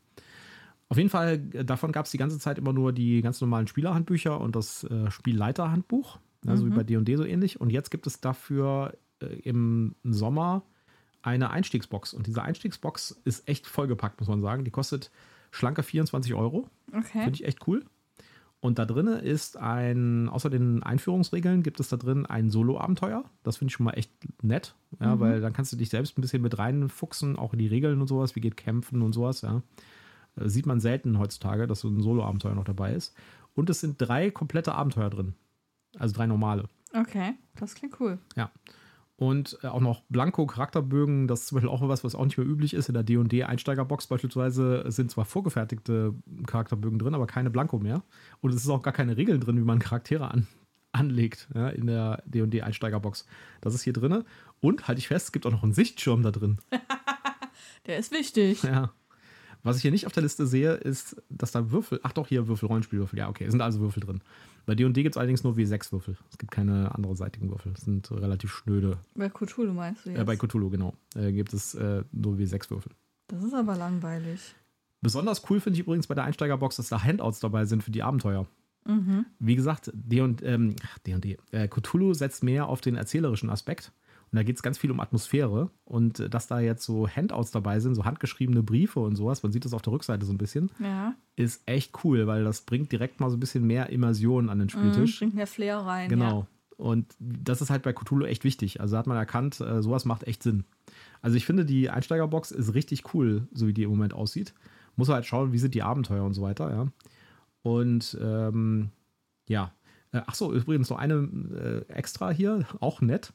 Auf 0.90 0.98
jeden 0.98 1.08
Fall, 1.08 1.42
äh, 1.54 1.64
davon 1.64 1.92
gab 1.92 2.04
es 2.04 2.10
die 2.10 2.18
ganze 2.18 2.38
Zeit 2.38 2.58
immer 2.58 2.74
nur 2.74 2.92
die 2.92 3.22
ganz 3.22 3.40
normalen 3.40 3.68
Spielerhandbücher 3.68 4.38
und 4.38 4.54
das 4.54 4.84
äh, 4.84 5.10
Spielleiterhandbuch, 5.10 6.18
also 6.46 6.64
mhm. 6.64 6.70
wie 6.70 6.76
bei 6.76 6.84
D&D 6.84 7.16
so 7.16 7.24
ähnlich. 7.24 7.60
Und 7.60 7.70
jetzt 7.70 7.90
gibt 7.90 8.06
es 8.06 8.20
dafür 8.20 8.96
äh, 9.20 9.26
im 9.26 9.94
Sommer 10.02 10.62
eine 11.22 11.50
Einstiegsbox. 11.50 12.14
Und 12.14 12.26
diese 12.26 12.42
Einstiegsbox 12.42 13.22
ist 13.24 13.48
echt 13.48 13.66
vollgepackt, 13.66 14.20
muss 14.20 14.28
man 14.28 14.40
sagen. 14.40 14.64
Die 14.64 14.70
kostet 14.70 15.10
schlanke 15.50 15.82
24 15.82 16.34
Euro. 16.34 16.68
Okay. 16.92 17.22
Finde 17.22 17.34
ich 17.34 17.44
echt 17.44 17.66
cool. 17.66 17.84
Und 18.64 18.78
da 18.78 18.86
drin 18.86 19.08
ist 19.08 19.58
ein, 19.58 20.28
außer 20.30 20.48
den 20.48 20.82
Einführungsregeln, 20.82 21.62
gibt 21.62 21.80
es 21.80 21.90
da 21.90 21.98
drin 21.98 22.24
ein 22.24 22.48
Solo-Abenteuer. 22.48 23.22
Das 23.42 23.58
finde 23.58 23.68
ich 23.70 23.74
schon 23.74 23.84
mal 23.84 23.92
echt 23.92 24.10
nett, 24.42 24.74
ja, 25.00 25.16
mhm. 25.16 25.20
weil 25.20 25.40
dann 25.42 25.52
kannst 25.52 25.70
du 25.72 25.76
dich 25.76 25.90
selbst 25.90 26.16
ein 26.16 26.22
bisschen 26.22 26.40
mit 26.40 26.56
reinfuchsen, 26.56 27.36
auch 27.36 27.52
in 27.52 27.58
die 27.58 27.66
Regeln 27.66 28.00
und 28.00 28.06
sowas, 28.06 28.36
wie 28.36 28.40
geht 28.40 28.56
Kämpfen 28.56 29.02
und 29.02 29.12
sowas, 29.12 29.42
ja. 29.42 29.62
Äh, 30.36 30.48
sieht 30.48 30.64
man 30.64 30.80
selten 30.80 31.18
heutzutage, 31.18 31.66
dass 31.66 31.80
so 31.80 31.88
ein 31.88 32.00
Solo-Abenteuer 32.00 32.54
noch 32.54 32.64
dabei 32.64 32.94
ist. 32.94 33.14
Und 33.54 33.68
es 33.68 33.80
sind 33.80 33.96
drei 33.98 34.30
komplette 34.30 34.74
Abenteuer 34.74 35.10
drin. 35.10 35.34
Also 35.98 36.14
drei 36.14 36.26
normale. 36.26 36.68
Okay, 36.92 37.34
das 37.56 37.74
klingt 37.74 37.98
cool. 38.00 38.18
Ja. 38.36 38.50
Und 39.16 39.58
äh, 39.62 39.68
auch 39.68 39.80
noch 39.80 40.02
Blanko-Charakterbögen, 40.08 41.28
das 41.28 41.40
ist 41.40 41.46
zum 41.48 41.56
Beispiel 41.56 41.70
auch 41.70 41.86
was, 41.86 42.02
was 42.02 42.14
auch 42.14 42.24
nicht 42.24 42.36
mehr 42.36 42.46
üblich 42.46 42.74
ist. 42.74 42.88
In 42.88 42.94
der 42.94 43.04
DD-Einsteigerbox 43.04 44.08
beispielsweise 44.08 44.84
sind 44.88 45.10
zwar 45.10 45.24
vorgefertigte 45.24 46.14
Charakterbögen 46.46 46.98
drin, 46.98 47.14
aber 47.14 47.26
keine 47.26 47.50
Blanko 47.50 47.78
mehr. 47.78 48.02
Und 48.40 48.50
es 48.50 48.56
ist 48.56 48.68
auch 48.68 48.82
gar 48.82 48.92
keine 48.92 49.16
Regeln 49.16 49.40
drin, 49.40 49.56
wie 49.56 49.64
man 49.64 49.78
Charaktere 49.78 50.30
an, 50.30 50.48
anlegt 50.92 51.48
ja, 51.54 51.68
in 51.68 51.86
der 51.86 52.22
DD-Einsteigerbox. 52.26 53.26
Das 53.60 53.74
ist 53.74 53.82
hier 53.82 53.92
drin. 53.92 54.24
Und 54.60 54.88
halte 54.88 54.98
ich 54.98 55.08
fest, 55.08 55.26
es 55.26 55.32
gibt 55.32 55.46
auch 55.46 55.52
noch 55.52 55.62
einen 55.62 55.74
Sichtschirm 55.74 56.22
da 56.22 56.32
drin. 56.32 56.58
Der 57.86 57.98
ist 57.98 58.12
wichtig. 58.12 58.62
Ja. 58.62 58.92
Was 59.64 59.76
ich 59.76 59.82
hier 59.82 59.90
nicht 59.90 60.06
auf 60.06 60.12
der 60.12 60.22
Liste 60.22 60.46
sehe, 60.46 60.74
ist, 60.74 61.16
dass 61.30 61.50
da 61.50 61.70
Würfel. 61.70 61.98
Ach 62.02 62.12
doch, 62.12 62.28
hier 62.28 62.46
Würfel, 62.46 62.66
Rollenspielwürfel. 62.66 63.18
Ja, 63.18 63.28
okay, 63.28 63.44
es 63.44 63.50
sind 63.50 63.62
also 63.62 63.80
Würfel 63.80 64.00
drin. 64.00 64.20
Bei 64.66 64.74
D&D 64.74 65.02
gibt 65.02 65.14
es 65.14 65.18
allerdings 65.18 65.42
nur 65.42 65.54
W6-Würfel. 65.54 66.16
Es 66.30 66.38
gibt 66.38 66.52
keine 66.52 66.94
anderen 66.94 67.16
seitigen 67.16 67.50
Würfel. 67.50 67.72
Es 67.74 67.82
sind 67.82 68.10
relativ 68.12 68.52
schnöde. 68.52 68.98
Bei 69.14 69.28
Cthulhu 69.28 69.72
meinst 69.72 70.04
du 70.04 70.10
jetzt? 70.10 70.20
Äh, 70.20 70.24
bei 70.24 70.36
Cthulhu, 70.36 70.70
genau. 70.70 70.94
Äh, 71.16 71.32
gibt 71.32 71.52
es 71.52 71.74
äh, 71.74 72.04
nur 72.12 72.34
W6-Würfel. 72.34 72.92
das 73.28 73.42
ist 73.42 73.54
aber 73.54 73.76
langweilig. 73.76 74.54
Besonders 75.00 75.42
cool 75.50 75.60
finde 75.60 75.78
ich 75.78 75.84
übrigens 75.84 76.06
bei 76.06 76.14
der 76.14 76.24
Einsteigerbox, 76.24 76.76
dass 76.76 76.88
da 76.88 77.02
Handouts 77.02 77.40
dabei 77.40 77.64
sind 77.64 77.82
für 77.82 77.90
die 77.90 78.02
Abenteuer. 78.02 78.46
Wie 79.38 79.56
gesagt, 79.56 79.90
D 79.94 80.20
und 80.20 80.42
ähm, 80.42 80.76
D&D. 81.06 81.38
Äh, 81.52 81.68
Cthulhu 81.68 82.12
setzt 82.12 82.42
mehr 82.44 82.68
auf 82.68 82.82
den 82.82 82.96
erzählerischen 82.96 83.48
Aspekt. 83.48 83.92
Und 84.32 84.36
da 84.36 84.42
geht 84.42 84.56
es 84.56 84.62
ganz 84.62 84.78
viel 84.78 84.90
um 84.90 85.00
Atmosphäre. 85.00 85.70
Und 85.84 86.20
äh, 86.20 86.28
dass 86.28 86.46
da 86.46 86.60
jetzt 86.60 86.84
so 86.84 87.08
Handouts 87.08 87.50
dabei 87.52 87.80
sind, 87.80 87.94
so 87.94 88.04
handgeschriebene 88.04 88.62
Briefe 88.62 89.00
und 89.00 89.16
sowas, 89.16 89.42
man 89.42 89.52
sieht 89.52 89.64
das 89.64 89.74
auf 89.74 89.82
der 89.82 89.92
Rückseite 89.92 90.26
so 90.26 90.32
ein 90.32 90.38
bisschen, 90.38 90.70
Ja. 90.80 91.14
ist 91.36 91.62
echt 91.66 92.04
cool, 92.04 92.26
weil 92.26 92.44
das 92.44 92.62
bringt 92.62 92.90
direkt 92.92 93.20
mal 93.20 93.30
so 93.30 93.36
ein 93.36 93.40
bisschen 93.40 93.64
mehr 93.66 93.90
Immersion 93.90 94.48
an 94.50 94.58
den 94.58 94.66
Mhm, 94.66 94.70
Spieltisch. 94.70 95.18
bringt 95.18 95.34
mehr 95.34 95.46
Flair 95.46 95.78
rein. 95.78 96.08
Genau. 96.08 96.46
Und 96.76 97.14
das 97.20 97.62
ist 97.62 97.70
halt 97.70 97.84
bei 97.84 97.92
Cthulhu 97.92 98.24
echt 98.26 98.42
wichtig. 98.42 98.80
Also 98.80 98.98
hat 98.98 99.06
man 99.06 99.16
erkannt, 99.16 99.60
äh, 99.60 99.80
sowas 99.80 100.04
macht 100.04 100.24
echt 100.26 100.42
Sinn. 100.42 100.64
Also 101.22 101.36
ich 101.36 101.46
finde, 101.46 101.64
die 101.64 101.88
Einsteigerbox 101.88 102.50
ist 102.50 102.74
richtig 102.74 103.14
cool, 103.14 103.46
so 103.52 103.68
wie 103.68 103.72
die 103.72 103.84
im 103.84 103.90
Moment 103.90 104.12
aussieht. 104.12 104.54
Muss 104.96 105.08
halt 105.08 105.24
schauen, 105.24 105.52
wie 105.52 105.58
sind 105.58 105.74
die 105.74 105.82
Abenteuer 105.82 106.24
und 106.24 106.34
so 106.34 106.42
weiter, 106.42 106.70
ja. 106.70 106.86
Und 107.62 108.18
ähm, 108.20 108.90
ja. 109.48 109.72
Äh, 110.12 110.22
ach 110.26 110.34
so, 110.34 110.52
übrigens 110.52 110.90
noch 110.90 110.98
eine 110.98 111.84
äh, 111.88 111.92
extra 111.92 112.30
hier, 112.30 112.66
auch 112.80 113.00
nett. 113.00 113.32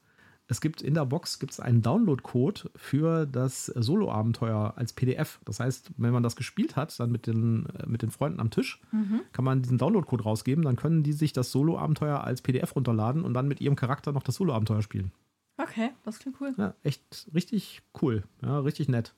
Es 0.51 0.61
gibt 0.61 0.81
in 0.81 0.95
der 0.95 1.05
Box 1.05 1.37
gibt's 1.37 1.59
einen 1.59 1.83
Download-Code 1.83 2.71
für 2.75 3.27
das 3.27 3.67
Solo-Abenteuer 3.67 4.73
als 4.75 4.93
PDF. 4.93 5.39
Das 5.45 5.59
heißt, 5.59 5.91
wenn 5.97 6.11
man 6.11 6.23
das 6.23 6.35
gespielt 6.35 6.75
hat, 6.75 6.99
dann 6.99 7.11
mit 7.11 7.27
den, 7.27 7.67
äh, 7.67 7.85
mit 7.85 8.01
den 8.01 8.09
Freunden 8.09 8.39
am 8.39 8.49
Tisch, 8.49 8.81
kann 9.31 9.45
man 9.45 9.61
diesen 9.61 9.77
Download-Code 9.77 10.23
rausgeben. 10.23 10.63
Dann 10.65 10.75
können 10.75 11.03
die 11.03 11.13
sich 11.13 11.33
das 11.33 11.51
Solo-Abenteuer 11.51 12.23
als 12.23 12.41
PDF 12.41 12.75
runterladen 12.75 13.23
und 13.23 13.35
dann 13.35 13.47
mit 13.47 13.61
ihrem 13.61 13.75
Charakter 13.75 14.11
noch 14.11 14.23
das 14.23 14.35
Solo-Abenteuer 14.35 14.81
spielen. 14.81 15.11
Okay, 15.57 15.91
das 16.03 16.17
klingt 16.17 16.41
cool. 16.41 16.55
Ja, 16.57 16.73
echt 16.81 17.27
richtig 17.31 17.83
cool. 18.01 18.23
Ja, 18.41 18.59
richtig 18.59 18.89
nett. 18.89 19.13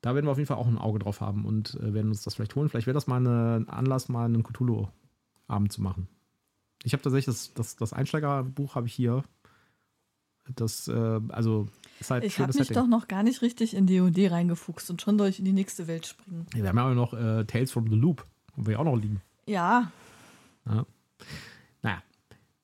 Da 0.00 0.14
werden 0.14 0.26
wir 0.26 0.32
auf 0.32 0.38
jeden 0.38 0.48
Fall 0.48 0.56
auch 0.56 0.66
ein 0.66 0.78
Auge 0.78 0.98
drauf 0.98 1.20
haben 1.20 1.44
und 1.44 1.74
äh, 1.74 1.92
werden 1.92 2.08
uns 2.08 2.22
das 2.22 2.36
vielleicht 2.36 2.56
holen. 2.56 2.70
Vielleicht 2.70 2.86
wäre 2.86 2.94
das 2.94 3.06
mal 3.06 3.20
ein 3.20 3.68
Anlass, 3.68 4.08
mal 4.08 4.24
einen 4.24 4.42
Cthulhu-Abend 4.42 5.72
zu 5.72 5.82
machen. 5.82 6.08
Ich 6.84 6.94
habe 6.94 7.02
tatsächlich 7.02 7.26
das, 7.26 7.52
das, 7.52 7.76
das 7.76 7.92
Einsteigerbuch 7.92 8.76
habe 8.76 8.86
ich 8.86 8.94
hier. 8.94 9.24
Das, 10.54 10.88
äh, 10.88 11.20
also, 11.28 11.68
ist 12.00 12.10
halt 12.10 12.24
Ich 12.24 12.38
habe 12.38 12.48
mich 12.48 12.56
Setting. 12.68 12.74
doch 12.74 12.86
noch 12.88 13.06
gar 13.08 13.22
nicht 13.22 13.42
richtig 13.42 13.74
in 13.74 13.86
D&D 13.86 14.28
reingefuchst 14.28 14.90
und 14.90 15.00
schon 15.00 15.18
ich 15.26 15.38
in 15.38 15.44
die 15.44 15.52
nächste 15.52 15.86
Welt 15.86 16.06
springen. 16.06 16.46
Wir 16.52 16.68
haben 16.68 16.76
ja 16.76 16.90
auch 16.90 16.94
noch 16.94 17.14
äh, 17.14 17.44
Tales 17.44 17.70
from 17.70 17.88
the 17.88 17.94
Loop, 17.96 18.26
wo 18.56 18.66
wir 18.66 18.80
auch 18.80 18.84
noch 18.84 18.96
liegen. 18.96 19.20
Ja, 19.46 19.90
Naja, 20.64 22.02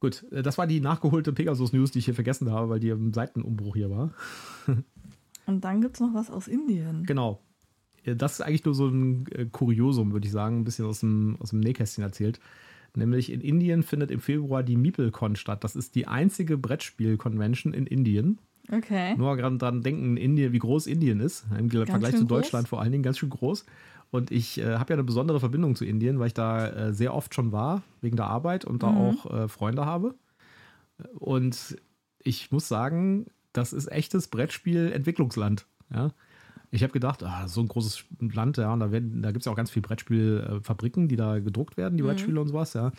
gut. 0.00 0.24
äh, 0.32 0.42
Das 0.42 0.58
war 0.58 0.66
die 0.66 0.80
nachgeholte 0.80 1.32
Pegasus-News, 1.32 1.92
die 1.92 2.00
ich 2.00 2.04
hier 2.06 2.14
vergessen 2.14 2.50
habe, 2.50 2.68
weil 2.68 2.80
die 2.80 2.88
im 2.88 3.12
Seitenumbruch 3.12 3.74
hier 3.76 3.90
war. 3.90 4.12
und 5.46 5.64
dann 5.64 5.80
gibt 5.80 5.94
es 5.94 6.00
noch 6.00 6.14
was 6.14 6.30
aus 6.30 6.48
Indien. 6.48 7.04
Genau. 7.04 7.40
Äh, 8.04 8.16
Das 8.16 8.34
ist 8.34 8.40
eigentlich 8.40 8.64
nur 8.64 8.74
so 8.74 8.88
ein 8.88 9.26
äh, 9.32 9.46
Kuriosum, 9.46 10.12
würde 10.12 10.26
ich 10.26 10.32
sagen, 10.32 10.58
ein 10.60 10.64
bisschen 10.64 10.84
aus 10.86 11.00
dem, 11.00 11.36
aus 11.40 11.50
dem 11.50 11.60
Nähkästchen 11.60 12.02
erzählt. 12.04 12.40
Nämlich 12.94 13.30
in 13.32 13.40
Indien 13.40 13.82
findet 13.82 14.10
im 14.10 14.20
Februar 14.20 14.62
die 14.62 14.76
MeepleCon 14.76 15.36
statt. 15.36 15.62
Das 15.64 15.76
ist 15.76 15.94
die 15.94 16.06
einzige 16.06 16.56
Brettspiel-Convention 16.56 17.72
in 17.74 17.86
Indien. 17.86 18.38
Okay. 18.70 19.14
Nur 19.16 19.36
gerade 19.36 19.56
dran 19.56 19.82
denken, 19.82 20.16
Indien, 20.16 20.52
wie 20.52 20.58
groß 20.58 20.86
Indien 20.86 21.20
ist. 21.20 21.46
Im 21.58 21.70
Vergleich 21.70 22.10
schön 22.10 22.20
zu 22.20 22.26
groß. 22.26 22.28
Deutschland 22.28 22.68
vor 22.68 22.80
allen 22.80 22.92
Dingen 22.92 23.02
ganz 23.04 23.18
schön 23.18 23.30
groß. 23.30 23.64
Und 24.10 24.30
ich 24.30 24.58
äh, 24.58 24.76
habe 24.76 24.92
ja 24.92 24.96
eine 24.96 25.04
besondere 25.04 25.38
Verbindung 25.40 25.76
zu 25.76 25.84
Indien, 25.84 26.18
weil 26.18 26.28
ich 26.28 26.34
da 26.34 26.68
äh, 26.68 26.92
sehr 26.94 27.14
oft 27.14 27.34
schon 27.34 27.52
war, 27.52 27.82
wegen 28.00 28.16
der 28.16 28.26
Arbeit 28.26 28.64
und 28.64 28.82
da 28.82 28.90
Mhm. 28.90 28.96
auch 28.96 29.30
äh, 29.30 29.48
Freunde 29.48 29.84
habe. 29.86 30.14
Und 31.14 31.76
ich 32.22 32.50
muss 32.50 32.68
sagen, 32.68 33.26
das 33.52 33.72
ist 33.72 33.90
echtes 33.92 34.28
Brettspiel-Entwicklungsland. 34.28 35.66
Ja? 35.92 36.10
Ich 36.70 36.82
habe 36.82 36.92
gedacht, 36.92 37.22
ah, 37.22 37.48
so 37.48 37.60
ein 37.60 37.68
großes 37.68 38.04
Land, 38.20 38.56
ja, 38.58 38.72
und 38.72 38.80
da, 38.80 38.90
werden- 38.92 39.22
da 39.22 39.30
gibt 39.32 39.40
es 39.42 39.46
ja 39.46 39.52
auch 39.52 39.56
ganz 39.56 39.70
viele 39.70 39.82
Brettspielfabriken, 39.82 41.08
die 41.08 41.16
da 41.16 41.38
gedruckt 41.38 41.76
werden, 41.76 41.96
die 41.96 42.02
Brettspiele 42.02 42.40
und 42.40 42.48
sowas, 42.48 42.74
ja. 42.74 42.92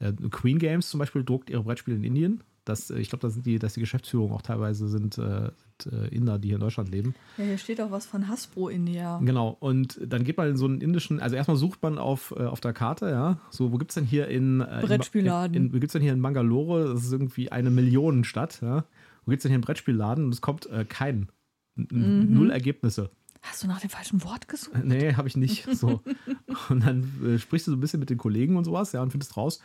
Äh, 0.00 0.12
Queen 0.30 0.58
Games 0.58 0.90
zum 0.90 0.98
Beispiel 0.98 1.24
druckt 1.24 1.50
ihre 1.50 1.62
Brettspiele 1.62 1.96
in 1.96 2.04
Indien. 2.04 2.42
Das, 2.64 2.90
äh, 2.90 2.98
ich 2.98 3.10
glaube, 3.10 3.22
da 3.22 3.30
sind 3.30 3.46
die, 3.46 3.58
dass 3.60 3.74
die 3.74 3.80
Geschäftsführung 3.80 4.32
auch 4.32 4.42
teilweise 4.42 4.88
sind, 4.88 5.16
äh, 5.18 5.50
sind 5.80 5.92
äh, 5.92 6.08
Inder, 6.08 6.38
die 6.40 6.48
hier 6.48 6.56
in 6.56 6.60
Deutschland 6.60 6.88
leben. 6.90 7.14
Ja, 7.38 7.44
hier 7.44 7.58
steht 7.58 7.80
auch 7.80 7.92
was 7.92 8.04
von 8.06 8.26
Hasbro 8.26 8.68
India. 8.70 9.20
Genau. 9.22 9.56
Und 9.60 10.00
dann 10.04 10.24
geht 10.24 10.36
man 10.36 10.48
in 10.48 10.56
so 10.56 10.64
einen 10.64 10.80
indischen, 10.80 11.20
also 11.20 11.36
erstmal 11.36 11.56
sucht 11.56 11.82
man 11.82 11.98
auf, 11.98 12.32
auf 12.32 12.60
der 12.60 12.72
Karte, 12.72 13.10
ja, 13.10 13.38
so, 13.50 13.70
wo 13.70 13.78
gibt 13.78 13.92
es 13.92 13.94
denn 13.94 14.04
hier 14.04 14.26
in, 14.28 14.60
äh, 14.60 14.80
Brettspielladen. 14.82 15.54
In, 15.54 15.66
in, 15.66 15.68
wo 15.70 15.74
gibt 15.74 15.86
es 15.86 15.92
denn 15.92 16.02
hier 16.02 16.12
in 16.12 16.20
Bangalore? 16.22 16.92
Das 16.92 17.04
ist 17.04 17.12
irgendwie 17.12 17.52
eine 17.52 17.70
Millionenstadt, 17.70 18.60
ja. 18.62 18.84
Wo 19.24 19.30
gibt 19.30 19.38
es 19.40 19.42
denn 19.44 19.50
hier 19.50 19.56
einen 19.58 19.64
Brettspielladen? 19.64 20.24
Und 20.24 20.34
es 20.34 20.40
kommt 20.40 20.66
äh, 20.66 20.84
kein. 20.84 21.28
Mhm. 21.76 22.34
Null 22.34 22.50
Ergebnisse. 22.50 23.10
Hast 23.42 23.62
du 23.62 23.66
nach 23.66 23.80
dem 23.80 23.90
falschen 23.90 24.24
Wort 24.24 24.48
gesucht? 24.48 24.84
Nee, 24.84 25.14
habe 25.14 25.28
ich 25.28 25.36
nicht. 25.36 25.66
So. 25.76 26.02
Und 26.70 26.86
dann 26.86 27.06
äh, 27.24 27.38
sprichst 27.38 27.66
du 27.66 27.72
so 27.72 27.76
ein 27.76 27.80
bisschen 27.80 28.00
mit 28.00 28.08
den 28.08 28.16
Kollegen 28.16 28.56
und 28.56 28.64
sowas, 28.64 28.92
ja, 28.92 29.02
und 29.02 29.10
findest 29.10 29.36
raus, 29.36 29.60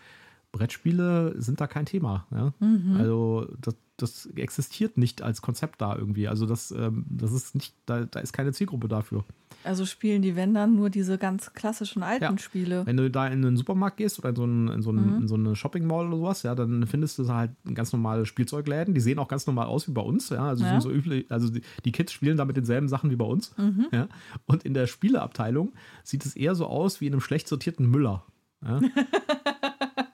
Brettspiele 0.51 1.35
sind 1.41 1.61
da 1.61 1.67
kein 1.67 1.85
Thema. 1.85 2.25
Ja? 2.31 2.53
Also 2.97 3.47
das, 3.61 3.75
das 3.97 4.25
existiert 4.35 4.97
nicht 4.97 5.21
als 5.21 5.41
Konzept 5.41 5.81
da 5.81 5.95
irgendwie. 5.95 6.27
Also 6.27 6.45
das, 6.45 6.71
ähm, 6.71 7.05
das 7.09 7.31
ist 7.31 7.53
nicht, 7.55 7.75
da, 7.85 8.05
da 8.05 8.19
ist 8.19 8.33
keine 8.33 8.51
Zielgruppe 8.53 8.87
dafür. 8.87 9.23
Also 9.65 9.85
spielen 9.85 10.21
die, 10.21 10.35
wenn 10.37 10.53
dann, 10.53 10.75
nur 10.75 10.89
diese 10.89 11.17
ganz 11.17 11.53
klassischen 11.53 12.01
alten 12.01 12.23
Ja. 12.23 12.37
Spiele. 12.37 12.85
Wenn 12.85 12.95
du 12.97 13.11
da 13.11 13.27
in 13.27 13.45
einen 13.45 13.57
Supermarkt 13.57 13.97
gehst 13.97 14.17
oder 14.17 14.29
in 14.29 14.35
so, 14.35 14.43
einen, 14.43 14.67
in 14.69 14.81
so, 14.81 14.89
einen, 14.91 15.21
in 15.21 15.27
so 15.27 15.35
eine 15.35 15.55
Shopping 15.55 15.85
Mall 15.85 16.07
oder 16.07 16.17
sowas, 16.17 16.43
ja, 16.43 16.55
dann 16.55 16.87
findest 16.87 17.19
du 17.19 17.23
da 17.23 17.35
halt 17.35 17.51
ganz 17.75 17.91
normale 17.91 18.25
Spielzeugläden. 18.25 18.93
Die 18.93 19.01
sehen 19.01 19.19
auch 19.19 19.27
ganz 19.27 19.45
normal 19.47 19.67
aus 19.67 19.87
wie 19.87 19.91
bei 19.91 20.01
uns, 20.01 20.29
ja. 20.29 20.47
Also, 20.47 20.63
Ja. 20.63 20.79
so 20.79 20.89
üblich, 20.89 21.29
also 21.29 21.49
die, 21.49 21.61
die 21.83 21.91
Kids 21.91 22.13
spielen 22.13 22.37
da 22.37 22.45
mit 22.45 22.55
denselben 22.55 22.87
Sachen 22.87 23.11
wie 23.11 23.17
bei 23.17 23.25
uns. 23.25 23.53
Ja. 23.91 24.07
Und 24.45 24.63
in 24.63 24.73
der 24.73 24.87
Spieleabteilung 24.87 25.73
sieht 26.03 26.25
es 26.25 26.35
eher 26.37 26.55
so 26.55 26.65
aus 26.65 27.01
wie 27.01 27.07
in 27.07 27.13
einem 27.13 27.21
schlecht 27.21 27.47
sortierten 27.49 27.85
Müller. 27.89 28.23
Ja. 28.65 28.79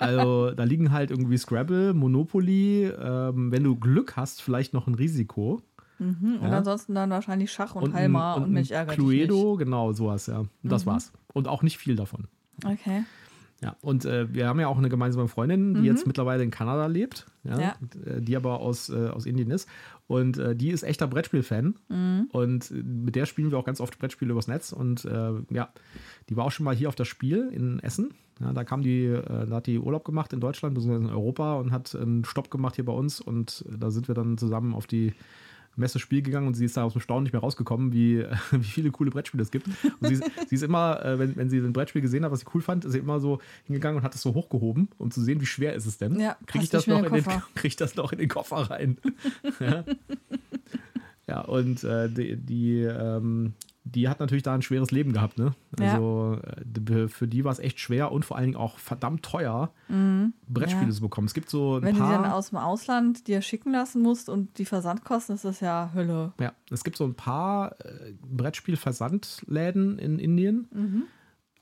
Also 0.05 0.51
da 0.51 0.63
liegen 0.63 0.91
halt 0.91 1.11
irgendwie 1.11 1.37
Scrabble, 1.37 1.93
Monopoly, 1.93 2.85
ähm, 2.85 3.51
wenn 3.51 3.63
du 3.63 3.75
Glück 3.75 4.15
hast, 4.15 4.41
vielleicht 4.41 4.73
noch 4.73 4.87
ein 4.87 4.95
Risiko. 4.95 5.61
Mhm. 5.99 6.39
Und 6.41 6.49
Ja. 6.49 6.57
ansonsten 6.57 6.93
dann 6.95 7.09
wahrscheinlich 7.09 7.51
Schach 7.51 7.75
und, 7.75 7.85
ein- 7.89 7.93
Halma 7.93 8.33
und, 8.33 8.43
ein 8.45 8.51
mich 8.51 8.71
ärgert 8.71 8.95
Cluedo, 8.95 9.55
genau, 9.55 9.93
sowas, 9.93 10.27
ja. 10.27 10.39
Und 10.39 10.49
das 10.63 10.85
war's. 10.85 11.11
Und 11.33 11.47
auch 11.47 11.63
nicht 11.63 11.77
viel 11.77 11.95
davon. 11.95 12.27
nicht. 12.63 12.79
Okay. 12.81 13.03
Ja, 13.63 13.77
und 13.81 14.03
äh, 14.03 14.31
wir 14.33 14.47
haben 14.49 14.59
ja 14.59 14.67
auch 14.67 14.77
eine 14.77 14.89
gemeinsame 14.89 15.29
Freundin, 15.29 15.75
die 15.75 15.87
jetzt 15.87 16.05
mittlerweile 16.05 16.43
in 16.43 16.51
Kanada 16.51 16.87
lebt, 16.87 17.25
ja, 17.45 17.55
Mhm. 17.55 17.61
Ja. 17.61 17.75
äh, 18.11 18.21
die 18.21 18.35
aber 18.35 18.59
aus, 18.59 18.89
äh, 18.89 19.07
aus 19.07 19.25
Indien 19.25 19.49
ist. 19.49 19.69
Und 20.07 20.37
äh, 20.37 20.55
die 20.57 20.69
ist 20.71 20.83
echter 20.83 21.07
Brettspiel-Fan. 21.07 21.75
Mhm. 21.87 22.27
Und 22.33 22.69
mit 22.71 23.15
der 23.15 23.25
spielen 23.25 23.51
wir 23.51 23.57
auch 23.57 23.63
ganz 23.65 23.79
oft 23.79 23.97
Brettspiele 23.97 24.33
übers 24.33 24.47
Netz. 24.49 24.73
Und 24.73 25.05
äh, 25.05 25.31
ja, 25.49 25.69
die 26.29 26.35
war 26.35 26.43
auch 26.45 26.51
schon 26.51 26.65
mal 26.65 26.75
hier 26.75 26.89
auf 26.89 26.95
das 26.95 27.07
Spiel 27.07 27.49
in 27.53 27.79
Essen. 27.79 28.09
Ja, 28.41 28.51
da 28.51 28.63
kam 28.65 28.81
die, 28.81 29.05
äh, 29.05 29.45
da 29.47 29.55
hat 29.57 29.67
die 29.67 29.79
Urlaub 29.79 30.03
gemacht 30.03 30.33
in 30.33 30.39
Deutschland, 30.41 30.75
beziehungsweise 30.75 31.05
in 31.07 31.15
Europa 31.15 31.55
und 31.55 31.71
hat 31.71 31.95
einen 31.95 32.25
Stopp 32.25 32.51
gemacht 32.51 32.75
hier 32.75 32.85
bei 32.85 32.91
uns. 32.93 33.21
Und 33.21 33.63
äh, 33.71 33.77
da 33.77 33.91
sind 33.91 34.07
wir 34.09 34.15
dann 34.15 34.37
zusammen 34.37 34.73
auf 34.73 34.87
die 34.87 35.13
Messe 35.77 35.99
Spiel 35.99 36.21
gegangen 36.21 36.47
und 36.47 36.53
sie 36.53 36.63
ist 36.63 36.77
da 36.77 36.83
aus 36.83 36.93
dem 36.93 37.01
Staunen 37.01 37.23
nicht 37.23 37.33
mehr 37.33 37.41
rausgekommen, 37.41 37.91
wie, 37.91 38.25
wie 38.51 38.63
viele 38.63 38.91
coole 38.91 39.09
Brettspiele 39.11 39.43
es 39.43 39.51
gibt. 39.51 39.67
Und 39.99 40.07
sie, 40.07 40.13
ist- 40.15 40.23
sie 40.49 40.55
ist 40.55 40.63
immer, 40.63 41.03
äh, 41.03 41.19
wenn, 41.19 41.35
wenn 41.35 41.49
sie 41.49 41.57
ein 41.59 41.73
Brettspiel 41.73 42.01
gesehen 42.01 42.23
hat, 42.25 42.31
was 42.31 42.41
sie 42.41 42.45
cool 42.53 42.61
fand, 42.61 42.83
ist 42.85 42.91
sie 42.93 42.99
immer 42.99 43.19
so 43.19 43.39
hingegangen 43.65 43.97
und 43.99 44.03
hat 44.03 44.15
es 44.15 44.21
so 44.21 44.33
hochgehoben, 44.33 44.89
um 44.97 45.11
zu 45.11 45.21
sehen, 45.21 45.39
wie 45.41 45.45
schwer 45.45 45.73
ist 45.73 45.85
es 45.85 45.97
denn. 45.97 46.19
Ja, 46.19 46.37
kriege 46.45 46.63
ich, 46.63 46.69
das 46.69 46.87
noch 46.87 47.03
in 47.03 47.13
den 47.13 47.23
krieg 47.55 47.65
ich 47.71 47.75
das 47.77 47.95
noch 47.95 48.11
in 48.13 48.19
den 48.19 48.29
Koffer 48.29 48.57
rein? 48.69 48.97
ja. 49.61 49.83
ja, 51.27 51.41
und 51.41 51.83
äh, 51.83 52.09
die, 52.09 52.35
die, 52.37 52.81
ähm, 52.81 53.53
die 53.87 54.09
hat 54.09 54.19
natürlich 54.19 54.41
da 54.43 54.53
ein 54.55 54.63
schweres 54.63 54.89
Leben 54.91 55.13
gehabt. 55.13 55.37
Ne? 55.37 55.53
Ja. 55.79 55.93
Also 55.93 56.39
äh, 56.43 56.61
die- 56.65 57.07
für 57.07 57.27
die 57.27 57.43
war 57.45 57.51
es 57.51 57.59
echt 57.59 57.79
schwer 57.79 58.11
und 58.11 58.25
vor 58.25 58.35
allen 58.35 58.47
Dingen 58.47 58.57
auch 58.57 58.79
verdammt 58.79 59.21
teuer, 59.23 59.71
Brettspiele 59.87 60.85
Mhm. 60.85 60.89
Ja. 60.89 60.95
zu 60.95 61.01
bekommen. 61.01 61.27
Es 61.27 61.33
gibt 61.35 61.49
so 61.51 61.75
ein 61.77 61.83
Wenn 61.83 61.95
du 61.95 62.01
die 62.01 62.07
paar. 62.07 62.23
dann 62.23 62.31
aus 62.31 62.49
dem 62.49 62.57
Ausland 62.57 63.27
dir 63.27 63.41
schicken 63.43 63.71
lassen 63.71 64.01
musst 64.01 64.27
und 64.27 64.57
die 64.57 64.65
Versandkosten, 64.65 65.35
ist 65.35 65.45
das 65.45 65.59
ja 65.59 65.91
Hölle. 65.93 66.33
Ja, 66.39 66.53
es 66.71 66.83
gibt 66.83 66.97
so 66.97 67.05
ein 67.05 67.13
paar 67.13 67.79
äh, 67.85 68.13
Brettspiel-Versandläden 68.95 69.99
in 69.99 70.19
Indien. 70.19 71.07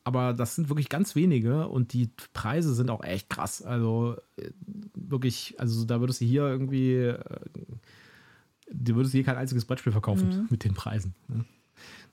Aber 0.05 0.34
das 0.34 0.55
sind 0.55 0.67
wirklich 0.69 0.89
ganz 0.89 1.15
wenige 1.15 1.67
und 1.69 1.93
die 1.93 2.09
Preise 2.34 2.74
sind 2.74 2.89
auch 2.89 3.03
echt 3.03 3.30
krass. 3.30 3.61
Also 3.61 4.17
äh, 4.38 4.49
wirklich, 4.95 5.55
also 5.59 5.86
da 5.86 5.99
würdest 6.01 6.19
du 6.19 6.26
hier 6.26 6.43
irgendwie, 6.43 6.95
äh, 6.95 7.19
du 8.69 8.95
würdest 8.95 9.13
hier 9.13 9.24
kein 9.24 9.38
einziges 9.38 9.63
Brettspiel 9.65 9.93
verkaufen 9.93 10.47
mit 10.49 10.63
den 10.65 10.74
Preisen. 10.74 11.15
Ne? 11.30 11.45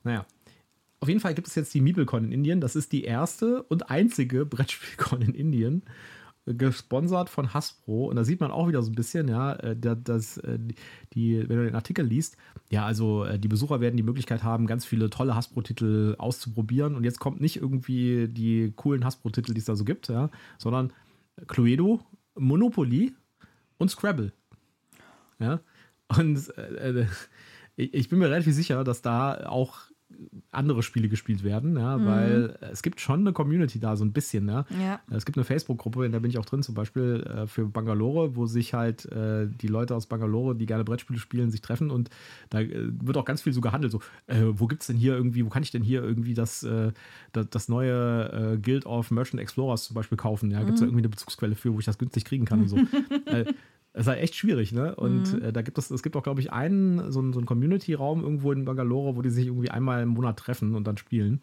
Naja. 0.04 0.26
Auf 1.00 1.08
jeden 1.08 1.20
Fall 1.20 1.34
gibt 1.34 1.48
es 1.48 1.54
jetzt 1.54 1.72
die 1.72 1.80
MeepleCon 1.80 2.24
in 2.24 2.32
Indien. 2.32 2.60
Das 2.60 2.76
ist 2.76 2.92
die 2.92 3.04
erste 3.04 3.62
und 3.64 3.90
einzige 3.90 4.44
Brettspielcon 4.46 5.22
in 5.22 5.34
Indien. 5.34 5.82
gesponsert 6.46 7.30
von 7.30 7.54
Hasbro. 7.54 8.06
Und 8.06 8.16
da 8.16 8.24
sieht 8.24 8.40
man 8.40 8.50
auch 8.50 8.68
wieder 8.68 8.82
so 8.82 8.90
ein 8.90 8.94
bisschen, 8.94 9.28
ja, 9.28 9.54
äh, 9.54 9.76
dass 9.76 10.38
äh, 10.38 10.58
die, 11.14 11.48
wenn 11.48 11.56
du 11.56 11.64
den 11.64 11.74
Artikel 11.74 12.04
liest, 12.04 12.36
ja, 12.70 12.84
also 12.84 13.24
äh, 13.24 13.38
die 13.38 13.48
Besucher 13.48 13.80
werden 13.80 13.96
die 13.96 14.02
Möglichkeit 14.02 14.42
haben, 14.42 14.66
ganz 14.66 14.84
viele 14.84 15.10
tolle 15.10 15.34
Hasbro-Titel 15.34 16.16
auszuprobieren. 16.18 16.94
Und 16.94 17.04
jetzt 17.04 17.20
kommt 17.20 17.40
nicht 17.40 17.56
irgendwie 17.56 18.28
die 18.28 18.72
coolen 18.76 19.04
Hasbro-Titel, 19.04 19.54
die 19.54 19.60
es 19.60 19.66
da 19.66 19.76
so 19.76 19.84
gibt, 19.84 20.08
ja, 20.08 20.30
sondern 20.58 20.92
Cluedo, 21.46 22.00
Monopoly 22.34 23.14
und 23.78 23.90
Scrabble. 23.90 24.32
Ja. 25.38 25.60
Und 26.08 26.56
äh, 26.56 27.06
ich 27.76 28.08
bin 28.08 28.18
mir 28.18 28.30
relativ 28.30 28.54
sicher, 28.54 28.84
dass 28.84 29.02
da 29.02 29.46
auch 29.46 29.89
andere 30.52 30.82
Spiele 30.82 31.08
gespielt 31.08 31.44
werden, 31.44 31.76
ja, 31.76 31.96
mhm. 31.96 32.06
weil 32.06 32.58
es 32.72 32.82
gibt 32.82 33.00
schon 33.00 33.20
eine 33.20 33.32
Community 33.32 33.78
da, 33.78 33.96
so 33.96 34.04
ein 34.04 34.12
bisschen, 34.12 34.48
ja. 34.48 34.64
ja. 34.82 35.00
Es 35.10 35.24
gibt 35.24 35.38
eine 35.38 35.44
Facebook-Gruppe, 35.44 36.04
in 36.04 36.12
der 36.12 36.20
bin 36.20 36.30
ich 36.30 36.38
auch 36.38 36.44
drin, 36.44 36.62
zum 36.62 36.74
Beispiel 36.74 37.22
äh, 37.22 37.46
für 37.46 37.66
Bangalore, 37.66 38.36
wo 38.36 38.46
sich 38.46 38.74
halt 38.74 39.06
äh, 39.06 39.46
die 39.48 39.68
Leute 39.68 39.94
aus 39.94 40.06
Bangalore, 40.06 40.56
die 40.56 40.66
gerne 40.66 40.84
Brettspiele 40.84 41.18
spielen, 41.18 41.50
sich 41.50 41.60
treffen 41.60 41.90
und 41.90 42.10
da 42.50 42.60
äh, 42.60 42.90
wird 43.00 43.16
auch 43.16 43.24
ganz 43.24 43.42
viel 43.42 43.52
so 43.52 43.60
gehandelt, 43.60 43.92
so, 43.92 44.00
äh, 44.26 44.42
wo 44.46 44.66
gibt 44.66 44.82
es 44.82 44.88
denn 44.88 44.96
hier 44.96 45.14
irgendwie, 45.14 45.44
wo 45.44 45.48
kann 45.48 45.62
ich 45.62 45.70
denn 45.70 45.82
hier 45.82 46.02
irgendwie 46.02 46.34
das, 46.34 46.62
äh, 46.64 46.92
das, 47.32 47.48
das, 47.50 47.68
neue 47.68 48.54
äh, 48.54 48.58
Guild 48.58 48.86
of 48.86 49.10
Merchant 49.10 49.40
Explorers 49.40 49.84
zum 49.84 49.94
Beispiel 49.94 50.18
kaufen, 50.18 50.50
ja, 50.50 50.62
gibt 50.62 50.74
es 50.74 50.80
mhm. 50.80 50.84
da 50.84 50.86
irgendwie 50.86 51.02
eine 51.02 51.10
Bezugsquelle 51.10 51.54
für, 51.54 51.72
wo 51.72 51.78
ich 51.78 51.84
das 51.84 51.98
günstig 51.98 52.24
kriegen 52.24 52.44
kann 52.44 52.60
und 52.62 52.68
so. 52.68 52.76
Es 53.92 54.02
ist 54.02 54.06
halt 54.06 54.20
echt 54.20 54.36
schwierig, 54.36 54.72
ne? 54.72 54.94
Und 54.94 55.32
mhm. 55.32 55.42
äh, 55.42 55.52
da 55.52 55.62
gibt 55.62 55.78
es, 55.78 55.90
es 55.90 56.02
gibt 56.02 56.16
auch, 56.16 56.22
glaube 56.22 56.40
ich, 56.40 56.52
einen, 56.52 57.10
so, 57.10 57.20
so 57.32 57.38
einen 57.38 57.46
Community-Raum 57.46 58.22
irgendwo 58.22 58.52
in 58.52 58.64
Bangalore, 58.64 59.16
wo 59.16 59.22
die 59.22 59.30
sich 59.30 59.46
irgendwie 59.46 59.70
einmal 59.70 60.02
im 60.02 60.10
Monat 60.10 60.36
treffen 60.36 60.74
und 60.74 60.86
dann 60.86 60.96
spielen. 60.96 61.40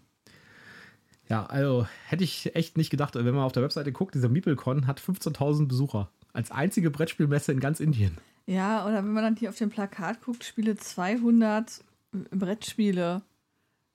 Ja, 1.30 1.46
also 1.46 1.88
hätte 2.06 2.24
ich 2.24 2.56
echt 2.56 2.78
nicht 2.78 2.90
gedacht, 2.90 3.16
wenn 3.16 3.26
man 3.26 3.44
auf 3.44 3.52
der 3.52 3.64
Webseite 3.64 3.92
guckt, 3.92 4.16
dieser 4.16 4.30
MeepleCon 4.30 4.88
hat 4.88 5.02
15.000 5.02 5.68
Besucher. 5.68 6.10
Als 6.32 6.52
einzige 6.52 6.90
Brettspielmesse 6.90 7.52
in 7.52 7.60
ganz 7.60 7.80
Indien. 7.80 8.18
Ja, 8.46 8.86
oder 8.86 8.98
wenn 8.98 9.12
man 9.12 9.24
dann 9.24 9.36
hier 9.36 9.50
auf 9.50 9.58
dem 9.58 9.70
Plakat 9.70 10.22
guckt, 10.22 10.46
Spiele 10.46 10.78
200 10.78 11.84
Brettspiele. 12.32 13.24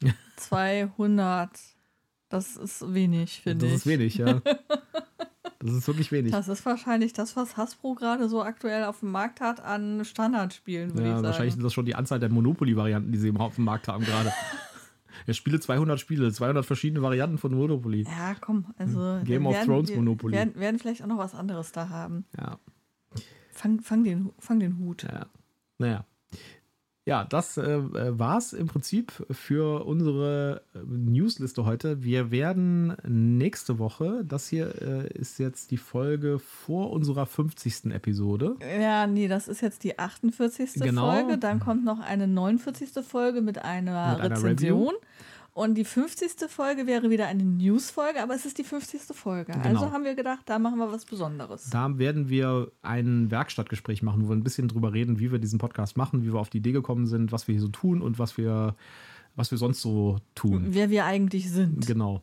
200. 0.36 1.50
Das 2.28 2.56
ist 2.56 2.92
wenig, 2.92 3.40
finde 3.40 3.66
ich. 3.66 3.72
Das 3.72 3.80
ist 3.80 3.86
wenig, 3.86 4.16
ja. 4.16 4.42
Das 5.62 5.74
ist 5.74 5.86
wirklich 5.86 6.10
wenig. 6.10 6.32
Das 6.32 6.48
ist 6.48 6.66
wahrscheinlich 6.66 7.12
das, 7.12 7.36
was 7.36 7.56
Hasbro 7.56 7.94
gerade 7.94 8.28
so 8.28 8.42
aktuell 8.42 8.84
auf 8.84 9.00
dem 9.00 9.12
Markt 9.12 9.40
hat 9.40 9.60
an 9.60 10.04
Standardspielen, 10.04 10.94
würde 10.94 11.02
ja, 11.02 11.08
ich 11.08 11.14
sagen. 11.14 11.24
Wahrscheinlich 11.24 11.56
ist 11.56 11.62
das 11.62 11.72
schon 11.72 11.86
die 11.86 11.94
Anzahl 11.94 12.18
der 12.18 12.30
Monopoly-Varianten, 12.30 13.12
die 13.12 13.18
sie 13.18 13.32
auf 13.36 13.54
dem 13.54 13.64
Markt 13.64 13.88
haben 13.88 14.04
gerade. 14.04 14.32
Er 15.26 15.34
spiele 15.34 15.60
200 15.60 16.00
Spiele, 16.00 16.32
200 16.32 16.66
verschiedene 16.66 17.02
Varianten 17.02 17.38
von 17.38 17.54
Monopoly. 17.54 18.04
Ja, 18.04 18.34
komm, 18.40 18.74
also. 18.76 19.20
Game 19.24 19.46
of 19.46 19.56
Thrones 19.64 19.90
wir, 19.90 19.96
Monopoly. 19.96 20.34
Werden, 20.34 20.56
werden 20.56 20.80
vielleicht 20.80 21.02
auch 21.02 21.06
noch 21.06 21.18
was 21.18 21.34
anderes 21.34 21.70
da 21.70 21.90
haben. 21.90 22.24
Ja. 22.36 22.58
Fang, 23.52 23.80
fang, 23.80 24.02
den, 24.02 24.30
fang 24.38 24.58
den 24.58 24.78
Hut. 24.78 25.04
Ja. 25.04 25.26
Naja. 25.78 26.04
Ja, 27.04 27.24
das 27.24 27.58
äh, 27.58 27.80
war 28.16 28.38
es 28.38 28.52
im 28.52 28.68
Prinzip 28.68 29.12
für 29.28 29.84
unsere 29.84 30.62
äh, 30.72 30.78
Newsliste 30.86 31.64
heute. 31.64 32.04
Wir 32.04 32.30
werden 32.30 32.94
nächste 33.04 33.80
Woche, 33.80 34.24
das 34.24 34.46
hier 34.48 34.80
äh, 34.80 35.08
ist 35.08 35.38
jetzt 35.38 35.72
die 35.72 35.78
Folge 35.78 36.38
vor 36.38 36.92
unserer 36.92 37.26
50. 37.26 37.86
Episode. 37.86 38.54
Ja, 38.80 39.08
nee, 39.08 39.26
das 39.26 39.48
ist 39.48 39.62
jetzt 39.62 39.82
die 39.82 39.98
48. 39.98 40.74
Genau. 40.74 41.10
Folge. 41.10 41.38
Dann 41.38 41.58
kommt 41.58 41.84
noch 41.84 41.98
eine 41.98 42.28
49. 42.28 43.04
Folge 43.04 43.40
mit 43.40 43.58
einer 43.58 44.18
mit 44.22 44.30
Rezension. 44.30 44.94
Einer 44.94 44.98
und 45.54 45.74
die 45.74 45.84
50. 45.84 46.48
Folge 46.48 46.86
wäre 46.86 47.10
wieder 47.10 47.26
eine 47.26 47.42
News-Folge, 47.42 48.22
aber 48.22 48.34
es 48.34 48.46
ist 48.46 48.58
die 48.58 48.64
50. 48.64 49.14
Folge. 49.14 49.52
Genau. 49.52 49.64
Also 49.66 49.92
haben 49.92 50.04
wir 50.04 50.14
gedacht, 50.14 50.42
da 50.46 50.58
machen 50.58 50.78
wir 50.78 50.90
was 50.90 51.04
Besonderes. 51.04 51.68
Da 51.70 51.98
werden 51.98 52.28
wir 52.28 52.72
ein 52.80 53.30
Werkstattgespräch 53.30 54.02
machen, 54.02 54.24
wo 54.24 54.28
wir 54.30 54.36
ein 54.36 54.44
bisschen 54.44 54.68
drüber 54.68 54.92
reden, 54.92 55.18
wie 55.18 55.30
wir 55.30 55.38
diesen 55.38 55.58
Podcast 55.58 55.96
machen, 55.96 56.22
wie 56.22 56.32
wir 56.32 56.40
auf 56.40 56.50
die 56.50 56.58
Idee 56.58 56.72
gekommen 56.72 57.06
sind, 57.06 57.32
was 57.32 57.48
wir 57.48 57.52
hier 57.52 57.62
so 57.62 57.68
tun 57.68 58.00
und 58.00 58.18
was 58.18 58.38
wir, 58.38 58.76
was 59.36 59.50
wir 59.50 59.58
sonst 59.58 59.82
so 59.82 60.18
tun. 60.34 60.68
Wer 60.68 60.90
wir 60.90 61.04
eigentlich 61.04 61.50
sind. 61.50 61.86
Genau 61.86 62.22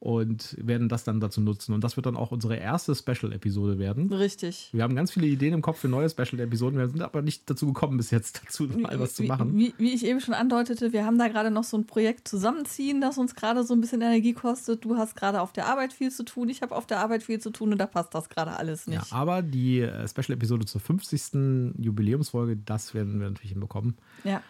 und 0.00 0.56
werden 0.58 0.88
das 0.88 1.04
dann 1.04 1.20
dazu 1.20 1.42
nutzen. 1.42 1.74
Und 1.74 1.84
das 1.84 1.96
wird 1.96 2.06
dann 2.06 2.16
auch 2.16 2.32
unsere 2.32 2.56
erste 2.56 2.94
Special-Episode 2.94 3.78
werden. 3.78 4.10
Richtig. 4.10 4.70
Wir 4.72 4.82
haben 4.82 4.96
ganz 4.96 5.12
viele 5.12 5.26
Ideen 5.26 5.52
im 5.52 5.60
Kopf 5.60 5.78
für 5.78 5.88
neue 5.88 6.08
Special-Episoden. 6.08 6.78
Wir 6.78 6.88
sind 6.88 7.02
aber 7.02 7.20
nicht 7.20 7.48
dazu 7.50 7.66
gekommen, 7.66 7.98
bis 7.98 8.10
jetzt 8.10 8.40
dazu 8.46 8.64
mal 8.64 8.98
was 8.98 9.14
zu 9.14 9.24
machen. 9.24 9.54
Wie, 9.58 9.74
wie, 9.76 9.92
ich 9.92 10.06
eben 10.06 10.20
schon 10.20 10.32
andeutete, 10.32 10.94
wir 10.94 11.04
haben 11.04 11.18
da 11.18 11.28
gerade 11.28 11.50
noch 11.50 11.64
so 11.64 11.76
ein 11.76 11.86
Projekt 11.86 12.28
zusammenziehen, 12.28 13.02
das 13.02 13.18
uns 13.18 13.34
gerade 13.34 13.62
so 13.62 13.74
ein 13.74 13.82
bisschen 13.82 14.00
Energie 14.00 14.32
kostet. 14.32 14.86
Du 14.86 14.96
hast 14.96 15.16
gerade 15.16 15.42
auf 15.42 15.52
der 15.52 15.66
Arbeit 15.66 15.92
viel 15.92 16.10
zu 16.10 16.24
tun, 16.24 16.48
ich 16.48 16.62
habe 16.62 16.74
auf 16.74 16.86
der 16.86 16.98
Arbeit 17.00 17.22
viel 17.22 17.38
zu 17.38 17.50
tun 17.50 17.72
und 17.72 17.78
da 17.78 17.86
passt 17.86 18.14
das 18.14 18.30
gerade 18.30 18.52
alles 18.52 18.86
nicht. 18.86 19.10
Ja, 19.10 19.16
aber 19.16 19.42
die 19.42 19.80
äh, 19.80 20.08
Special-Episode 20.08 20.64
zur 20.64 20.80
50. 20.80 21.74
Jubiläumsfolge, 21.78 22.56
das 22.56 22.94
werden 22.94 23.20
wir 23.20 23.28
natürlich 23.28 23.52
hinbekommen. 23.52 23.98
Ja. 24.24 24.42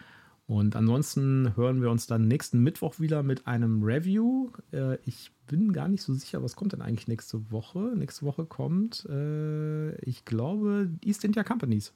Und 0.51 0.75
ansonsten 0.75 1.55
hören 1.55 1.81
wir 1.81 1.89
uns 1.89 2.07
dann 2.07 2.27
nächsten 2.27 2.59
Mittwoch 2.59 2.99
wieder 2.99 3.23
mit 3.23 3.47
einem 3.47 3.83
Review. 3.83 4.51
Äh, 4.73 4.97
ich 5.05 5.31
bin 5.47 5.71
gar 5.71 5.87
nicht 5.87 6.03
so 6.03 6.13
sicher, 6.13 6.43
was 6.43 6.57
kommt 6.57 6.73
denn 6.73 6.81
eigentlich 6.81 7.07
nächste 7.07 7.49
Woche? 7.51 7.93
Nächste 7.95 8.25
Woche 8.25 8.45
kommt, 8.45 9.05
äh, 9.05 9.95
ich 10.01 10.25
glaube, 10.25 10.89
East 11.05 11.23
India 11.23 11.45
Companies. 11.45 11.93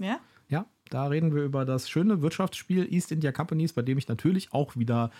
Ja? 0.00 0.20
Ja, 0.48 0.66
da 0.90 1.08
reden 1.08 1.34
wir 1.34 1.42
über 1.42 1.64
das 1.64 1.90
schöne 1.90 2.22
Wirtschaftsspiel 2.22 2.86
East 2.88 3.10
India 3.10 3.32
Companies, 3.32 3.72
bei 3.72 3.82
dem 3.82 3.98
ich 3.98 4.06
natürlich 4.06 4.52
auch 4.52 4.76
wieder 4.76 5.10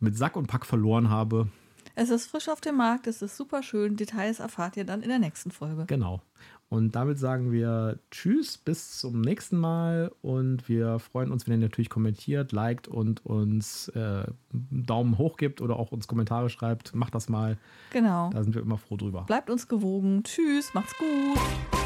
mit 0.00 0.16
Sack 0.16 0.36
und 0.36 0.46
Pack 0.46 0.64
verloren 0.64 1.10
habe. 1.10 1.50
Es 1.96 2.08
ist 2.08 2.28
frisch 2.28 2.48
auf 2.48 2.62
dem 2.62 2.76
Markt, 2.76 3.06
es 3.08 3.20
ist 3.20 3.36
super 3.36 3.62
schön. 3.62 3.96
Details 3.96 4.40
erfahrt 4.40 4.78
ihr 4.78 4.84
dann 4.84 5.02
in 5.02 5.10
der 5.10 5.18
nächsten 5.18 5.50
Folge. 5.50 5.84
Genau. 5.86 6.22
Und 6.68 6.96
damit 6.96 7.18
sagen 7.18 7.52
wir 7.52 7.98
Tschüss, 8.10 8.58
bis 8.58 8.98
zum 8.98 9.20
nächsten 9.20 9.56
Mal. 9.56 10.12
Und 10.20 10.68
wir 10.68 10.98
freuen 10.98 11.30
uns, 11.30 11.46
wenn 11.46 11.54
ihr 11.60 11.68
natürlich 11.68 11.90
kommentiert, 11.90 12.52
liked 12.52 12.88
und 12.88 13.24
uns 13.24 13.88
äh, 13.88 14.24
Daumen 14.52 15.16
hoch 15.16 15.36
gibt 15.36 15.60
oder 15.60 15.76
auch 15.76 15.92
uns 15.92 16.08
Kommentare 16.08 16.50
schreibt. 16.50 16.94
Macht 16.94 17.14
das 17.14 17.28
mal. 17.28 17.56
Genau. 17.90 18.30
Da 18.30 18.42
sind 18.42 18.54
wir 18.54 18.62
immer 18.62 18.78
froh 18.78 18.96
drüber. 18.96 19.22
Bleibt 19.26 19.48
uns 19.48 19.68
gewogen. 19.68 20.24
Tschüss, 20.24 20.74
macht's 20.74 20.96
gut. 20.98 21.85